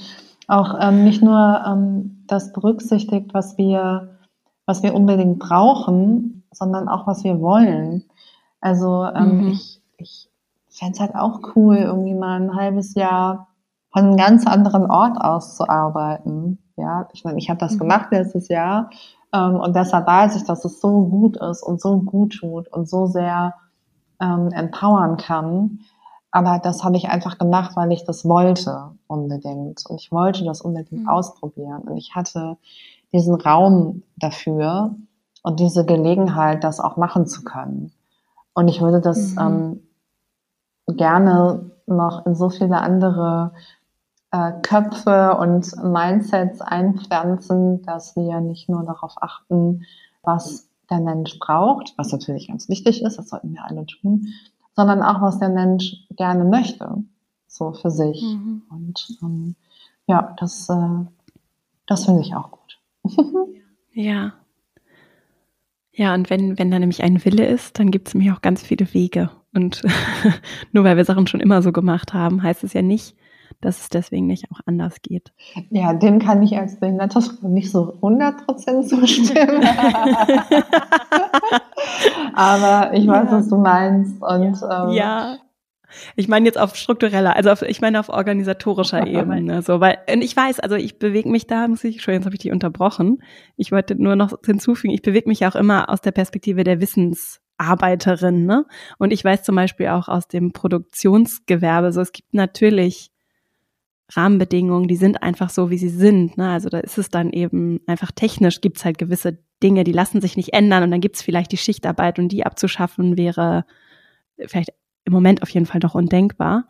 auch 0.48 0.76
ähm, 0.80 1.04
nicht 1.04 1.22
nur 1.22 1.64
ähm, 1.66 2.24
das 2.28 2.54
berücksichtigt, 2.54 3.34
was 3.34 3.58
wir, 3.58 4.20
was 4.66 4.84
wir 4.84 4.94
unbedingt 4.94 5.40
brauchen, 5.40 6.44
sondern 6.52 6.88
auch 6.88 7.08
was 7.08 7.24
wir 7.24 7.40
wollen. 7.42 8.06
Also 8.62 9.06
ähm, 9.06 9.42
mhm. 9.42 9.48
ich, 9.52 9.82
ich 9.98 10.30
fände 10.70 10.94
es 10.94 11.00
halt 11.00 11.16
auch 11.16 11.42
cool, 11.56 11.78
irgendwie 11.78 12.14
mal 12.14 12.40
ein 12.40 12.56
halbes 12.56 12.94
Jahr 12.94 13.50
von 13.92 14.06
einem 14.06 14.18
ganz 14.18 14.48
anderen 14.48 14.90
Ort 14.90 15.18
aus 15.20 15.56
zu 15.56 15.68
arbeiten. 15.68 16.60
Ja, 16.78 17.08
ich 17.14 17.24
meine, 17.24 17.38
ich 17.38 17.50
habe 17.50 17.60
das 17.60 17.74
mhm. 17.74 17.80
gemacht 17.80 18.08
letztes 18.12 18.48
Jahr 18.48 18.90
und 19.40 19.76
deshalb 19.76 20.06
weiß 20.06 20.36
ich, 20.36 20.44
dass 20.44 20.64
es 20.64 20.80
so 20.80 21.06
gut 21.06 21.38
ist 21.38 21.64
und 21.64 21.82
so 21.82 21.98
gut 21.98 22.38
tut 22.40 22.68
und 22.68 22.88
so 22.88 23.08
sehr 23.08 23.56
ähm, 24.22 24.50
empowern 24.52 25.18
kann. 25.18 25.80
Aber 26.32 26.60
das 26.60 26.84
habe 26.84 26.98
ich 26.98 27.10
einfach 27.10 27.38
gemacht, 27.38 27.76
weil 27.76 27.92
ich 27.92 28.06
das 28.06 28.26
wollte 28.26 28.92
unbedingt. 29.08 29.86
Und 29.88 30.02
ich 30.02 30.12
wollte 30.12 30.44
das 30.46 30.62
unbedingt 30.62 31.04
mhm. 31.04 31.10
ausprobieren. 31.10 31.82
Und 31.84 31.98
ich 31.98 32.16
hatte 32.16 32.58
diesen 33.12 33.36
Raum 33.36 34.04
dafür 34.18 34.96
und 35.44 35.60
diese 35.60 35.86
Gelegenheit, 35.86 36.64
das 36.64 36.80
auch 36.80 36.98
machen 36.98 37.28
zu 37.28 37.44
können. 37.44 37.92
Und 38.54 38.68
ich 38.68 38.82
würde 38.82 39.02
das 39.02 39.36
mhm. 39.36 39.82
ähm, 40.88 40.96
gerne 40.96 41.72
noch 41.86 42.26
in 42.26 42.36
so 42.36 42.50
viele 42.50 42.80
andere 42.80 43.54
Köpfe 44.64 45.38
und 45.38 45.76
Mindsets 45.84 46.60
einpflanzen, 46.62 47.84
dass 47.84 48.16
wir 48.16 48.42
nicht 48.42 48.68
nur 48.68 48.84
darauf 48.84 49.14
achten, 49.22 49.84
was 50.24 50.70
der 50.90 51.00
Mensch 51.00 51.38
braucht, 51.38 51.94
was 51.98 52.12
natürlich 52.12 52.48
ganz 52.48 52.68
wichtig 52.68 53.04
ist, 53.04 53.18
das 53.18 53.30
sollten 53.30 53.54
wir 53.54 53.64
alle 53.64 53.86
tun, 53.86 54.28
sondern 54.76 55.04
auch, 55.04 55.22
was 55.22 55.38
der 55.38 55.50
Mensch 55.50 56.08
gerne 56.16 56.46
möchte, 56.46 57.04
so 57.48 57.74
für 57.74 57.92
sich. 57.92 58.24
Mhm. 58.24 58.64
Und 58.72 59.20
ähm, 59.22 59.56
ja, 60.08 60.34
das, 60.40 60.68
äh, 60.68 61.06
das 61.86 62.06
finde 62.06 62.22
ich 62.22 62.36
auch 62.36 62.50
gut. 62.50 62.80
ja. 63.94 64.34
Ja, 65.92 66.16
und 66.16 66.32
wenn, 66.32 66.58
wenn 66.58 66.72
da 66.72 66.80
nämlich 66.80 67.04
ein 67.04 67.24
Wille 67.24 67.46
ist, 67.46 67.78
dann 67.78 67.92
gibt 67.92 68.08
es 68.08 68.14
nämlich 68.16 68.32
auch 68.32 68.42
ganz 68.42 68.64
viele 68.64 68.92
Wege. 68.96 69.30
Und 69.54 69.84
nur 70.72 70.84
weil 70.84 70.98
wir 70.98 71.06
Sachen 71.06 71.28
schon 71.28 71.40
immer 71.40 71.62
so 71.62 71.72
gemacht 71.72 72.16
haben, 72.16 72.42
heißt 72.42 72.64
es 72.64 72.74
ja 72.74 72.82
nicht, 72.82 73.16
dass 73.62 73.82
es 73.82 73.90
deswegen 73.90 74.28
nicht 74.28 74.52
auch 74.52 74.60
anders 74.66 75.02
geht. 75.02 75.34
Ja, 75.70 75.94
dem 75.94 76.20
kann 76.20 76.44
ich 76.44 76.58
als 76.58 76.80
Behindertenfrau 76.80 77.48
nicht 77.48 77.72
so 77.72 77.98
100% 78.02 78.88
zustimmen. 78.88 79.64
Aber 82.34 82.94
ich 82.94 83.08
weiß, 83.08 83.32
ja. 83.32 83.32
was 83.32 83.50
du 83.50 83.58
meinst. 83.58 84.22
Und, 84.22 84.62
ja. 84.62 84.86
Ähm, 84.86 84.92
ja. 84.92 85.38
Ich 86.16 86.28
meine 86.28 86.46
jetzt 86.46 86.58
auf 86.58 86.76
struktureller, 86.76 87.36
also 87.36 87.52
auf, 87.52 87.62
ich 87.62 87.82
meine 87.82 88.00
auf 88.00 88.10
organisatorischer 88.10 89.06
Ebene. 89.08 89.62
So, 89.62 89.80
weil, 89.80 89.98
und 90.12 90.22
ich 90.22 90.36
weiß, 90.36 90.60
also 90.60 90.76
ich 90.76 91.00
bewege 91.00 91.30
mich 91.30 91.48
da, 91.48 91.68
muss 91.68 91.84
ich, 91.84 92.02
schon, 92.02 92.16
jetzt 92.16 92.26
habe 92.26 92.36
ich 92.36 92.42
die 92.42 92.52
unterbrochen. 92.52 93.22
Ich 93.56 93.72
wollte 93.72 94.02
nur 94.02 94.16
noch 94.16 94.34
hinzufügen, 94.46 94.94
ich 94.94 95.02
bewege 95.02 95.30
mich 95.30 95.46
auch 95.46 95.56
immer 95.56 95.90
aus 95.90 96.02
der 96.02 96.12
Perspektive 96.12 96.64
der 96.64 96.82
Wissensarbeiterin, 96.82 98.46
ne? 98.46 98.66
Und 98.98 99.14
ich 99.14 99.24
weiß 99.24 99.44
zum 99.44 99.56
Beispiel 99.56 99.90
auch 99.90 100.08
aus 100.08 100.28
dem 100.28 100.52
Produktionsgewerbe, 100.52 101.92
so 101.92 102.02
es 102.02 102.12
gibt 102.12 102.34
natürlich 102.34 103.12
Rahmenbedingungen, 104.16 104.88
die 104.88 104.96
sind 104.96 105.24
einfach 105.24 105.50
so, 105.50 105.70
wie 105.70 105.78
sie 105.78 105.90
sind. 105.90 106.38
Ne? 106.38 106.50
Also 106.50 106.70
da 106.70 106.80
ist 106.80 106.98
es 106.98 107.10
dann 107.10 107.32
eben 107.32 107.80
einfach 107.88 108.12
technisch 108.12 108.62
gibt 108.62 108.78
es 108.78 108.86
halt 108.86 108.98
gewisse 108.98 109.40
Dinge, 109.62 109.84
die 109.84 109.92
lassen 109.92 110.22
sich 110.22 110.38
nicht 110.38 110.54
ändern 110.54 110.84
und 110.84 110.92
dann 110.92 111.02
gibt 111.02 111.16
es 111.16 111.22
vielleicht 111.22 111.52
die 111.52 111.58
Schichtarbeit 111.58 112.20
und 112.20 112.30
die 112.30 112.46
abzuschaffen 112.46 113.18
wäre 113.18 113.66
vielleicht 114.46 114.74
im 115.06 115.14
Moment 115.14 115.42
auf 115.42 115.50
jeden 115.50 115.66
Fall 115.66 115.80
noch 115.82 115.96
undenkbar. 115.96 116.68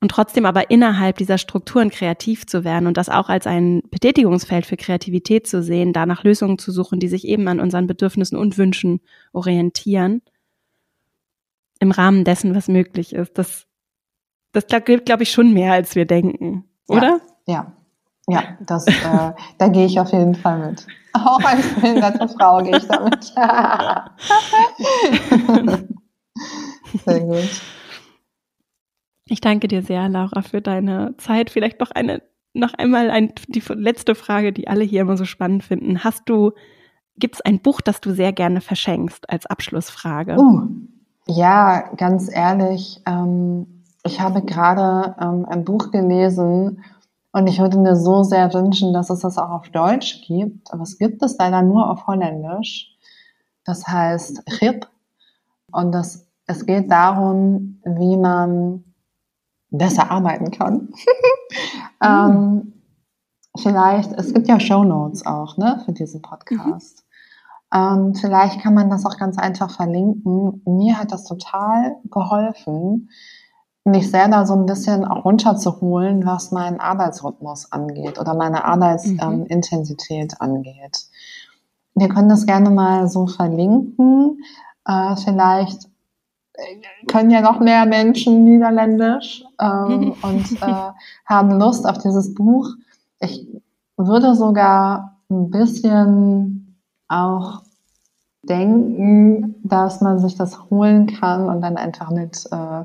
Und 0.00 0.10
trotzdem 0.10 0.46
aber 0.46 0.68
innerhalb 0.68 1.16
dieser 1.18 1.38
Strukturen 1.38 1.90
kreativ 1.90 2.44
zu 2.46 2.64
werden 2.64 2.88
und 2.88 2.96
das 2.96 3.08
auch 3.08 3.28
als 3.28 3.46
ein 3.46 3.82
Betätigungsfeld 3.88 4.66
für 4.66 4.76
Kreativität 4.76 5.46
zu 5.46 5.62
sehen, 5.62 5.92
da 5.92 6.06
nach 6.06 6.24
Lösungen 6.24 6.58
zu 6.58 6.72
suchen, 6.72 6.98
die 6.98 7.06
sich 7.06 7.24
eben 7.24 7.46
an 7.46 7.60
unseren 7.60 7.86
Bedürfnissen 7.86 8.36
und 8.36 8.58
Wünschen 8.58 9.00
orientieren, 9.32 10.22
im 11.78 11.92
Rahmen 11.92 12.24
dessen, 12.24 12.54
was 12.56 12.66
möglich 12.66 13.12
ist. 13.12 13.38
Das 13.38 13.68
das 14.52 14.66
gilt, 14.84 15.06
glaube 15.06 15.22
ich, 15.24 15.32
schon 15.32 15.52
mehr, 15.52 15.72
als 15.72 15.94
wir 15.94 16.06
denken, 16.06 16.64
oder? 16.88 17.20
Ja, 17.46 17.72
ja, 18.28 18.34
ja 18.34 18.42
das, 18.60 18.86
äh, 18.86 19.32
da 19.58 19.68
gehe 19.68 19.86
ich 19.86 19.98
auf 19.98 20.12
jeden 20.12 20.34
Fall 20.34 20.70
mit. 20.70 20.86
Auch 21.14 21.42
als 21.44 21.66
behinderte 21.74 22.28
Frau 22.28 22.58
gehe 22.62 22.76
ich 22.76 22.86
damit. 22.86 23.24
sehr 27.04 27.20
gut. 27.20 27.62
Ich 29.26 29.40
danke 29.40 29.68
dir 29.68 29.82
sehr, 29.82 30.08
Laura, 30.08 30.42
für 30.42 30.60
deine 30.60 31.14
Zeit. 31.18 31.50
Vielleicht 31.50 31.80
noch 31.80 31.90
eine, 31.90 32.22
noch 32.54 32.74
einmal 32.74 33.10
ein, 33.10 33.32
die 33.48 33.62
letzte 33.74 34.14
Frage, 34.14 34.52
die 34.52 34.68
alle 34.68 34.84
hier 34.84 35.02
immer 35.02 35.16
so 35.16 35.24
spannend 35.24 35.64
finden. 35.64 36.02
Hast 36.02 36.28
du, 36.28 36.52
gibt 37.16 37.36
es 37.36 37.40
ein 37.42 37.60
Buch, 37.60 37.80
das 37.80 38.00
du 38.00 38.12
sehr 38.12 38.32
gerne 38.32 38.60
verschenkst 38.60 39.30
als 39.30 39.46
Abschlussfrage? 39.46 40.36
Uh, 40.38 40.68
ja, 41.26 41.94
ganz 41.96 42.30
ehrlich, 42.34 43.00
ähm, 43.06 43.81
ich 44.04 44.20
habe 44.20 44.42
gerade 44.42 45.14
ähm, 45.20 45.46
ein 45.48 45.64
Buch 45.64 45.90
gelesen 45.90 46.84
und 47.32 47.46
ich 47.46 47.60
würde 47.60 47.78
mir 47.78 47.96
so 47.96 48.22
sehr 48.24 48.52
wünschen, 48.52 48.92
dass 48.92 49.10
es 49.10 49.20
das 49.20 49.38
auch 49.38 49.50
auf 49.50 49.68
Deutsch 49.70 50.22
gibt. 50.26 50.72
Aber 50.72 50.82
es 50.82 50.98
gibt 50.98 51.22
es 51.22 51.36
leider 51.38 51.62
nur 51.62 51.90
auf 51.90 52.06
Holländisch. 52.06 52.96
Das 53.64 53.86
heißt 53.86 54.42
Chip. 54.58 54.88
Und 55.70 55.92
das, 55.92 56.26
es 56.46 56.66
geht 56.66 56.90
darum, 56.90 57.80
wie 57.84 58.16
man 58.16 58.84
besser 59.70 60.10
arbeiten 60.10 60.50
kann. 60.50 60.90
ähm, 62.02 62.74
vielleicht, 63.58 64.12
es 64.12 64.34
gibt 64.34 64.48
ja 64.48 64.60
Show 64.60 64.84
Notes 64.84 65.24
auch, 65.24 65.56
ne, 65.56 65.80
für 65.84 65.92
diesen 65.92 66.20
Podcast. 66.20 67.04
Mhm. 67.72 67.78
Ähm, 67.78 68.14
vielleicht 68.14 68.60
kann 68.60 68.74
man 68.74 68.90
das 68.90 69.06
auch 69.06 69.16
ganz 69.16 69.38
einfach 69.38 69.70
verlinken. 69.70 70.60
Mir 70.66 70.98
hat 70.98 71.10
das 71.10 71.24
total 71.24 71.96
geholfen, 72.10 73.08
mich 73.84 74.10
selber 74.10 74.46
so 74.46 74.54
ein 74.54 74.66
bisschen 74.66 75.04
auch 75.04 75.24
runterzuholen, 75.24 76.24
was 76.24 76.52
meinen 76.52 76.80
Arbeitsrhythmus 76.80 77.72
angeht 77.72 78.18
oder 78.18 78.34
meine 78.34 78.64
Arbeitsintensität 78.64 80.32
mhm. 80.32 80.46
ähm, 80.46 80.54
angeht. 80.56 81.06
Wir 81.94 82.08
können 82.08 82.28
das 82.28 82.46
gerne 82.46 82.70
mal 82.70 83.08
so 83.08 83.26
verlinken. 83.26 84.38
Äh, 84.86 85.16
vielleicht 85.16 85.88
äh, 86.54 87.06
können 87.08 87.30
ja 87.30 87.40
noch 87.40 87.60
mehr 87.60 87.84
Menschen 87.86 88.44
Niederländisch 88.44 89.44
ähm, 89.60 90.14
und 90.22 90.52
äh, 90.62 90.90
haben 91.26 91.58
Lust 91.58 91.86
auf 91.86 91.98
dieses 91.98 92.34
Buch. 92.34 92.68
Ich 93.18 93.46
würde 93.96 94.34
sogar 94.36 95.18
ein 95.28 95.50
bisschen 95.50 96.78
auch 97.08 97.62
denken, 98.44 99.54
dass 99.62 100.00
man 100.00 100.18
sich 100.18 100.36
das 100.36 100.70
holen 100.70 101.06
kann 101.06 101.48
und 101.48 101.60
dann 101.60 101.76
einfach 101.76 102.10
mit 102.10 102.46
äh, 102.50 102.84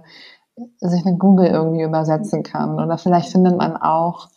sich 0.80 1.06
mit 1.06 1.20
Google 1.20 1.48
irgendwie 1.48 1.84
übersetzen 1.84 2.44
kann. 2.44 2.80
Oder 2.80 2.98
vielleicht 2.98 3.32
findet 3.32 3.58
man 3.58 3.78
auch 3.78 4.30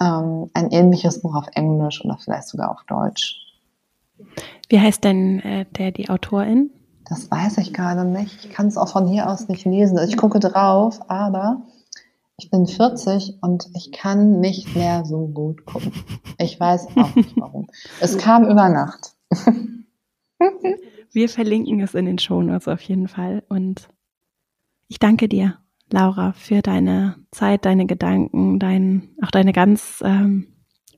ähm, 0.00 0.50
ein 0.54 0.70
ähnliches 0.70 1.20
Buch 1.22 1.34
auf 1.34 1.46
Englisch 1.54 2.04
oder 2.04 2.16
vielleicht 2.18 2.48
sogar 2.48 2.70
auf 2.70 2.84
Deutsch. 2.86 3.36
Wie 4.68 4.80
heißt 4.80 5.04
denn 5.04 5.40
äh, 5.40 5.66
der 5.76 5.92
die 5.92 6.10
Autorin? 6.10 6.70
Das 7.08 7.30
weiß 7.30 7.58
ich 7.58 7.72
gerade 7.72 8.04
nicht. 8.04 8.44
Ich 8.44 8.50
kann 8.50 8.66
es 8.66 8.76
auch 8.76 8.88
von 8.88 9.06
hier 9.06 9.30
aus 9.30 9.48
nicht 9.48 9.64
lesen. 9.64 9.98
Ich 10.06 10.16
gucke 10.16 10.40
drauf, 10.40 11.00
aber 11.08 11.62
ich 12.36 12.50
bin 12.50 12.66
40 12.66 13.38
und 13.40 13.66
ich 13.74 13.92
kann 13.92 14.40
nicht 14.40 14.76
mehr 14.76 15.04
so 15.04 15.26
gut 15.26 15.64
gucken. 15.64 15.92
Ich 16.38 16.60
weiß 16.60 16.88
auch 16.96 17.14
nicht 17.16 17.36
warum. 17.36 17.66
es 18.00 18.16
kam 18.18 18.44
über 18.44 18.68
Nacht. 18.68 19.14
Wir 21.12 21.28
verlinken 21.28 21.80
es 21.80 21.94
in 21.94 22.04
den 22.04 22.18
Shownotes 22.18 22.68
auf 22.68 22.80
jeden 22.82 23.08
Fall 23.08 23.42
und 23.48 23.88
ich 24.88 24.98
danke 24.98 25.28
dir, 25.28 25.58
Laura, 25.90 26.32
für 26.32 26.60
deine 26.60 27.16
Zeit, 27.30 27.64
deine 27.64 27.86
Gedanken, 27.86 28.58
dein, 28.58 29.10
auch 29.22 29.30
deine 29.30 29.52
ganz, 29.52 30.02
ähm, 30.04 30.48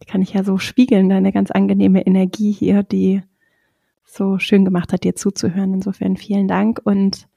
kann 0.06 0.22
ich 0.22 0.32
ja 0.32 0.42
so 0.42 0.58
spiegeln, 0.58 1.08
deine 1.08 1.32
ganz 1.32 1.50
angenehme 1.50 2.06
Energie 2.06 2.52
hier, 2.52 2.82
die 2.82 3.22
so 4.04 4.38
schön 4.38 4.64
gemacht 4.64 4.92
hat, 4.92 5.04
dir 5.04 5.14
zuzuhören. 5.14 5.74
Insofern 5.74 6.16
vielen 6.16 6.48
Dank 6.48 6.80
und 6.82 7.28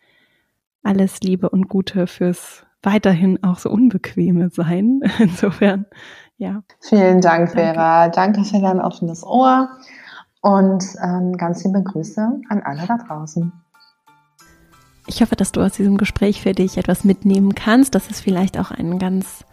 alles 0.81 1.19
Liebe 1.21 1.49
und 1.49 1.67
Gute 1.69 2.07
fürs 2.07 2.65
weiterhin 2.81 3.41
auch 3.43 3.59
so 3.59 3.69
unbequeme 3.69 4.49
Sein. 4.49 5.01
Insofern, 5.19 5.85
ja. 6.37 6.63
Vielen 6.81 7.21
Dank, 7.21 7.51
Vera. 7.51 8.09
Danke, 8.09 8.41
Danke 8.41 8.49
für 8.49 8.61
dein 8.61 8.81
offenes 8.81 9.23
Ohr 9.23 9.69
und 10.41 10.83
ähm, 11.01 11.33
ganz 11.37 11.63
liebe 11.63 11.81
Grüße 11.81 12.41
an 12.49 12.61
alle 12.63 12.85
da 12.85 12.97
draußen. 12.97 13.51
Ich 15.07 15.21
hoffe, 15.21 15.35
dass 15.35 15.51
du 15.51 15.61
aus 15.61 15.73
diesem 15.73 15.97
Gespräch 15.97 16.41
für 16.41 16.53
dich 16.53 16.77
etwas 16.77 17.03
mitnehmen 17.03 17.55
kannst, 17.55 17.93
dass 17.95 18.09
es 18.09 18.21
vielleicht 18.21 18.57
auch 18.57 18.71
ein 18.71 18.99
ganz 18.99 19.43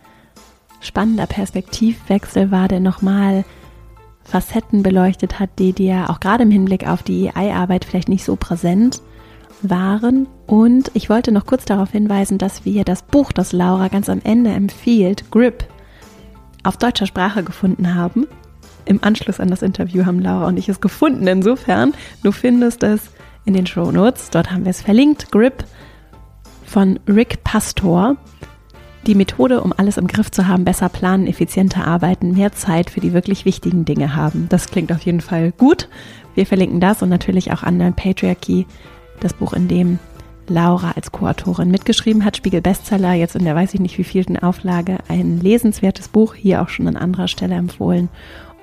spannender 0.80 1.26
Perspektivwechsel 1.26 2.51
war, 2.51 2.68
der 2.68 2.80
nochmal 2.80 3.44
Facetten 4.24 4.82
beleuchtet 4.82 5.40
hat, 5.40 5.51
die 5.59 5.72
dir 5.72 6.09
auch 6.09 6.20
gerade 6.20 6.44
im 6.44 6.51
Hinblick 6.51 6.86
auf 6.86 7.03
die 7.03 7.30
EI-Arbeit 7.34 7.84
vielleicht 7.84 8.09
nicht 8.09 8.24
so 8.24 8.36
präsent 8.36 9.03
waren. 9.62 10.28
Und 10.46 10.90
ich 10.94 11.11
wollte 11.11 11.32
noch 11.32 11.46
kurz 11.46 11.64
darauf 11.64 11.90
hinweisen, 11.90 12.38
dass 12.38 12.64
wir 12.64 12.84
das 12.84 13.03
Buch, 13.03 13.32
das 13.32 13.53
Laura 13.53 13.88
ganz 13.88 14.09
am 14.09 14.20
Ende 14.22 14.51
empfiehlt, 14.51 15.30
Grip, 15.30 15.64
auf 16.62 16.76
deutscher 16.76 17.07
Sprache 17.07 17.42
gefunden 17.42 17.94
haben. 17.94 18.26
Im 18.84 19.03
Anschluss 19.03 19.40
an 19.40 19.48
das 19.48 19.62
Interview 19.62 20.07
haben 20.07 20.20
Laura 20.20 20.46
und 20.46 20.59
ich 20.59 20.68
es 20.68 20.80
gefunden. 20.80 21.26
Insofern, 21.26 21.92
du 22.22 22.32
findest 22.32 22.82
es 22.82 23.11
in 23.45 23.55
den 23.55 23.66
Show 23.66 23.91
Notes. 23.91 24.30
Dort 24.30 24.51
haben 24.51 24.64
wir 24.64 24.70
es 24.70 24.82
verlinkt. 24.82 25.30
Grip 25.30 25.64
von 26.64 26.99
Rick 27.09 27.43
Pastor. 27.45 28.16
Die 29.07 29.14
Methode, 29.14 29.62
um 29.62 29.72
alles 29.74 29.97
im 29.97 30.07
Griff 30.07 30.30
zu 30.30 30.47
haben, 30.47 30.64
besser 30.64 30.91
planen, 30.91 31.26
effizienter 31.26 31.86
arbeiten, 31.86 32.32
mehr 32.32 32.53
Zeit 32.53 32.91
für 32.91 33.01
die 33.01 33.14
wirklich 33.14 33.47
wichtigen 33.47 33.86
Dinge 33.86 34.14
haben. 34.14 34.47
Das 34.51 34.68
klingt 34.68 34.93
auf 34.93 35.01
jeden 35.01 35.22
Fall 35.22 35.53
gut. 35.53 35.88
Wir 36.34 36.47
verlinken 36.47 36.80
das 36.80 37.03
und 37.03 37.09
natürlich 37.09 37.51
auch 37.51 37.62
Online 37.62 37.93
Patriarchy, 37.93 38.66
das 39.20 39.32
Buch, 39.32 39.55
in 39.55 39.68
dem 39.68 39.99
Laura 40.51 40.93
als 40.97 41.12
Co-Autorin 41.12 41.70
mitgeschrieben 41.70 42.24
hat, 42.24 42.36
Spiegel 42.36 42.61
Bestseller, 42.61 43.14
jetzt 43.14 43.36
in 43.36 43.45
der 43.45 43.55
weiß 43.55 43.72
ich 43.72 43.80
nicht 43.80 43.97
wievielten 43.97 44.36
Auflage, 44.36 44.99
ein 45.09 45.41
lesenswertes 45.41 46.09
Buch, 46.09 46.34
hier 46.34 46.61
auch 46.61 46.68
schon 46.68 46.88
an 46.88 46.97
anderer 46.97 47.28
Stelle 47.28 47.55
empfohlen. 47.55 48.09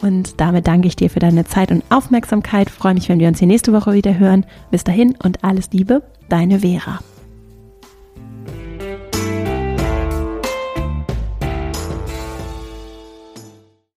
Und 0.02 0.40
damit 0.40 0.68
danke 0.68 0.88
ich 0.88 0.96
dir 0.96 1.10
für 1.10 1.20
deine 1.20 1.46
Zeit 1.46 1.72
und 1.72 1.84
Aufmerksamkeit. 1.90 2.70
freue 2.70 2.94
mich, 2.94 3.10
wenn 3.10 3.20
wir 3.20 3.28
uns 3.28 3.40
hier 3.40 3.48
nächste 3.48 3.74
Woche 3.74 3.94
wieder 3.94 4.18
hören. 4.18 4.46
Bis 4.72 4.84
dahin 4.84 5.16
und 5.24 5.44
alles 5.44 5.72
Liebe, 5.72 6.04
Deine 6.30 6.60
Vera. 6.60 7.00